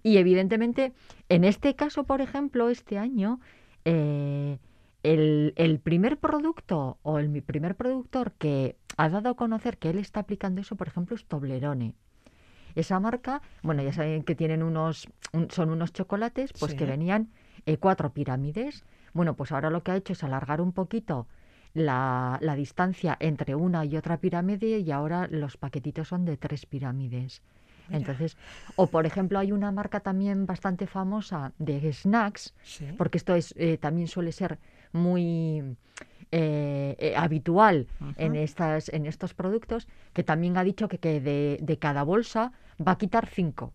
Y 0.03 0.17
evidentemente, 0.17 0.93
en 1.29 1.45
este 1.45 1.75
caso, 1.77 2.05
por 2.05 2.21
ejemplo, 2.23 2.71
este 2.71 2.99
año, 2.99 3.41
eh, 3.85 4.59
el, 5.03 5.53
el 5.57 5.81
primer 5.81 6.19
producto 6.19 6.99
o 7.03 7.19
el 7.19 7.29
mi 7.29 7.41
primer 7.41 7.75
productor 7.75 8.33
que 8.33 8.77
ha 8.97 9.09
dado 9.09 9.31
a 9.31 9.35
conocer 9.35 9.77
que 9.79 9.91
él 9.91 9.99
está 9.99 10.21
aplicando 10.21 10.61
eso, 10.61 10.77
por 10.77 10.87
ejemplo, 10.89 11.17
es 11.17 11.25
Toblerone. 11.27 11.95
Esa 12.75 13.01
marca, 13.01 13.43
bueno, 13.63 13.83
ya 13.83 13.93
saben 13.93 14.23
que 14.23 14.35
tienen 14.35 14.63
unos, 14.63 15.09
un- 15.33 15.51
son 15.51 15.71
unos 15.71 15.93
chocolates, 15.93 16.53
pues 16.53 16.75
que 16.75 16.85
venían 16.87 17.31
eh, 17.67 17.77
cuatro 17.79 18.13
pirámides. 18.13 18.85
Bueno, 19.13 19.35
pues 19.35 19.53
ahora 19.53 19.71
lo 19.71 19.83
que 19.83 19.91
ha 19.93 19.97
hecho 19.97 20.13
es 20.15 20.25
alargar 20.25 20.61
un 20.61 20.73
poquito 20.73 21.27
la, 21.75 22.39
la 22.43 22.55
distancia 22.55 23.17
entre 23.21 23.55
una 23.55 23.85
y 23.85 23.97
otra 23.97 24.19
pirámide 24.19 24.79
y 24.79 24.91
ahora 24.91 25.27
los 25.31 25.57
paquetitos 25.57 26.09
son 26.09 26.25
de 26.25 26.37
tres 26.37 26.67
pirámides. 26.67 27.43
Entonces, 27.91 28.37
o 28.77 28.87
por 28.87 29.05
ejemplo, 29.07 29.39
hay 29.39 29.53
una 29.53 29.71
marca 29.73 30.01
también 30.01 30.47
bastante 30.47 30.87
famosa 30.87 31.53
de 31.59 31.93
snacks, 31.93 32.55
Sí. 32.63 32.87
porque 32.97 33.19
esto 33.19 33.35
es 33.35 33.55
eh, 33.59 33.77
también 33.77 34.09
suele 34.09 34.33
ser 34.33 34.59
muy 34.93 35.77
eh, 36.33 36.97
eh, 36.99 37.15
habitual 37.17 37.87
en 38.17 38.35
estas 38.37 38.89
en 38.89 39.07
estos 39.07 39.35
productos, 39.35 39.87
que 40.13 40.25
también 40.25 40.57
ha 40.57 40.65
dicho 40.65 40.89
que, 40.89 40.99
que 40.99 41.21
de, 41.21 41.59
de 41.61 41.79
cada 41.79 42.03
bolsa 42.03 42.53
va 42.85 42.93
a 42.93 42.99
quitar 42.99 43.29
cinco. 43.29 43.73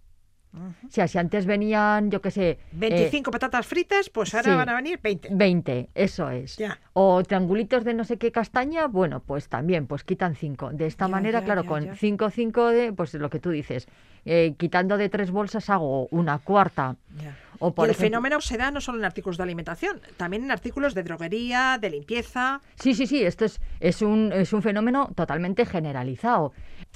O 0.53 0.89
sea, 0.89 1.07
si 1.07 1.19
antes 1.19 1.45
venían, 1.45 2.09
yo 2.09 2.19
qué 2.19 2.31
sé, 2.31 2.49
eh, 2.51 2.59
25 2.71 3.29
patatas 3.29 3.67
fritas, 3.67 4.09
pues 4.09 4.33
ahora 4.33 4.51
sí. 4.51 4.55
van 4.57 4.69
a 4.69 4.75
venir 4.75 4.99
20. 5.03 5.29
20, 5.31 5.89
eso 5.93 6.31
es. 6.31 6.55
Ya. 6.57 6.79
O 6.93 7.21
triangulitos 7.21 7.83
de 7.83 7.93
no 7.93 8.03
sé 8.05 8.17
qué 8.17 8.31
castaña, 8.31 8.87
bueno, 8.87 9.19
pues 9.19 9.49
también, 9.49 9.85
pues 9.85 10.03
quitan 10.03 10.33
5. 10.35 10.71
De 10.71 10.87
esta 10.87 11.05
Ya, 11.05 11.09
manera, 11.11 11.39
ya, 11.41 11.45
claro, 11.45 11.65
con 11.65 11.83
ya. 11.85 11.95
5, 11.95 12.31
5 12.31 12.67
de, 12.69 12.91
pues 12.93 13.13
lo 13.13 13.29
que 13.29 13.39
tú 13.39 13.51
dices, 13.51 13.87
eh, 14.25 14.55
quitando 14.57 14.97
de 14.97 15.09
tres 15.09 15.29
bolsas 15.29 15.69
hago 15.69 16.07
una 16.07 16.39
cuarta. 16.39 16.95
Ya. 17.21 17.37
O 17.59 17.69
Y 17.69 17.71
por 17.71 17.85
el 17.85 17.91
ejemplo- 17.91 18.05
fenómeno 18.07 18.41
se 18.41 18.57
da 18.57 18.71
no 18.71 18.81
solo 18.81 18.99
en 18.99 19.05
artículos 19.05 19.37
de 19.37 19.43
alimentación, 19.43 20.01
también 20.17 20.43
en 20.43 20.51
artículos 20.51 20.93
de 20.93 21.03
droguería, 21.03 21.77
de 21.79 21.89
limpieza. 21.89 22.61
Sí, 22.75 22.93
sí, 22.93 23.07
sí, 23.07 23.23
esto 23.23 23.45
es, 23.45 23.59
es, 23.79 24.01
un, 24.01 24.31
es 24.33 24.53
un 24.53 24.61
fenómeno 24.61 25.09
totalmente 25.15 25.65
generalizado. 25.65 26.53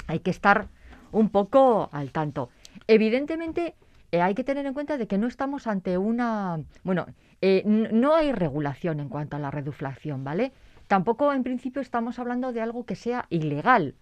Hay 0.08 0.20
que 0.20 0.32
estar 0.32 0.68
un 1.12 1.30
poco 1.30 1.90
al 1.92 2.12
tanto. 2.12 2.50
Evidentemente, 2.88 3.76
eh, 4.12 4.22
hay 4.22 4.36
que 4.36 4.44
tener 4.44 4.66
en 4.66 4.74
cuenta 4.74 4.98
de 4.98 5.08
que 5.08 5.18
no 5.18 5.28
estamos 5.28 5.68
ante 5.68 5.98
una... 5.98 6.60
Bueno, 6.84 7.06
eh, 7.42 7.64
no 7.66 8.16
hay 8.16 8.32
regulación 8.32 9.00
en 9.00 9.10
cuanto 9.10 9.38
a 9.38 9.40
la 9.40 9.50
reduflación, 9.50 10.24
¿vale? 10.24 10.52
Tampoco 10.88 11.32
en 11.34 11.44
principio 11.44 11.82
estamos 11.82 12.20
hablando 12.20 12.52
de 12.54 12.62
algo 12.62 12.86
que 12.86 12.96
sea 12.96 13.26
ilegal. 13.30 13.96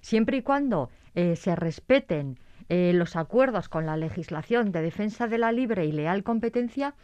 Siempre 0.00 0.38
y 0.38 0.42
cuando 0.42 0.90
eh, 1.14 1.34
se 1.36 1.56
respeten 1.56 2.38
eh, 2.68 2.92
los 2.94 3.16
acuerdos 3.16 3.68
con 3.68 3.86
la 3.86 3.96
legislación 3.96 4.72
de 4.72 4.82
defensa 4.82 5.28
de 5.28 5.38
la 5.38 5.52
libre 5.52 5.86
y 5.86 5.92
leal 5.92 6.22
competencia, 6.22 6.94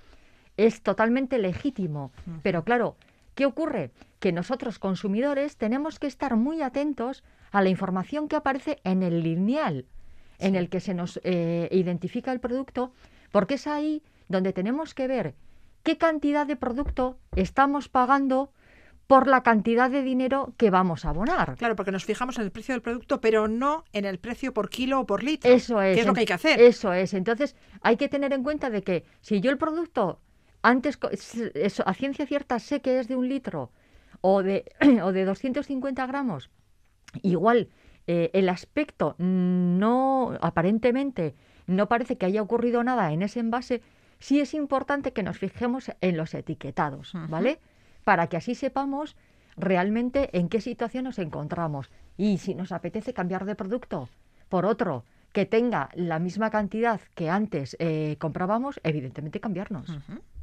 es 0.57 0.83
totalmente 0.83 1.39
legítimo. 1.39 2.13
Pero 2.43 2.65
claro, 2.65 2.97
¿qué 3.35 3.47
ocurre? 3.47 3.91
Que 4.21 4.33
nosotros 4.33 4.79
consumidores 4.79 5.57
tenemos 5.57 5.99
que 5.99 6.07
estar 6.07 6.37
muy 6.37 6.63
atentos 6.63 7.25
a 7.51 7.63
la 7.63 7.69
información 7.69 8.29
que 8.29 8.37
aparece 8.37 8.79
en 8.85 9.03
el 9.03 9.23
lineal 9.23 9.87
en 10.43 10.57
el 10.57 10.69
que 10.69 10.81
se 10.81 10.93
nos 10.93 11.21
eh, 11.23 11.69
identifica 11.71 12.33
el 12.33 12.41
producto, 12.41 12.93
porque 13.31 13.55
es 13.55 13.67
ahí 13.67 14.03
donde 14.29 14.53
tenemos 14.53 14.93
que 14.93 15.07
ver 15.07 15.35
qué 15.83 15.97
cantidad 15.97 16.47
de 16.47 16.57
producto 16.57 17.17
estamos 17.37 17.89
pagando 17.89 18.53
por 19.13 19.29
la 19.29 19.43
cantidad 19.43 19.91
de 19.91 20.03
dinero 20.03 20.55
que 20.57 20.71
vamos 20.71 21.05
a 21.05 21.11
abonar. 21.11 21.57
Claro, 21.59 21.77
porque 21.77 21.93
nos 21.93 22.07
fijamos 22.07 22.39
en 22.39 22.45
el 22.45 22.51
precio 22.51 22.73
del 22.73 22.81
producto, 22.81 23.21
pero 23.21 23.47
no 23.47 23.85
en 23.93 24.07
el 24.07 24.19
precio 24.19 24.55
por 24.55 24.71
kilo 24.71 25.01
o 25.01 25.07
por 25.07 25.23
litro. 25.23 25.53
Eso 25.53 25.83
es. 25.83 25.97
Que 25.97 26.01
es 26.01 26.07
lo 26.07 26.15
que 26.15 26.21
hay 26.21 26.27
que 26.27 26.33
hacer. 26.33 26.59
Eso 26.59 26.95
es. 26.95 27.13
Entonces, 27.13 27.55
hay 27.83 27.99
que 27.99 28.09
tener 28.09 28.33
en 28.33 28.43
cuenta 28.43 28.71
de 28.71 28.83
que 28.83 29.05
si 29.21 29.43
yo 29.43 29.51
el 29.51 29.59
producto 29.59 30.19
antes 30.63 30.99
eso, 31.53 31.83
a 31.87 31.93
ciencia 31.93 32.25
cierta 32.25 32.59
sé 32.59 32.81
que 32.81 33.01
es 33.01 33.07
de 33.07 33.17
un 33.17 33.29
litro 33.29 33.71
o 34.23 34.43
de, 34.43 34.65
o 35.05 35.13
de 35.13 35.27
250 35.27 36.07
gramos, 36.07 36.49
igual 37.21 37.69
eh, 38.07 38.31
el 38.33 38.49
aspecto 38.49 39.15
no, 39.19 40.39
aparentemente, 40.41 41.35
no 41.67 41.87
parece 41.87 42.17
que 42.17 42.25
haya 42.25 42.41
ocurrido 42.41 42.83
nada 42.83 43.13
en 43.13 43.21
ese 43.21 43.41
envase, 43.41 43.83
sí 44.21 44.41
es 44.41 44.55
importante 44.55 45.13
que 45.13 45.23
nos 45.23 45.37
fijemos 45.37 45.91
en 46.01 46.17
los 46.17 46.33
etiquetados, 46.33 47.13
¿vale? 47.29 47.61
Para 48.05 48.27
que 48.27 48.37
así 48.37 48.55
sepamos 48.55 49.17
realmente 49.57 50.37
en 50.39 50.49
qué 50.49 50.61
situación 50.61 51.05
nos 51.05 51.19
encontramos. 51.19 51.91
Y 52.17 52.39
si 52.39 52.55
nos 52.55 52.73
apetece 52.73 53.15
cambiar 53.15 53.45
de 53.45 53.55
producto 53.55 54.09
por 54.49 54.67
otro 54.67 55.05
que 55.33 55.47
tenga 55.47 55.89
la 55.95 56.19
misma 56.19 56.51
cantidad 56.51 57.01
que 57.15 57.31
antes 57.31 57.77
eh, 57.79 58.17
comprábamos, 58.19 58.81
evidentemente 58.83 59.41
cambiarnos. 59.41 59.89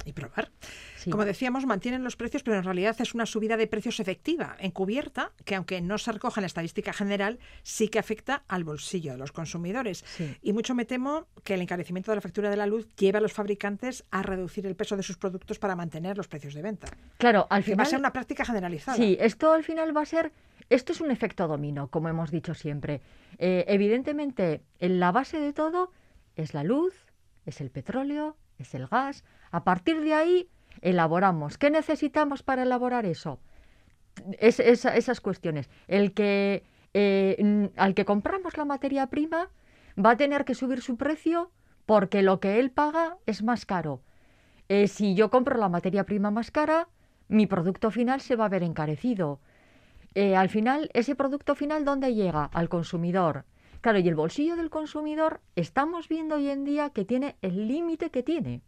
Y 0.06 0.12
probar. 0.12 0.50
Sí. 0.96 1.10
Como 1.10 1.26
decíamos, 1.26 1.66
mantienen 1.66 2.02
los 2.02 2.16
precios, 2.16 2.42
pero 2.42 2.56
en 2.56 2.64
realidad 2.64 2.96
es 3.00 3.12
una 3.12 3.26
subida 3.26 3.58
de 3.58 3.66
precios 3.66 4.00
efectiva, 4.00 4.56
encubierta, 4.58 5.32
que 5.44 5.54
aunque 5.54 5.82
no 5.82 5.98
se 5.98 6.10
recoge 6.10 6.40
en 6.40 6.42
la 6.42 6.46
estadística 6.46 6.94
general, 6.94 7.38
sí 7.62 7.88
que 7.88 7.98
afecta 7.98 8.42
al 8.48 8.64
bolsillo 8.64 9.12
de 9.12 9.18
los 9.18 9.30
consumidores. 9.30 10.02
Sí. 10.16 10.34
Y 10.40 10.54
mucho 10.54 10.74
me 10.74 10.86
temo 10.86 11.26
que 11.44 11.52
el 11.54 11.60
encarecimiento 11.60 12.10
de 12.10 12.16
la 12.16 12.22
factura 12.22 12.48
de 12.48 12.56
la 12.56 12.66
luz 12.66 12.88
lleva 12.96 13.18
a 13.18 13.22
los 13.22 13.34
fabricantes 13.34 14.04
a 14.10 14.22
reducir 14.22 14.66
el 14.66 14.74
peso 14.74 14.96
de 14.96 15.02
sus 15.02 15.18
productos 15.18 15.58
para 15.58 15.76
mantener 15.76 16.16
los 16.16 16.28
precios 16.28 16.54
de 16.54 16.62
venta. 16.62 16.88
Claro, 17.18 17.46
al 17.50 17.62
Que 17.62 17.72
va 17.72 17.74
final... 17.74 17.86
a 17.86 17.90
ser 17.90 17.98
una 17.98 18.12
práctica 18.12 18.44
generalizada. 18.46 18.96
Sí, 18.96 19.18
esto 19.20 19.52
al 19.52 19.64
final 19.64 19.94
va 19.94 20.00
a 20.00 20.06
ser, 20.06 20.32
esto 20.70 20.92
es 20.92 21.00
un 21.00 21.10
efecto 21.10 21.46
dominó, 21.48 21.88
como 21.88 22.08
hemos 22.08 22.30
dicho 22.30 22.54
siempre. 22.54 23.02
Eh, 23.38 23.64
evidentemente, 23.68 24.62
en 24.78 25.00
la 25.00 25.12
base 25.12 25.38
de 25.38 25.52
todo 25.52 25.92
es 26.36 26.54
la 26.54 26.64
luz, 26.64 26.94
es 27.46 27.60
el 27.60 27.70
petróleo, 27.70 28.36
es 28.58 28.74
el 28.74 28.86
gas. 28.86 29.24
A 29.50 29.64
partir 29.64 30.00
de 30.00 30.14
ahí 30.14 30.48
elaboramos. 30.80 31.58
¿Qué 31.58 31.70
necesitamos 31.70 32.42
para 32.42 32.62
elaborar 32.62 33.04
eso? 33.04 33.40
Es- 34.38 34.60
esa- 34.60 34.96
esas 34.96 35.20
cuestiones. 35.20 35.68
El 35.88 36.12
que 36.14 36.64
eh, 36.92 37.70
al 37.76 37.94
que 37.94 38.04
compramos 38.04 38.56
la 38.56 38.64
materia 38.64 39.06
prima 39.06 39.48
va 39.96 40.10
a 40.12 40.16
tener 40.16 40.44
que 40.44 40.56
subir 40.56 40.82
su 40.82 40.96
precio 40.96 41.52
porque 41.86 42.22
lo 42.22 42.40
que 42.40 42.58
él 42.58 42.70
paga 42.72 43.16
es 43.26 43.42
más 43.44 43.64
caro. 43.64 44.02
Eh, 44.68 44.88
si 44.88 45.14
yo 45.14 45.30
compro 45.30 45.56
la 45.56 45.68
materia 45.68 46.04
prima 46.04 46.30
más 46.32 46.50
cara, 46.50 46.88
mi 47.28 47.46
producto 47.46 47.90
final 47.92 48.20
se 48.20 48.34
va 48.36 48.46
a 48.46 48.48
ver 48.48 48.62
encarecido. 48.64 49.40
Eh, 50.14 50.34
al 50.34 50.48
final, 50.48 50.90
ese 50.92 51.14
producto 51.14 51.54
final, 51.54 51.84
¿dónde 51.84 52.14
llega? 52.14 52.44
Al 52.44 52.68
consumidor. 52.68 53.44
Claro, 53.80 53.98
y 53.98 54.08
el 54.08 54.14
bolsillo 54.14 54.56
del 54.56 54.70
consumidor 54.70 55.40
estamos 55.56 56.08
viendo 56.08 56.36
hoy 56.36 56.50
en 56.50 56.64
día 56.64 56.90
que 56.90 57.04
tiene 57.04 57.36
el 57.42 57.68
límite 57.68 58.10
que 58.10 58.22
tiene. 58.22 58.62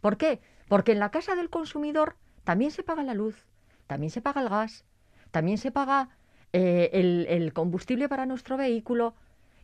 ¿Por 0.00 0.16
qué? 0.16 0.40
Porque 0.68 0.92
en 0.92 1.00
la 1.00 1.10
casa 1.10 1.34
del 1.34 1.50
consumidor 1.50 2.16
también 2.44 2.70
se 2.70 2.82
paga 2.82 3.02
la 3.02 3.14
luz, 3.14 3.46
también 3.86 4.10
se 4.10 4.22
paga 4.22 4.40
el 4.40 4.48
gas, 4.48 4.84
también 5.30 5.58
se 5.58 5.72
paga 5.72 6.10
eh, 6.52 6.90
el, 6.92 7.26
el 7.28 7.52
combustible 7.52 8.08
para 8.08 8.24
nuestro 8.24 8.56
vehículo 8.56 9.14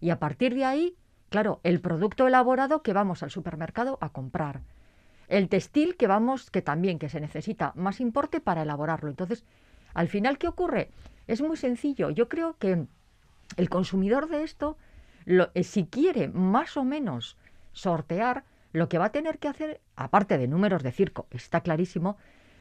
y 0.00 0.10
a 0.10 0.18
partir 0.18 0.54
de 0.54 0.64
ahí, 0.64 0.96
claro, 1.30 1.60
el 1.62 1.80
producto 1.80 2.26
elaborado 2.26 2.82
que 2.82 2.92
vamos 2.92 3.22
al 3.22 3.30
supermercado 3.30 3.98
a 4.00 4.10
comprar. 4.10 4.62
El 5.28 5.48
textil 5.48 5.96
que 5.96 6.08
vamos, 6.08 6.50
que 6.50 6.60
también 6.60 6.98
que 6.98 7.08
se 7.08 7.20
necesita 7.20 7.72
más 7.76 8.00
importe 8.00 8.40
para 8.40 8.62
elaborarlo. 8.62 9.08
Entonces, 9.08 9.44
al 9.94 10.08
final, 10.08 10.36
¿qué 10.38 10.48
ocurre? 10.48 10.90
Es 11.26 11.40
muy 11.40 11.56
sencillo. 11.56 12.10
Yo 12.10 12.28
creo 12.28 12.56
que 12.58 12.86
el 13.56 13.68
consumidor 13.68 14.28
de 14.28 14.42
esto, 14.42 14.76
lo- 15.24 15.50
eh, 15.54 15.62
si 15.64 15.86
quiere 15.86 16.28
más 16.28 16.76
o 16.76 16.84
menos 16.84 17.36
sortear, 17.72 18.44
lo 18.72 18.88
que 18.88 18.98
va 18.98 19.06
a 19.06 19.12
tener 19.12 19.38
que 19.38 19.48
hacer, 19.48 19.80
aparte 19.96 20.38
de 20.38 20.48
números 20.48 20.82
de 20.82 20.92
circo, 20.92 21.26
está 21.30 21.60
clarísimo, 21.60 22.16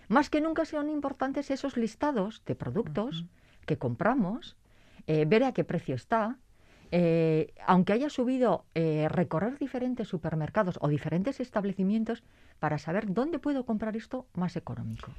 más 0.09 0.29
que 0.29 0.41
nunca 0.41 0.65
son 0.65 0.89
importantes 0.89 1.51
esos 1.51 1.77
listados 1.77 2.43
de 2.45 2.55
productos 2.55 3.25
que 3.65 3.77
compramos, 3.77 4.57
eh, 5.07 5.25
ver 5.25 5.43
a 5.45 5.53
qué 5.53 5.63
precio 5.63 5.95
está 5.95 6.37
eh, 6.93 7.53
aunque 7.65 7.93
haya 7.93 8.09
subido, 8.09 8.65
recorrer 8.75 9.57
diferentes 9.57 10.09
supermercados 10.09 10.77
o 10.81 10.89
diferentes 10.89 11.39
establecimientos 11.39 12.21
para 12.59 12.77
saber 12.79 13.13
dónde 13.13 13.39
puedo 13.39 13.65
comprar 13.65 13.95
esto 13.95 14.25
más 14.33 14.57
económico. 14.57 15.09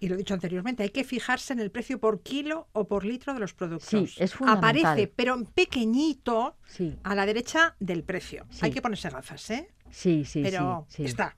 Y 0.00 0.08
lo 0.08 0.14
he 0.14 0.18
dicho 0.18 0.34
anteriormente, 0.34 0.82
hay 0.82 0.90
que 0.90 1.04
fijarse 1.04 1.52
en 1.52 1.60
el 1.60 1.70
precio 1.70 1.98
por 1.98 2.20
kilo 2.22 2.68
o 2.72 2.86
por 2.86 3.04
litro 3.04 3.32
de 3.32 3.40
los 3.40 3.54
productos. 3.54 3.88
Sí, 3.88 4.14
es 4.18 4.34
fundamental. 4.34 4.80
Aparece, 4.86 5.12
pero 5.14 5.34
en 5.34 5.46
pequeñito, 5.46 6.56
Sí. 6.66 6.98
a 7.04 7.14
la 7.14 7.24
derecha 7.26 7.76
del 7.80 8.02
precio. 8.02 8.44
Sí. 8.50 8.60
Hay 8.62 8.70
que 8.72 8.82
ponerse 8.82 9.08
gafas, 9.08 9.50
¿eh? 9.50 9.68
Sí, 9.90 10.24
sí, 10.24 10.42
pero 10.42 10.84
sí, 10.88 10.96
sí. 10.96 11.04
está. 11.04 11.36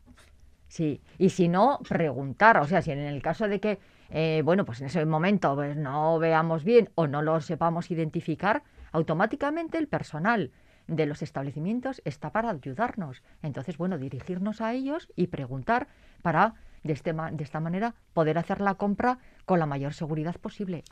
Sí, 0.68 1.00
y 1.18 1.30
si 1.30 1.48
no, 1.48 1.78
preguntar. 1.88 2.58
O 2.58 2.66
sea, 2.66 2.82
si 2.82 2.90
en 2.90 2.98
el 2.98 3.22
caso 3.22 3.46
de 3.46 3.60
que, 3.60 3.78
eh, 4.10 4.42
bueno, 4.44 4.64
pues 4.64 4.80
en 4.80 4.86
ese 4.88 5.04
momento 5.04 5.54
pues, 5.54 5.76
no 5.76 6.18
veamos 6.18 6.64
bien 6.64 6.90
o 6.96 7.06
no 7.06 7.22
lo 7.22 7.40
sepamos 7.40 7.90
identificar, 7.90 8.62
automáticamente 8.92 9.78
el 9.78 9.86
personal 9.86 10.50
de 10.88 11.06
los 11.06 11.22
establecimientos 11.22 12.00
está 12.04 12.30
para 12.30 12.50
ayudarnos. 12.50 13.22
Entonces, 13.42 13.76
bueno, 13.76 13.98
dirigirnos 13.98 14.60
a 14.60 14.72
ellos 14.72 15.08
y 15.16 15.28
preguntar 15.28 15.88
para, 16.22 16.54
de, 16.86 16.92
este 16.92 17.12
de 17.12 17.44
esta 17.44 17.60
manera, 17.60 17.94
poder 18.12 18.38
hacer 18.38 18.60
la 18.60 18.74
compra 18.74 19.18
con 19.44 19.58
la 19.58 19.66
mayor 19.66 19.94
seguridad 19.94 20.36
posible. 20.36 20.84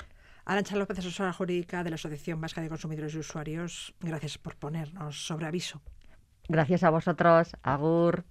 Arancha 0.45 0.77
López, 0.77 0.99
asesora 0.99 1.33
jurídica 1.33 1.83
de 1.83 1.91
la 1.91 1.95
Asociación 1.95 2.41
Vasca 2.41 2.61
de 2.61 2.69
Consumidores 2.69 3.15
y 3.15 3.19
Usuarios, 3.19 3.95
gracias 4.01 4.37
por 4.37 4.57
ponernos 4.57 5.27
sobre 5.27 5.47
aviso. 5.47 5.81
Gracias 6.49 6.83
a 6.83 6.91
vosotros. 6.91 7.57
Agur. 7.63 8.25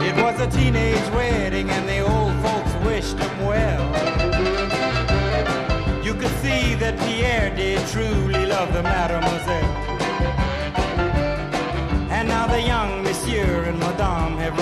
It 0.00 0.16
was 0.22 0.40
a 0.40 0.46
teenage 0.48 1.10
wedding 1.10 1.68
and 1.68 1.86
the 1.86 2.00
old 2.00 2.32
folks 2.42 2.74
wished 2.86 3.18
him 3.18 3.46
well. 3.46 3.84
You 6.02 6.14
could 6.14 6.32
see 6.40 6.74
that 6.76 6.98
Pierre 7.00 7.54
did 7.54 7.86
truly 7.88 8.46
love 8.46 8.72
the 8.72 8.82
mademoiselle. 8.82 9.77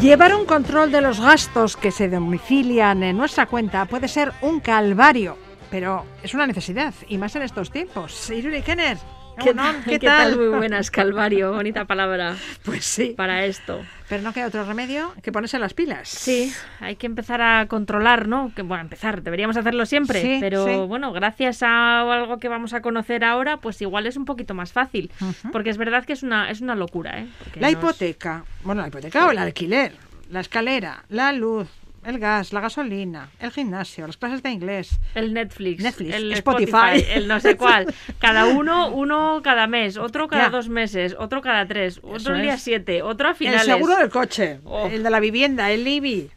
Llevar 0.00 0.34
un 0.34 0.44
control 0.44 0.92
de 0.92 1.00
los 1.00 1.18
gastos 1.18 1.78
que 1.78 1.90
se 1.90 2.10
domicilian 2.10 3.02
en 3.02 3.16
nuestra 3.16 3.46
cuenta 3.46 3.86
puede 3.86 4.06
ser 4.06 4.32
un 4.42 4.60
calvario, 4.60 5.38
pero 5.70 6.04
es 6.22 6.34
una 6.34 6.46
necesidad, 6.46 6.92
y 7.08 7.16
más 7.16 7.34
en 7.36 7.42
estos 7.42 7.70
tiempos. 7.70 8.28
Iruri 8.30 8.60
Kenner, 8.60 8.98
¿Qué, 9.42 9.52
tal? 9.52 9.84
¿Qué 9.84 9.98
tal? 9.98 10.36
Muy 10.36 10.48
buenas, 10.48 10.90
Calvario, 10.90 11.52
bonita 11.52 11.84
palabra 11.86 12.36
Pues 12.64 12.84
sí, 12.84 13.14
para 13.16 13.44
esto. 13.44 13.84
pero 14.08 14.22
no 14.22 14.32
queda 14.32 14.46
otro 14.46 14.64
remedio 14.64 15.12
que 15.22 15.32
ponerse 15.32 15.58
las 15.58 15.74
pilas. 15.74 16.08
Sí, 16.08 16.52
hay 16.80 16.96
que 16.96 17.06
empezar 17.06 17.42
a 17.42 17.66
controlar, 17.66 18.28
¿no? 18.28 18.52
Que, 18.54 18.62
bueno, 18.62 18.82
empezar, 18.82 19.22
deberíamos 19.22 19.56
hacerlo 19.56 19.86
siempre, 19.86 20.20
Sí, 20.22 20.36
pero 20.40 20.64
sí. 20.66 20.76
bueno, 20.86 21.12
gracias 21.12 21.62
a 21.62 22.00
algo 22.12 22.38
que 22.38 22.48
vamos 22.48 22.74
a 22.74 22.80
conocer 22.80 23.24
ahora, 23.24 23.56
pues 23.58 23.80
igual 23.82 24.06
es 24.06 24.16
un 24.16 24.24
poquito 24.24 24.54
más 24.54 24.72
fácil, 24.72 25.10
porque 25.52 25.70
es 25.70 25.78
verdad 25.78 26.04
que 26.04 26.12
es 26.12 26.22
una, 26.22 26.50
es 26.50 26.60
una 26.60 26.74
locura, 26.76 27.18
¿eh? 27.20 27.26
Porque 27.42 27.60
La 27.60 27.70
nos- 27.70 27.78
hipoteca, 27.82 28.44
bueno, 28.62 28.82
la 28.82 28.88
hipoteca 28.88 29.26
o 29.26 29.30
el 29.32 29.38
alquiler, 29.38 29.92
la 30.30 30.40
escalera, 30.40 31.04
la 31.08 31.32
luz, 31.32 31.68
el 32.04 32.18
gas, 32.18 32.52
la 32.52 32.60
gasolina, 32.60 33.30
el 33.40 33.50
gimnasio, 33.50 34.06
las 34.06 34.16
clases 34.16 34.42
de 34.42 34.50
inglés. 34.50 35.00
El 35.14 35.32
Netflix, 35.34 35.82
Netflix, 35.82 36.14
el 36.14 36.32
Spotify. 36.32 36.70
Spotify, 36.72 37.12
el 37.12 37.28
no 37.28 37.40
sé 37.40 37.56
cuál. 37.58 37.92
Cada 38.18 38.46
uno, 38.46 38.90
uno 38.90 39.40
cada 39.42 39.66
mes, 39.66 39.96
otro 39.96 40.28
cada 40.28 40.44
Ya. 40.44 40.50
dos 40.50 40.68
meses, 40.68 41.16
otro 41.18 41.40
cada 41.42 41.66
tres, 41.66 41.98
otro 41.98 42.16
Eso 42.16 42.34
el 42.34 42.42
día 42.42 42.54
es. 42.54 42.62
siete, 42.62 43.02
otro 43.02 43.28
a 43.28 43.30
El 43.30 43.36
finales. 43.36 43.64
seguro 43.64 43.96
del 43.96 44.10
coche, 44.10 44.60
Oh. 44.64 44.86
el 44.86 45.02
de 45.02 45.10
la 45.10 45.20
vivienda, 45.20 45.70
el 45.70 45.86
IBI. 45.86 46.30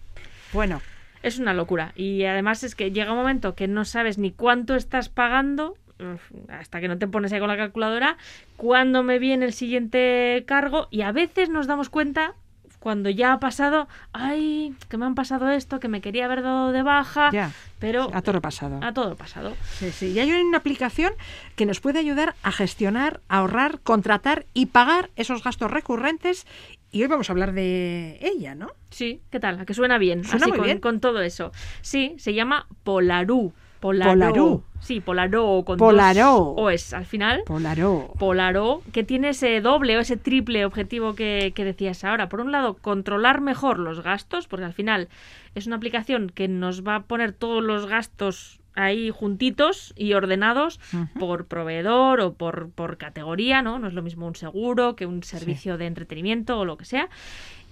Bueno, 0.53 0.81
Es 1.23 1.39
una 1.39 1.53
locura. 1.53 1.91
Y 1.95 2.23
además 2.25 2.63
es 2.63 2.75
que 2.75 2.91
llega 2.91 3.11
un 3.11 3.17
momento 3.17 3.55
que 3.55 3.67
no 3.67 3.83
sabes 3.85 4.17
ni 4.17 4.31
cuánto 4.31 4.75
estás 4.75 5.09
pagando, 5.09 5.75
hasta 6.47 6.79
que 6.79 6.87
no 6.87 6.97
te 6.99 7.07
pones 7.07 7.33
ahí 7.33 7.39
con 7.39 7.49
la 7.49 7.57
calculadora, 7.57 8.17
cuándo 8.55 9.01
me 9.03 9.17
viene 9.19 9.45
el 9.45 9.51
siguiente 9.53 10.43
cargo 10.47 10.87
y 10.91 11.01
a 11.01 11.11
veces 11.11 11.49
nos 11.49 11.65
damos 11.67 11.89
cuenta 11.89 12.35
cuando 12.87 13.09
ya 13.09 13.33
ha 13.33 13.39
pasado, 13.41 13.89
ay, 14.13 14.73
que 14.87 14.95
me 14.95 15.05
han 15.05 15.13
pasado 15.13 15.49
esto, 15.49 15.81
que 15.81 15.89
me 15.89 15.99
quería 15.99 16.23
haber 16.23 16.41
dado 16.41 16.71
de 16.71 16.83
baja, 16.83 17.31
ya, 17.33 17.51
pero 17.79 18.09
a 18.13 18.21
todo 18.21 18.39
pasado. 18.39 18.79
a 18.81 18.93
todo 18.93 19.17
pasado. 19.17 19.57
Sí, 19.73 19.91
sí. 19.91 20.11
Y 20.13 20.19
hay 20.21 20.31
una 20.31 20.59
aplicación 20.59 21.11
que 21.57 21.65
nos 21.65 21.81
puede 21.81 21.99
ayudar 21.99 22.35
a 22.43 22.53
gestionar, 22.53 23.19
ahorrar, 23.27 23.81
contratar 23.81 24.45
y 24.53 24.67
pagar 24.67 25.09
esos 25.17 25.43
gastos 25.43 25.69
recurrentes. 25.69 26.47
Y 26.89 27.01
hoy 27.01 27.09
vamos 27.09 27.29
a 27.29 27.33
hablar 27.33 27.51
de 27.51 28.19
ella, 28.21 28.55
¿no? 28.55 28.69
Sí, 28.89 29.19
¿qué 29.31 29.41
tal? 29.41 29.59
¿A 29.59 29.65
que 29.65 29.73
suena 29.73 29.97
bien? 29.97 30.23
Suena 30.23 30.45
Así 30.45 30.51
muy 30.51 30.57
con, 30.59 30.65
bien. 30.65 30.79
con 30.79 31.01
todo 31.01 31.21
eso. 31.21 31.51
Sí, 31.81 32.15
se 32.19 32.33
llama 32.33 32.67
Polarú. 32.85 33.51
Polaró. 33.81 34.11
Polarú. 34.11 34.63
Sí, 34.79 35.01
Polaró 35.01 35.63
con 35.65 35.77
Polaró. 35.77 36.53
dos 36.55 36.73
O's 36.73 36.93
al 36.93 37.05
final. 37.05 37.41
Polaro. 37.45 38.13
Polaró, 38.17 38.81
que 38.93 39.03
tiene 39.03 39.29
ese 39.29 39.59
doble 39.59 39.97
o 39.97 39.99
ese 39.99 40.17
triple 40.17 40.65
objetivo 40.65 41.13
que, 41.15 41.51
que 41.55 41.65
decías 41.65 42.03
ahora. 42.03 42.29
Por 42.29 42.41
un 42.41 42.51
lado, 42.51 42.75
controlar 42.75 43.41
mejor 43.41 43.79
los 43.79 44.01
gastos, 44.01 44.47
porque 44.47 44.65
al 44.65 44.73
final 44.73 45.09
es 45.55 45.67
una 45.67 45.75
aplicación 45.75 46.29
que 46.33 46.47
nos 46.47 46.85
va 46.85 46.95
a 46.95 47.03
poner 47.03 47.33
todos 47.33 47.63
los 47.63 47.87
gastos 47.87 48.59
ahí 48.75 49.09
juntitos 49.09 49.91
y 49.97 50.13
ordenados 50.13 50.79
por 51.19 51.47
proveedor 51.47 52.21
o 52.21 52.33
por, 52.35 52.69
por 52.69 52.97
categoría, 52.97 53.63
¿no? 53.63 53.79
No 53.79 53.87
es 53.87 53.93
lo 53.95 54.03
mismo 54.03 54.27
un 54.27 54.35
seguro 54.35 54.95
que 54.95 55.07
un 55.07 55.23
servicio 55.23 55.79
de 55.79 55.87
entretenimiento 55.87 56.59
o 56.59 56.63
lo 56.65 56.77
que 56.77 56.85
sea. 56.85 57.09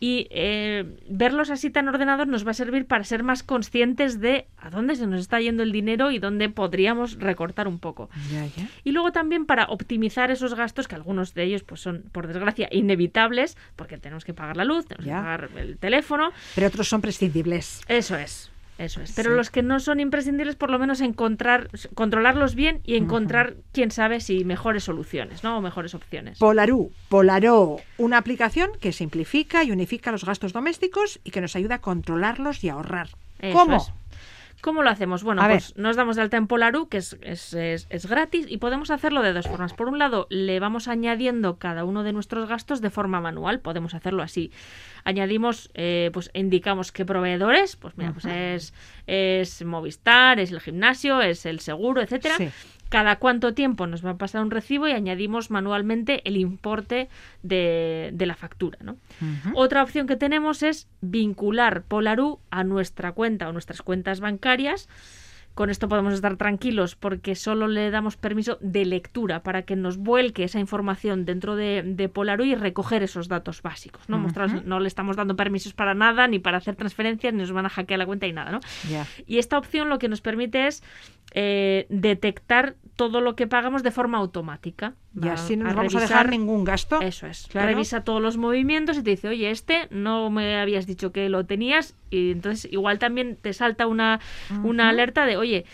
Y 0.08 0.28
eh, 0.30 0.86
verlos 1.10 1.50
así 1.50 1.72
tan 1.72 1.88
ordenados 1.88 2.28
nos 2.28 2.46
va 2.46 2.52
a 2.52 2.54
servir 2.54 2.86
para 2.86 3.04
ser 3.04 3.24
más 3.24 3.42
conscientes 3.42 4.20
de 4.22 4.46
a 4.60 4.70
dónde 4.70 4.96
se 4.96 5.08
nos 5.08 5.20
está 5.20 5.40
yendo 5.40 5.64
el 5.64 5.72
dinero 5.72 6.12
y 6.12 6.20
dónde 6.20 6.48
podríamos 6.48 7.18
recortar 7.20 7.68
un 7.68 7.80
poco. 7.80 8.12
Ya, 8.32 8.46
ya. 8.46 8.68
Y 8.84 8.92
luego 8.92 9.12
también 9.12 9.48
para 9.48 9.66
optimizar 9.66 10.30
esos 10.30 10.54
gastos, 10.54 10.88
que 10.88 10.94
algunos 10.94 11.34
de 11.34 11.44
ellos 11.46 11.64
pues 11.64 11.82
son, 11.82 12.04
por 12.12 12.28
desgracia, 12.28 12.68
inevitables, 12.72 13.58
porque 13.76 13.98
tenemos 13.98 14.26
que 14.26 14.36
pagar 14.36 14.58
la 14.58 14.64
luz, 14.66 14.86
tenemos 14.86 15.08
Ya. 15.08 15.16
que 15.16 15.22
pagar 15.24 15.50
el 15.58 15.78
teléfono. 15.80 16.30
Pero 16.54 16.68
otros 16.68 16.88
son 16.88 17.02
prescindibles. 17.02 17.82
Eso 17.88 18.16
es. 18.16 18.52
Eso 18.78 19.02
es. 19.02 19.14
Pero 19.16 19.32
Sí. 19.32 19.38
los 19.38 19.50
que 19.50 19.64
no 19.64 19.80
son 19.80 20.00
imprescindibles, 20.02 20.56
por 20.58 20.70
lo 20.70 20.78
menos 20.80 21.00
encontrar, 21.00 21.70
controlarlos 21.94 22.56
bien 22.56 22.82
y 22.84 22.96
encontrar, 22.98 23.56
quién 23.72 23.90
sabe, 23.92 24.20
si 24.20 24.44
mejores 24.44 24.84
soluciones, 24.84 25.44
¿no? 25.44 25.58
O 25.58 25.62
mejores 25.62 25.94
opciones. 25.96 26.40
Polarú, 26.40 26.92
Polaró, 27.08 27.78
una 27.98 28.18
aplicación 28.18 28.70
que 28.82 28.92
simplifica 28.92 29.64
y 29.64 29.72
unifica 29.72 30.12
los 30.12 30.26
gastos 30.26 30.52
domésticos 30.52 31.20
y 31.24 31.32
que 31.32 31.40
nos 31.42 31.56
ayuda 31.56 31.76
a 31.76 31.82
controlarlos 31.82 32.64
y 32.64 32.70
a 32.70 32.74
ahorrar. 32.74 33.10
Eso 33.40 33.58
¿Cómo? 33.58 33.78
es. 33.78 33.92
¿Cómo 34.66 34.82
lo 34.82 34.90
hacemos? 34.90 35.24
Bueno, 35.24 35.44
A 35.44 35.48
ver. 35.48 35.58
pues 35.58 35.78
nos 35.78 35.96
damos 35.96 36.16
de 36.16 36.24
alta 36.24 36.38
en 36.38 36.48
Polaru, 36.48 36.90
que 36.90 36.98
es, 36.98 37.16
es, 37.22 37.54
es- 37.54 37.86
es 37.92 38.08
gratis, 38.08 38.48
y 38.50 38.58
podemos 38.58 38.90
hacerlo 38.90 39.22
de 39.22 39.32
dos 39.32 39.46
formas. 39.48 39.74
Por 39.76 39.88
un 39.90 40.00
lado, 40.00 40.26
le 40.32 40.60
vamos 40.60 40.88
añadiendo 40.88 41.60
cada 41.60 41.84
uno 41.86 42.02
de 42.02 42.14
nuestros 42.14 42.50
gastos 42.50 42.82
de 42.82 42.90
forma 42.90 43.22
manual. 43.22 43.60
Podemos 43.60 43.94
hacerlo 43.94 44.24
así. 44.24 44.52
Añadimos, 45.04 45.70
eh, 45.76 46.10
pues 46.14 46.32
indicamos 46.34 46.92
qué 46.92 47.06
proveedores, 47.06 47.76
pues 47.76 47.96
mira, 47.96 48.12
pues 48.14 48.26
es, 48.26 48.74
es 49.06 49.64
Movistar, 49.64 50.40
es 50.40 50.52
el 50.52 50.60
gimnasio, 50.60 51.22
es 51.22 51.46
el 51.46 51.60
seguro, 51.60 52.02
etcétera. 52.02 52.36
Sí. 52.38 52.50
Cada 52.96 53.18
cuánto 53.18 53.54
tiempo 53.54 53.88
nos 53.88 54.06
va 54.06 54.12
a 54.12 54.18
pasar 54.18 54.42
un 54.42 54.52
recibo 54.52 54.88
y 54.88 54.92
añadimos 54.92 55.52
manualmente 55.52 56.22
el 56.28 56.38
importe 56.38 57.10
de, 57.44 58.12
de 58.14 58.26
la 58.26 58.36
factura, 58.36 58.78
¿no? 58.82 58.96
Otra 59.54 59.84
opción 59.84 60.08
que 60.08 60.16
tenemos 60.16 60.64
es 60.64 60.88
vincular 61.02 61.84
Polarú 61.84 62.40
a 62.52 62.64
nuestra 62.64 63.12
cuenta 63.12 63.50
o 63.50 63.52
nuestras 63.52 63.82
cuentas 63.82 64.20
bancarias. 64.22 64.88
Con 65.56 65.70
esto 65.70 65.88
podemos 65.88 66.14
estar 66.14 66.36
tranquilos 66.36 66.98
porque 66.98 67.34
solo 67.34 67.68
le 67.70 67.90
damos 67.90 68.18
permiso 68.18 68.58
de 68.60 68.84
lectura 68.84 69.42
para 69.42 69.62
que 69.62 69.78
nos 69.78 69.96
vuelque 69.96 70.44
esa 70.44 70.60
información 70.60 71.24
dentro 71.24 71.56
de, 71.56 71.82
de 71.86 72.10
Polarú 72.10 72.44
y 72.44 72.56
recoger 72.56 73.04
esos 73.04 73.30
datos 73.30 73.62
básicos. 73.62 74.10
¿no? 74.10 74.18
Mostraros- 74.18 74.64
no 74.66 74.82
le 74.82 74.88
estamos 74.90 75.16
dando 75.16 75.38
permisos 75.38 75.72
para 75.74 75.94
nada, 75.94 76.28
ni 76.28 76.40
para 76.40 76.58
hacer 76.58 76.76
transferencias, 76.76 77.34
ni 77.34 77.40
nos 77.40 77.54
van 77.54 77.66
a 77.66 77.70
hackear 77.70 78.00
la 78.00 78.06
cuenta 78.06 78.28
y 78.28 78.34
nada. 78.34 78.52
¿no? 78.52 78.60
Y 79.28 79.38
esta 79.38 79.58
opción 79.58 79.88
lo 79.88 79.98
que 79.98 80.10
nos 80.10 80.20
permite 80.20 80.68
es 80.68 80.84
eh, 81.34 81.86
detectar 81.90 82.76
todo 82.96 83.20
lo 83.20 83.36
que 83.36 83.46
pagamos 83.46 83.84
de 83.84 83.92
forma 83.92 84.18
automática. 84.20 84.94
Y 85.22 85.28
así 85.28 85.58
no 85.58 85.66
a 85.66 85.68
nos 85.70 85.76
vamos 85.76 85.96
a 85.96 86.00
dejar 86.00 86.30
ningún 86.30 86.64
gasto. 86.64 87.02
Eso 87.02 87.28
es. 87.28 87.48
Claro. 87.48 87.68
Revisa 87.68 88.04
todos 88.06 88.22
los 88.22 88.38
movimientos 88.38 88.98
y 88.98 89.04
te 89.04 89.10
dice, 89.12 89.28
oye, 89.28 89.52
este 89.52 89.88
no 89.92 90.30
me 90.30 90.56
habías 90.58 90.86
dicho 90.88 91.12
que 91.12 91.28
lo 91.28 91.46
tenías. 91.46 91.96
Y 92.10 92.32
entonces 92.32 92.72
igual 92.72 93.00
también 93.00 93.38
te 93.42 93.52
salta 93.52 93.86
una, 93.88 94.22
una 94.64 94.88
alerta 94.90 95.26
de, 95.26 95.36
oye, 95.36 95.66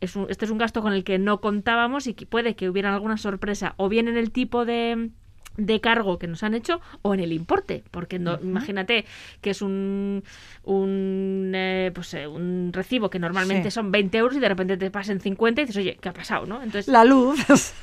es 0.00 0.14
un- 0.14 0.26
este 0.28 0.44
es 0.44 0.52
un 0.52 0.58
gasto 0.58 0.80
con 0.82 0.92
el 0.92 1.02
que 1.02 1.18
no 1.18 1.40
contábamos 1.40 2.06
y 2.06 2.14
que 2.14 2.24
puede 2.26 2.54
que 2.54 2.68
hubiera 2.70 2.94
alguna 2.94 3.16
sorpresa 3.16 3.74
o 3.76 3.88
bien 3.88 4.06
en 4.06 4.16
el 4.16 4.30
tipo 4.30 4.64
de 4.64 5.10
de 5.58 5.80
cargo 5.82 6.18
que 6.18 6.26
nos 6.26 6.42
han 6.42 6.54
hecho 6.54 6.80
o 7.02 7.12
en 7.12 7.20
el 7.20 7.32
importe 7.32 7.82
porque 7.90 8.18
no, 8.18 8.38
imagínate 8.42 9.04
que 9.42 9.50
es 9.50 9.60
un 9.60 10.22
un 10.64 11.52
eh, 11.54 11.90
pues 11.94 12.14
eh, 12.14 12.26
un 12.26 12.70
recibo 12.72 13.10
que 13.10 13.18
normalmente 13.18 13.70
Sí. 13.70 13.74
son 13.74 13.90
20 13.90 14.16
euros 14.18 14.36
y 14.36 14.40
de 14.40 14.48
repente 14.48 14.76
te 14.76 14.90
pasen 14.90 15.20
50 15.20 15.60
y 15.60 15.64
dices 15.64 15.76
oye 15.76 15.98
qué 16.00 16.08
ha 16.08 16.12
pasado 16.12 16.46
no 16.46 16.62
entonces 16.62 16.88
La 16.88 17.04
luz. 17.04 17.38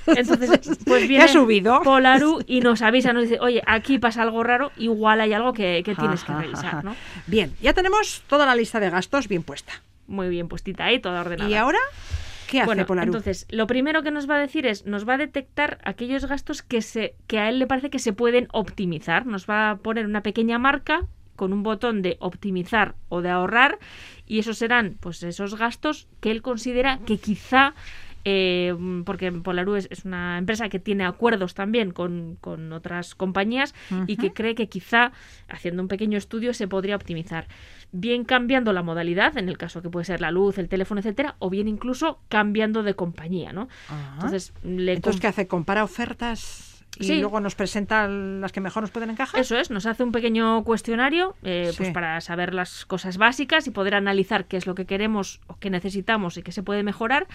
entonces, 0.07 0.79
pues 0.85 1.07
viene 1.07 1.25
ha 1.25 1.27
subido. 1.27 1.81
Polaru 1.81 2.39
y 2.47 2.61
nos 2.61 2.81
avisa, 2.81 3.11
nos 3.13 3.23
dice, 3.23 3.39
oye, 3.41 3.61
aquí 3.67 3.99
pasa 3.99 4.21
algo 4.21 4.43
raro, 4.43 4.71
igual 4.77 5.19
hay 5.21 5.33
algo 5.33 5.53
que, 5.53 5.81
que 5.83 5.95
tienes 5.95 6.23
que 6.23 6.33
revisar. 6.33 6.83
¿no? 6.83 6.95
Bien, 7.27 7.53
ya 7.61 7.73
tenemos 7.73 8.23
toda 8.27 8.45
la 8.45 8.55
lista 8.55 8.79
de 8.79 8.89
gastos 8.89 9.27
bien 9.27 9.43
puesta. 9.43 9.73
Muy 10.07 10.29
bien 10.29 10.47
puestita 10.47 10.85
ahí, 10.85 10.99
toda 10.99 11.21
ordenada. 11.21 11.49
¿Y 11.49 11.55
ahora 11.55 11.79
qué 12.49 12.61
hace 12.61 12.83
bueno, 12.85 13.03
entonces, 13.03 13.47
lo 13.49 13.67
primero 13.67 14.03
que 14.03 14.11
nos 14.11 14.29
va 14.29 14.35
a 14.35 14.39
decir 14.39 14.65
es, 14.65 14.85
nos 14.85 15.07
va 15.07 15.15
a 15.15 15.17
detectar 15.17 15.79
aquellos 15.83 16.25
gastos 16.25 16.61
que, 16.61 16.81
se, 16.81 17.15
que 17.27 17.39
a 17.39 17.49
él 17.49 17.59
le 17.59 17.67
parece 17.67 17.89
que 17.89 17.99
se 17.99 18.13
pueden 18.13 18.47
optimizar. 18.51 19.25
Nos 19.25 19.49
va 19.49 19.71
a 19.71 19.77
poner 19.77 20.05
una 20.05 20.21
pequeña 20.21 20.59
marca 20.59 21.07
con 21.35 21.53
un 21.53 21.63
botón 21.63 22.01
de 22.01 22.17
optimizar 22.19 22.95
o 23.09 23.21
de 23.21 23.29
ahorrar 23.29 23.79
y 24.25 24.39
esos 24.39 24.57
serán 24.57 24.97
pues 24.99 25.21
esos 25.23 25.55
gastos 25.55 26.07
que 26.21 26.31
él 26.31 26.41
considera 26.41 26.99
que 27.05 27.17
quizá 27.17 27.73
eh, 28.25 28.75
porque 29.05 29.31
Polaru 29.31 29.75
es, 29.75 29.87
es 29.91 30.03
una 30.03 30.37
empresa 30.37 30.67
que 30.67 30.79
tiene 30.79 31.05
acuerdos 31.05 31.53
también 31.53 31.91
con, 31.91 32.37
con 32.41 32.73
otras 32.73 33.15
compañías 33.15 33.73
y 34.07 34.17
que 34.17 34.33
cree 34.33 34.55
que 34.55 34.67
quizá 34.67 35.11
haciendo 35.47 35.81
un 35.81 35.87
pequeño 35.87 36.17
estudio 36.17 36.53
se 36.53 36.67
podría 36.67 36.95
optimizar. 36.95 37.47
Bien 37.91 38.25
cambiando 38.25 38.73
la 38.73 38.81
modalidad, 38.81 39.37
en 39.37 39.47
el 39.47 39.57
caso 39.57 39.81
que 39.81 39.89
puede 39.89 40.05
ser 40.05 40.19
la 40.19 40.31
luz, 40.31 40.57
el 40.57 40.67
teléfono, 40.67 40.99
etcétera, 40.99 41.35
o 41.39 41.49
bien 41.49 41.67
incluso 41.67 42.19
cambiando 42.27 42.83
de 42.83 42.95
compañía, 42.95 43.53
¿no? 43.53 43.69
Ajá. 43.87 44.13
Entonces, 44.15 44.53
le 44.63 44.93
Entonces, 44.93 45.21
¿qué 45.21 45.27
hace? 45.27 45.47
¿Compara 45.47 45.83
ofertas 45.83 46.83
y 46.99 47.03
Sí. 47.05 47.19
luego 47.19 47.39
nos 47.41 47.55
presenta 47.55 48.07
las 48.07 48.51
que 48.51 48.61
mejor 48.61 48.81
nos 48.83 48.91
pueden 48.91 49.09
encajar? 49.09 49.39
Eso 49.39 49.57
es, 49.57 49.69
nos 49.69 49.85
hace 49.85 50.03
un 50.03 50.11
pequeño 50.11 50.63
cuestionario 50.63 51.35
eh, 51.43 51.71
pues 51.77 51.91
para 51.91 52.19
saber 52.21 52.53
las 52.53 52.85
cosas 52.85 53.17
básicas 53.17 53.67
y 53.67 53.71
poder 53.71 53.95
analizar 53.95 54.45
qué 54.45 54.57
es 54.57 54.65
lo 54.65 54.75
que 54.75 54.85
queremos 54.85 55.39
o 55.47 55.57
qué 55.59 55.69
necesitamos 55.69 56.37
y 56.37 56.41
qué 56.41 56.51
se 56.51 56.63
puede 56.63 56.83
mejorar. 56.83 57.27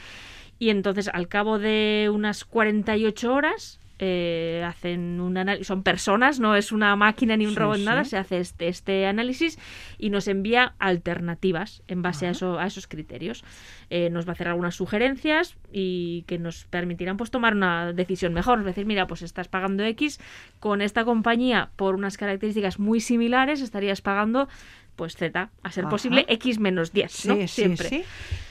Y 0.60 0.70
entonces, 0.70 1.10
al 1.12 1.26
cabo 1.26 1.58
de 1.58 2.08
unas 2.14 2.44
48 2.44 3.32
horas, 3.34 3.80
eh, 4.02 4.64
hacen 4.66 5.20
un 5.20 5.36
análisis. 5.36 5.66
Son 5.66 5.82
personas, 5.82 6.38
no 6.40 6.54
es 6.56 6.70
una 6.72 6.94
máquina 6.96 7.36
ni 7.36 7.44
un 7.46 7.52
Sí, 7.52 7.58
robot, 7.58 7.76
sí. 7.78 7.84
nada. 7.84 8.04
Se 8.04 8.16
hace 8.16 8.38
este, 8.38 8.68
este 8.68 9.06
análisis 9.06 9.58
y 9.98 10.08
nos 10.10 10.26
envía 10.28 10.74
alternativas 10.78 11.82
en 11.88 12.00
base 12.02 12.26
a, 12.26 12.30
eso, 12.30 12.58
a 12.58 12.66
esos 12.66 12.86
criterios. 12.86 13.44
Eh, 13.90 14.08
nos 14.10 14.26
va 14.26 14.30
a 14.30 14.32
hacer 14.32 14.48
algunas 14.48 14.74
sugerencias 14.74 15.56
y 15.72 16.22
que 16.26 16.38
nos 16.38 16.64
permitirán 16.66 17.16
pues 17.18 17.30
tomar 17.30 17.54
una 17.54 17.92
decisión 17.92 18.32
mejor. 18.32 18.60
Es 18.60 18.64
decir, 18.66 18.86
mira, 18.86 19.06
pues 19.06 19.20
estás 19.22 19.48
pagando 19.48 19.84
X 19.84 20.18
con 20.60 20.80
esta 20.80 21.04
compañía 21.04 21.70
por 21.76 21.94
unas 21.94 22.16
características 22.16 22.78
muy 22.78 23.00
similares, 23.00 23.60
estarías 23.60 24.00
pagando 24.00 24.48
pues 24.96 25.14
Z, 25.16 25.50
a 25.62 25.72
ser 25.72 25.84
Ajá. 25.84 25.90
posible 25.90 26.26
X 26.28 26.58
menos 26.58 26.92
10, 26.92 27.10
Sí, 27.12 27.28
¿no? 27.28 27.34
sí, 27.36 27.48
Siempre. 27.48 28.04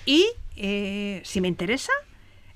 Y 0.05 0.25
eh, 0.59 1.21
si 1.23 1.41
me 1.41 1.47
interesa, 1.47 1.91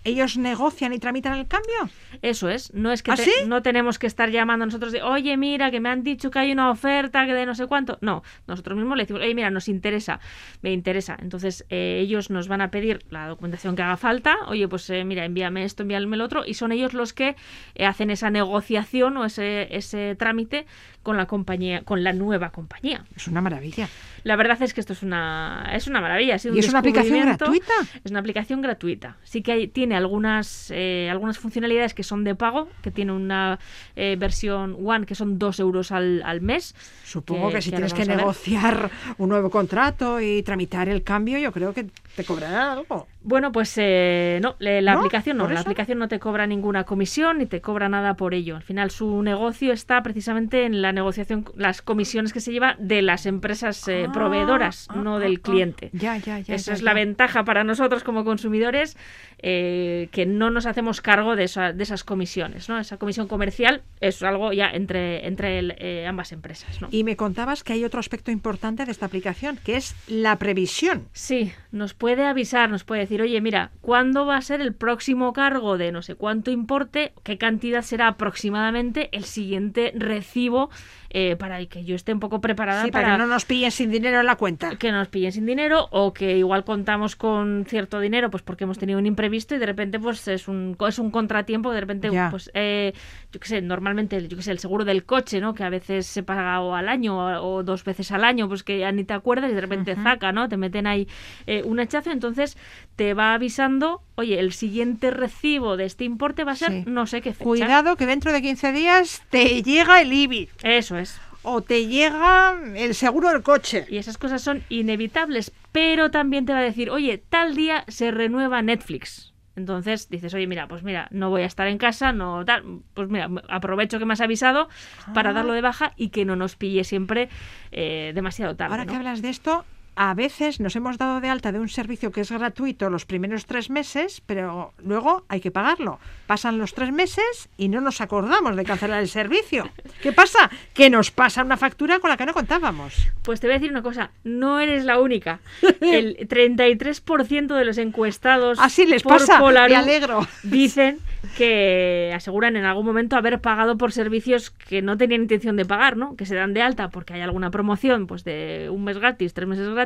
ellos 0.06 0.36
negocian 0.36 0.92
y 0.92 1.00
tramitan 1.00 1.38
el 1.40 1.48
cambio. 1.48 1.76
Eso 2.22 2.50
es, 2.50 2.74
no 2.74 2.92
es 2.92 3.02
que 3.02 3.12
¿Ah, 3.12 3.16
te- 3.16 3.24
sí? 3.24 3.32
no 3.48 3.62
tenemos 3.62 3.98
que 4.00 4.06
estar 4.08 4.30
llamando 4.30 4.66
nosotros 4.66 4.92
de, 4.92 5.02
oye, 5.02 5.38
mira, 5.38 5.72
que 5.72 5.80
me 5.80 5.88
han 5.88 6.04
dicho 6.04 6.30
que 6.30 6.40
hay 6.40 6.52
una 6.52 6.72
oferta 6.72 7.26
que 7.26 7.34
de 7.34 7.46
no 7.46 7.56
sé 7.56 7.68
cuánto. 7.68 8.00
No, 8.02 8.22
nosotros 8.46 8.78
mismos 8.78 8.98
le 8.98 9.04
decimos, 9.04 9.22
oye, 9.22 9.34
mira, 9.34 9.50
nos 9.50 9.70
interesa, 9.70 10.20
me 10.62 10.74
interesa. 10.74 11.16
Entonces, 11.22 11.66
eh, 11.70 12.00
ellos 12.02 12.30
nos 12.30 12.50
van 12.50 12.60
a 12.60 12.70
pedir 12.70 13.00
la 13.12 13.30
documentación 13.30 13.78
que 13.78 13.82
haga 13.82 13.96
falta, 13.96 14.36
oye, 14.48 14.68
pues 14.68 14.90
eh, 14.90 15.06
mira, 15.06 15.24
envíame 15.24 15.64
esto, 15.64 15.84
envíame 15.84 16.18
lo 16.18 16.26
otro, 16.26 16.44
y 16.46 16.56
son 16.56 16.74
ellos 16.74 16.94
los 16.94 17.14
que 17.14 17.38
eh, 17.76 17.86
hacen 17.86 18.10
esa 18.10 18.30
negociación 18.30 19.16
o 19.16 19.24
ese, 19.24 19.74
ese 19.74 20.16
trámite 20.20 20.66
con 21.02 21.16
la 21.16 21.28
compañía, 21.28 21.84
con 21.84 22.04
la 22.04 22.12
nueva 22.12 22.50
compañía. 22.50 23.06
Es 23.16 23.30
una 23.30 23.40
maravilla. 23.40 23.88
La 24.24 24.36
verdad 24.36 24.62
es 24.62 24.74
que 24.74 24.80
esto 24.82 24.94
es 24.94 25.04
una, 25.04 25.70
es 25.74 25.88
una 25.88 26.02
maravilla. 26.02 26.36
ha 26.36 26.40
¿Y 26.44 26.50
un 26.50 26.58
es 26.58 26.70
una 26.70 26.80
aplicación 26.80 27.22
gratuita? 27.22 27.74
Es 28.04 28.12
una 28.12 28.20
aplicación 28.20 28.62
gratuita. 28.62 29.18
Sí 29.24 29.42
que 29.42 29.52
hay- 29.52 29.68
tiene 29.68 29.96
algunas, 29.96 30.72
eh, 30.72 31.10
algunas 31.12 31.38
funcionalidades 31.38 31.94
que 31.94 32.04
son 32.04 32.24
de 32.24 32.36
pago, 32.36 32.70
que 32.82 32.92
tiene 32.92 33.12
una 33.12 33.60
eh, 33.96 34.16
versión 34.18 34.78
One 34.84 35.06
que 35.06 35.16
son 35.16 35.38
2 35.40 35.60
euros 35.60 35.92
al, 35.92 36.22
al 36.26 36.42
mes. 36.42 36.76
Supongo 37.04 37.50
que, 37.52 37.62
si 37.62 37.72
tienes 37.72 37.94
que 37.94 38.06
negociar 38.06 38.90
un 39.18 39.30
nuevo 39.30 39.50
contrato 39.50 40.20
y 40.22 40.42
tramitar 40.44 40.90
el 40.90 41.04
cambio, 41.04 41.38
yo 41.38 41.52
creo 41.52 41.74
que 41.74 41.88
te 42.16 42.24
cobrarán 42.24 42.78
algo. 42.78 43.08
Bueno, 43.22 43.52
pues 43.52 43.74
eh, 43.78 44.40
no, 44.42 44.56
la 44.60 44.94
¿No? 44.94 45.00
aplicación 45.00 45.38
no, 45.38 45.46
¿Por 45.46 45.54
la 45.54 45.62
aplicación 45.62 45.98
no 45.98 46.08
te 46.10 46.20
cobra 46.20 46.46
ninguna 46.46 46.84
comisión 46.84 47.38
ni 47.38 47.46
te 47.46 47.62
cobra 47.62 47.88
nada 47.90 48.16
por 48.16 48.34
ello. 48.34 48.56
Al 48.58 48.64
final 48.64 48.92
su 48.92 49.22
negocio 49.24 49.72
está 49.72 50.04
precisamente 50.04 50.66
en 50.66 50.82
la 50.82 50.92
negociación, 50.92 51.46
las 51.56 51.82
comisiones 51.82 52.34
que 52.34 52.42
se 52.42 52.52
lleva 52.52 52.76
de 52.80 53.02
las 53.02 53.26
empresas 53.26 53.88
eh, 53.88 54.10
proveedoras, 54.14 54.88
ah, 54.90 54.96
no 54.96 55.16
ah, 55.16 55.20
del 55.20 55.38
ah. 55.38 55.42
cliente. 55.44 55.90
Ya, 55.94 56.18
ya, 56.18 56.40
ya. 56.40 56.56
Esa 56.56 56.74
es 56.74 56.82
la 56.82 56.94
ventaja 56.94 57.44
para 57.44 57.64
nosotros 57.64 58.04
como 58.04 58.24
consumidores, 58.24 58.96
eh, 59.40 60.08
que 60.12 60.26
no 60.26 60.50
nos 60.50 60.66
hacemos 60.66 61.02
cargo 61.02 61.36
de, 61.36 61.44
esa- 61.46 61.74
de 61.74 61.84
esas 61.84 62.04
comisiones. 62.04 62.70
¿no? 62.70 62.80
Esa 62.80 62.98
comisión 62.98 63.28
comercial 63.28 63.82
es 64.00 64.24
algo 64.24 64.54
ya 64.54 64.70
entre, 64.70 65.28
entre 65.28 65.60
el- 65.60 65.76
eh, 65.80 66.06
ambas 66.08 66.32
empresas. 66.32 66.82
¿no? 66.82 66.88
Y 66.92 67.04
me 67.04 67.18
contabas 67.18 67.64
que 67.64 67.74
hay 67.74 67.84
otro 67.84 68.00
aspecto 68.00 68.32
importante 68.32 68.86
de 68.86 68.92
esta 68.92 69.06
aplicación, 69.06 69.58
que 69.66 69.76
es 69.76 69.96
la 70.08 70.38
previsión. 70.38 71.08
Sí, 71.12 71.52
nos 71.72 71.94
puede 71.94 72.26
avisar, 72.26 72.70
nos 72.70 72.84
puede 72.84 73.02
decir, 73.02 73.22
oye, 73.22 73.42
mira, 73.42 73.72
¿cuándo 73.82 74.26
va 74.26 74.38
a 74.38 74.42
ser 74.42 74.62
el 74.62 74.74
próximo 74.74 75.34
cargo 75.34 75.78
de 75.78 75.92
no 75.92 76.02
sé 76.02 76.16
cuánto 76.16 76.52
importe? 76.52 77.14
¿Qué 77.24 77.38
cantidad 77.38 77.82
será 77.82 78.08
aproximadamente 78.08 79.10
el 79.12 79.24
siguiente 79.26 79.92
recibo 79.96 80.70
eh, 81.14 81.36
para 81.38 81.64
que 81.68 81.84
yo 81.86 81.96
esté 81.96 82.12
un 82.14 82.20
poco 82.20 82.42
preparada 82.42 82.84
Sí, 82.84 82.92
para 82.92 83.12
que 83.14 83.18
no 83.20 83.28
nos 83.28 83.46
pillen 83.46 83.72
sin 83.72 83.92
dinero 83.92 84.20
en 84.20 84.26
la 84.26 84.36
cuenta. 84.36 84.76
que 84.78 84.92
nos 84.92 85.08
pillen 85.08 85.32
sin 85.32 85.46
dinero 85.46 85.88
o 85.92 86.12
que 86.14 86.38
igual 86.38 86.64
contamos 86.66 87.16
con 87.16 87.66
cierto 87.68 88.00
dinero 88.00 88.30
pues 88.32 88.42
porque 88.44 88.64
hemos 88.64 88.80
tenido 88.80 88.98
un 89.00 89.06
imprevisto 89.06 89.54
y 89.56 89.60
de 89.60 89.66
repente 89.66 90.00
pues 90.00 90.28
es 90.28 90.48
un 90.48 90.76
es 90.88 91.00
un 91.00 91.12
contratiempo 91.12 91.72
de 91.72 91.80
repente 91.82 92.10
Ya. 92.12 92.30
pues 92.32 92.50
eh, 92.54 92.94
yo 93.34 93.40
qué 93.40 93.48
sé 93.48 93.62
normalmente 93.62 94.26
yo 94.28 94.38
qué 94.38 94.44
sé 94.44 94.52
el 94.52 94.60
seguro 94.60 94.86
del 94.86 95.04
coche 95.06 95.42
no 95.42 95.54
que 95.56 95.64
a 95.64 95.70
veces 95.70 96.06
se 96.06 96.22
paga 96.24 96.62
o 96.62 96.76
al 96.76 96.88
año 96.88 97.18
o, 97.18 97.56
o 97.58 97.64
dos 97.64 97.84
veces 97.84 98.12
al 98.12 98.24
año 98.24 98.48
pues 98.48 98.64
que 98.64 98.80
ya 98.80 98.92
ni 98.92 99.04
te 99.04 99.14
acuerdas 99.14 99.52
y 99.52 99.56
de 99.56 99.62
repente 99.62 99.96
zaca 99.96 100.32
no 100.32 100.48
te 100.48 100.56
meten 100.56 100.86
ahí 100.88 101.08
eh, 101.48 101.64
un 101.66 101.80
hachazo 101.80 102.12
entonces 102.12 102.58
te 102.96 103.14
va 103.16 103.34
avisando 103.34 104.02
oye 104.16 104.40
el 104.40 104.54
siguiente 104.54 105.10
recibo 105.12 105.76
de 105.78 105.86
este 105.86 106.04
importe 106.04 106.44
va 106.44 106.52
a 106.54 106.56
ser 106.56 106.72
Sí. 106.72 106.84
no 106.86 107.08
sé 107.08 107.22
qué 107.22 107.34
fecha 107.34 107.44
Cuidado 107.44 107.96
que 107.98 108.06
dentro 108.06 108.32
de 108.32 108.42
15 108.42 108.72
días 108.72 109.24
te 109.30 109.64
llega 109.64 110.00
el 110.02 110.14
IBI 110.14 110.50
eso 110.62 110.98
es 110.98 111.20
o 111.46 111.60
te 111.62 111.88
llega 111.88 112.58
el 112.76 112.96
seguro 112.96 113.28
del 113.30 113.44
coche. 113.44 113.86
Y 113.90 113.98
esas 113.98 114.18
cosas 114.18 114.42
son 114.42 114.64
inevitables, 114.70 115.52
pero 115.74 116.10
también 116.10 116.46
te 116.46 116.54
va 116.54 116.60
a 116.60 116.64
decir, 116.64 116.90
oye, 116.90 117.18
tal 117.18 117.54
día 117.54 117.84
se 117.90 118.12
renueva 118.12 118.62
Netflix. 118.62 119.33
Entonces 119.56 120.10
dices, 120.10 120.34
oye, 120.34 120.48
mira, 120.48 120.68
pues 120.68 120.84
mira, 120.84 121.08
no 121.12 121.30
voy 121.30 121.44
a 121.44 121.46
estar 121.46 121.68
en 121.68 121.78
casa, 121.78 122.12
no 122.12 122.44
tal, 122.44 122.64
pues 122.94 123.08
mira, 123.10 123.30
aprovecho 123.50 124.00
que 124.00 124.06
me 124.06 124.14
has 124.14 124.22
avisado 124.22 124.68
para 125.14 125.30
Ah. 125.30 125.34
darlo 125.34 125.54
de 125.54 125.62
baja 125.62 125.94
y 125.96 126.10
que 126.10 126.26
no 126.26 126.36
nos 126.36 126.56
pille 126.56 126.84
siempre 126.84 127.30
eh, 127.72 128.12
demasiado 128.16 128.56
tarde. 128.56 128.74
Ahora 128.74 128.86
¿no? 128.86 128.92
que 128.92 128.98
hablas 128.98 129.22
de 129.22 129.30
esto, 129.30 129.66
a 129.96 130.14
veces 130.14 130.60
nos 130.60 130.76
hemos 130.76 130.98
dado 130.98 131.22
de 131.22 131.30
alta 131.30 131.52
de 131.52 131.60
un 131.60 131.70
servicio 131.70 132.12
que 132.12 132.22
es 132.22 132.32
gratuito 132.32 132.90
los 132.90 133.06
primeros 133.06 133.46
tres 133.46 133.70
meses, 133.70 134.22
pero 134.26 134.74
luego 134.80 135.24
hay 135.30 135.40
que 135.40 135.52
pagarlo. 135.52 136.00
Pasan 136.28 136.58
los 136.58 136.74
tres 136.74 136.92
meses 136.92 137.50
y 137.58 137.70
no 137.70 137.82
nos 137.82 138.02
acordamos 138.02 138.56
de 138.56 138.64
cancelar 138.64 139.02
el 139.02 139.10
servicio. 139.10 139.70
¿Qué 140.02 140.12
pasa? 140.12 140.50
Que 140.74 140.90
nos 140.90 141.12
pasa 141.12 141.44
una 141.44 141.58
factura 141.58 142.00
con 142.00 142.10
la 142.10 142.18
que 142.18 142.26
no 142.26 142.34
contábamos. 142.34 143.08
Pues 143.24 143.40
te 143.40 143.48
voy 143.48 143.56
a 143.56 143.60
decir 143.60 143.72
una 143.72 143.84
cosa, 143.84 144.12
no 144.24 144.60
eres 144.60 144.86
la 144.86 145.00
única. 145.00 145.40
El 145.82 146.18
33% 146.28 147.56
de 147.56 147.66
los 147.66 147.78
encuestados 147.78 148.60
Así 148.60 148.86
les 148.86 149.04
por 149.04 149.14
pasa, 149.14 149.40
Polaru 149.40 149.74
me 149.74 149.80
alegro. 149.80 150.28
dicen 150.44 151.00
que 151.38 152.12
aseguran 152.16 152.56
en 152.56 152.66
algún 152.66 152.86
momento 152.86 153.16
haber 153.16 153.40
pagado 153.40 153.78
por 153.78 153.92
servicios 153.92 154.52
que 154.52 154.82
no 154.82 154.98
tenían 154.98 155.22
intención 155.22 155.56
de 155.56 155.66
pagar, 155.66 155.98
¿no? 155.98 156.16
Que 156.16 156.26
se 156.26 156.36
dan 156.36 156.54
de 156.54 156.62
alta 156.62 156.90
porque 156.90 157.14
hay 157.14 157.22
alguna 157.22 157.50
promoción 157.52 158.08
pues 158.08 158.24
de 158.24 158.70
un 158.72 158.84
mes 158.84 158.98
gratis, 158.98 159.34
tres 159.34 159.48
meses 159.48 159.68
gratis. 159.70 159.83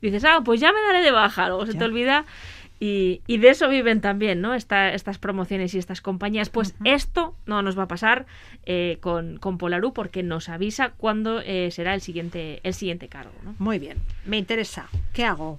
Dices, 0.00 0.24
ah, 0.24 0.40
pues 0.44 0.60
ya 0.60 0.72
me 0.72 0.80
daré 0.82 1.02
de 1.02 1.10
baja, 1.10 1.48
luego 1.48 1.66
se 1.66 1.72
Ya. 1.72 1.78
te 1.80 1.84
olvida. 1.84 2.24
Y, 2.80 3.22
y 3.26 3.38
de 3.38 3.50
eso 3.50 3.68
viven 3.68 4.00
también, 4.00 4.40
¿no? 4.40 4.54
Esta- 4.54 4.92
estas 4.94 5.18
promociones 5.18 5.74
y 5.74 5.78
estas 5.78 6.00
compañías. 6.00 6.48
Pues 6.48 6.76
esto 6.84 7.34
no 7.44 7.60
nos 7.62 7.76
va 7.76 7.82
a 7.84 7.88
pasar 7.88 8.26
eh, 8.66 8.98
con, 9.00 9.38
con 9.38 9.58
Polaru 9.58 9.92
porque 9.92 10.22
nos 10.22 10.48
avisa 10.48 10.90
cuándo 10.96 11.40
eh, 11.40 11.70
será 11.72 11.94
el 11.94 12.00
siguiente, 12.00 12.60
el 12.62 12.74
siguiente 12.74 13.08
cargo, 13.08 13.32
¿no? 13.42 13.56
Muy 13.58 13.80
bien, 13.80 13.98
me 14.26 14.36
interesa. 14.38 14.88
¿Qué 15.12 15.24
hago? 15.24 15.58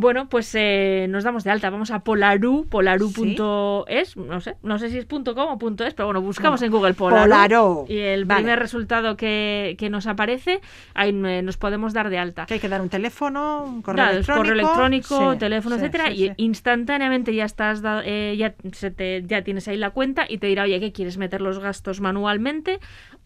Bueno, 0.00 0.28
pues 0.28 0.54
eh, 0.54 1.06
nos 1.10 1.24
damos 1.24 1.42
de 1.42 1.50
alta. 1.50 1.70
Vamos 1.70 1.90
a 1.90 1.98
Polaru, 2.04 2.66
polaru.es. 2.70 4.16
No 4.16 4.40
sé, 4.40 4.54
no 4.62 4.78
sé 4.78 4.90
si 4.90 4.98
es 4.98 5.06
.com 5.06 5.24
o 5.26 5.84
.es, 5.84 5.94
pero 5.94 6.06
bueno, 6.06 6.20
buscamos 6.22 6.62
en 6.62 6.70
Google 6.70 6.94
Polaru. 6.94 7.22
Polaru. 7.24 7.84
Y 7.88 7.98
el 7.98 8.24
Vale. 8.24 8.42
primer 8.42 8.60
resultado 8.60 9.16
que, 9.16 9.74
que 9.76 9.90
nos 9.90 10.06
aparece, 10.06 10.60
ahí 10.94 11.08
eh, 11.10 11.42
nos 11.42 11.56
podemos 11.56 11.94
dar 11.94 12.10
de 12.10 12.18
alta. 12.18 12.46
Que 12.46 12.54
hay 12.54 12.60
que 12.60 12.68
dar 12.68 12.80
un 12.80 12.88
teléfono, 12.88 13.64
un 13.64 13.82
correo 13.82 13.96
Claro, 14.04 14.12
electrónico. 14.14 14.40
correo 14.48 14.54
electrónico, 14.54 15.32
Sí, 15.32 15.38
teléfono, 15.38 15.74
sí, 15.76 15.80
etcétera, 15.80 16.06
sí, 16.06 16.12
y 16.12 16.28
sí. 16.28 16.32
instantáneamente 16.36 17.34
ya 17.34 17.44
estás 17.44 17.82
eh, 18.04 18.36
ya 18.38 18.54
se 18.72 18.92
te- 18.92 19.24
ya 19.26 19.42
tienes 19.42 19.66
ahí 19.66 19.76
la 19.76 19.90
cuenta 19.90 20.26
y 20.28 20.38
te 20.38 20.46
dirá, 20.46 20.62
oye, 20.62 20.78
¿qué 20.78 20.92
quieres 20.92 21.18
meter 21.18 21.40
los 21.40 21.58
gastos 21.58 22.00
manualmente 22.00 22.78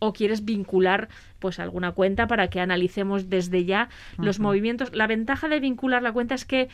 o 0.03 0.12
quieres 0.12 0.44
vincular 0.44 1.09
pues 1.38 1.61
alguna 1.61 1.92
cuenta 1.92 2.26
para 2.26 2.48
que 2.48 2.59
analicemos 2.59 3.30
desde 3.30 3.64
ya 3.64 3.88
los 4.18 4.40
movimientos? 4.40 4.92
La 4.92 5.07
ventaja 5.07 5.48
de 5.48 5.61
vincular 5.61 6.03
la 6.03 6.12
cuenta 6.12 6.34
es 6.34 6.44
que 6.44 6.68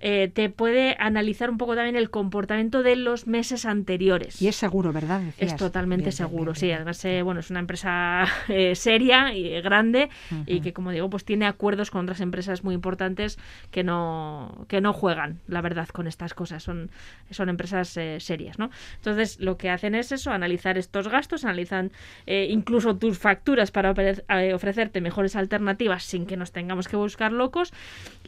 eh, 0.00 0.30
te 0.32 0.48
puede 0.50 0.96
analizar 0.98 1.50
un 1.50 1.58
poco 1.58 1.74
también 1.74 1.96
el 1.96 2.10
comportamiento 2.10 2.82
de 2.82 2.96
los 2.96 3.26
meses 3.26 3.64
anteriores. 3.66 4.40
Y 4.40 4.48
es 4.48 4.56
seguro, 4.56 4.92
¿verdad? 4.92 5.20
Decías. 5.20 5.52
Es 5.52 5.56
totalmente 5.58 6.04
Bien, 6.04 6.12
seguro, 6.12 6.44
bien, 6.52 6.56
sí. 6.56 6.72
Además, 6.72 7.04
eh, 7.04 7.22
bueno, 7.22 7.40
es 7.40 7.50
una 7.50 7.60
empresa 7.60 8.24
eh, 8.48 8.74
seria 8.74 9.34
y 9.34 9.60
grande 9.60 10.08
y 10.46 10.60
que, 10.60 10.72
como 10.72 10.90
digo, 10.90 11.10
pues 11.10 11.24
tiene 11.24 11.46
acuerdos 11.46 11.90
con 11.90 12.02
otras 12.02 12.20
empresas 12.20 12.64
muy 12.64 12.74
importantes 12.74 13.38
que 13.70 13.84
no 13.84 14.64
que 14.68 14.80
no 14.80 14.92
juegan, 14.92 15.40
la 15.48 15.60
verdad, 15.60 15.88
con 15.88 16.06
estas 16.06 16.34
cosas. 16.34 16.62
Son 16.62 16.90
son 17.30 17.48
empresas 17.48 17.96
eh, 17.96 18.18
serias, 18.20 18.58
¿no? 18.58 18.70
Entonces, 18.96 19.38
lo 19.40 19.56
que 19.56 19.70
hacen 19.70 19.94
es 19.94 20.12
eso, 20.12 20.30
analizar 20.32 20.78
estos 20.78 21.08
gastos, 21.08 21.44
analizan 21.44 21.92
incluso 22.26 22.96
tus 22.96 23.18
facturas 23.18 23.70
para 23.70 23.94
ofre- 23.94 24.22
ofrecerte 24.54 25.00
mejores 25.00 25.36
alternativas 25.36 26.04
sin 26.04 26.26
que 26.26 26.36
nos 26.36 26.52
tengamos 26.52 26.88
que 26.88 26.96
buscar 26.96 27.32
locos 27.32 27.72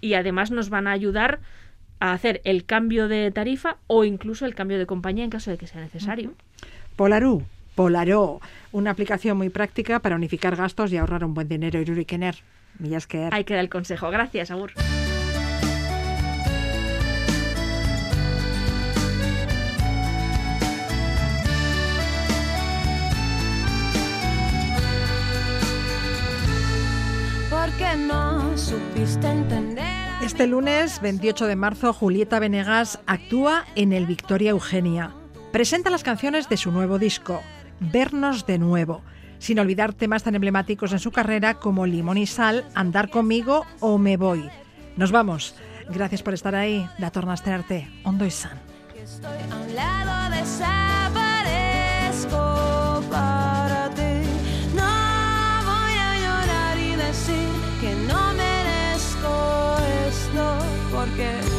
y 0.01 0.15
además 0.15 0.51
nos 0.51 0.71
van 0.71 0.87
a 0.87 0.93
ayudar 0.93 1.41
a 2.03 2.13
hacer 2.15 2.41
el 2.43 2.65
cambio 2.65 3.07
de 3.07 3.31
tarifa 3.31 3.77
o 3.87 4.03
incluso 4.03 4.45
el 4.45 4.57
cambio 4.57 4.77
de 4.77 4.87
compañía 4.87 5.23
en 5.23 5.31
caso 5.31 5.53
de 5.53 5.57
que 5.57 5.69
sea 5.69 5.81
necesario. 5.81 6.33
Polaru, 6.97 7.45
Polaro, 7.77 8.41
una 8.73 8.91
aplicación 8.91 9.37
muy 9.37 9.51
práctica 9.51 10.01
para 10.01 10.17
unificar 10.17 10.57
gastos 10.57 10.93
y 10.93 10.97
ahorrar 10.97 11.25
un 11.25 11.33
buen 11.33 11.47
dinero. 11.47 11.81
Iruri 11.81 12.05
Kenner, 12.05 12.35
millas 12.81 13.07
que 13.07 13.29
Ahí 13.31 13.45
queda 13.45 13.61
el 13.61 13.69
consejo. 13.69 14.11
Gracias, 14.11 14.51
Agur. 14.51 14.73
Porque 27.49 27.97
no 27.97 28.59
supiste. 28.59 29.32
Este 30.33 30.47
lunes 30.47 31.03
28 31.03 31.47
de 31.47 31.57
marzo, 31.57 31.93
Julieta 31.93 32.39
Venegas 32.39 32.99
actúa 33.07 33.67
en 33.75 33.93
el 33.93 34.07
Victoria 34.07 34.53
Eugenia. 34.53 35.15
Presenta 35.53 35.91
las 35.91 36.03
canciones 36.03 36.49
de 36.49 36.57
su 36.57 36.73
nuevo 36.73 36.99
disco, 36.99 37.43
Vernos 37.81 38.47
de 38.47 38.57
nuevo, 38.57 39.03
sin 39.39 39.59
olvidar 39.59 39.93
temas 39.93 40.23
tan 40.23 40.35
emblemáticos 40.35 40.93
en 40.93 41.01
su 41.01 41.13
carrera 41.13 41.61
como 41.61 41.85
Limón 41.85 42.17
y 42.17 42.27
Sal, 42.27 42.65
Andar 42.75 43.11
conmigo 43.11 43.67
o 43.81 43.99
Me 43.99 44.17
voy. 44.17 44.49
Nos 44.97 45.13
vamos. 45.13 45.55
Gracias 45.91 46.23
por 46.23 46.33
estar 46.33 46.55
ahí. 46.55 46.89
La 46.97 47.11
torna 47.11 47.33
a 47.33 47.35
estrenarte. 47.35 47.91
Ondo 48.03 48.25
y 48.25 48.31
San. 48.31 48.59
Porque 60.93 61.52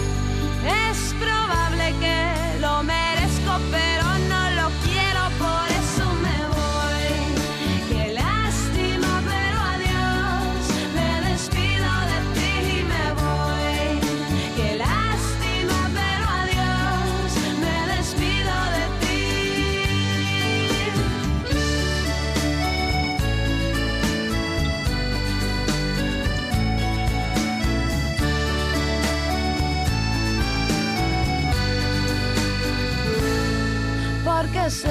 Porque 34.43 34.69
sé 34.69 34.89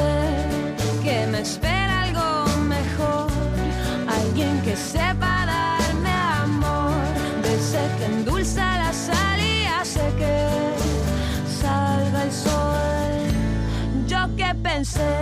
que 1.03 1.27
me 1.27 1.41
espera 1.41 2.05
algo 2.05 2.47
mejor. 2.75 3.29
Alguien 4.09 4.59
que 4.63 4.75
sepa 4.75 5.45
darme 5.45 6.11
amor. 6.43 7.05
De 7.43 7.55
ese 7.55 7.85
que 7.99 8.07
endulza 8.07 8.65
la 8.79 8.93
sal 8.95 9.39
y 9.39 9.67
hace 9.67 10.07
que 10.21 10.37
salga 11.61 12.23
el 12.25 12.33
sol. 12.33 13.15
Yo 14.07 14.21
que 14.39 14.55
pensé, 14.63 15.13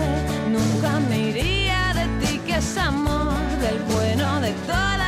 nunca 0.48 1.00
me 1.08 1.18
iría 1.30 1.92
de 1.94 2.06
ti, 2.20 2.38
que 2.46 2.56
es 2.58 2.76
amor 2.76 3.34
del 3.60 3.80
bueno 3.94 4.40
de 4.40 4.52
toda 4.68 4.99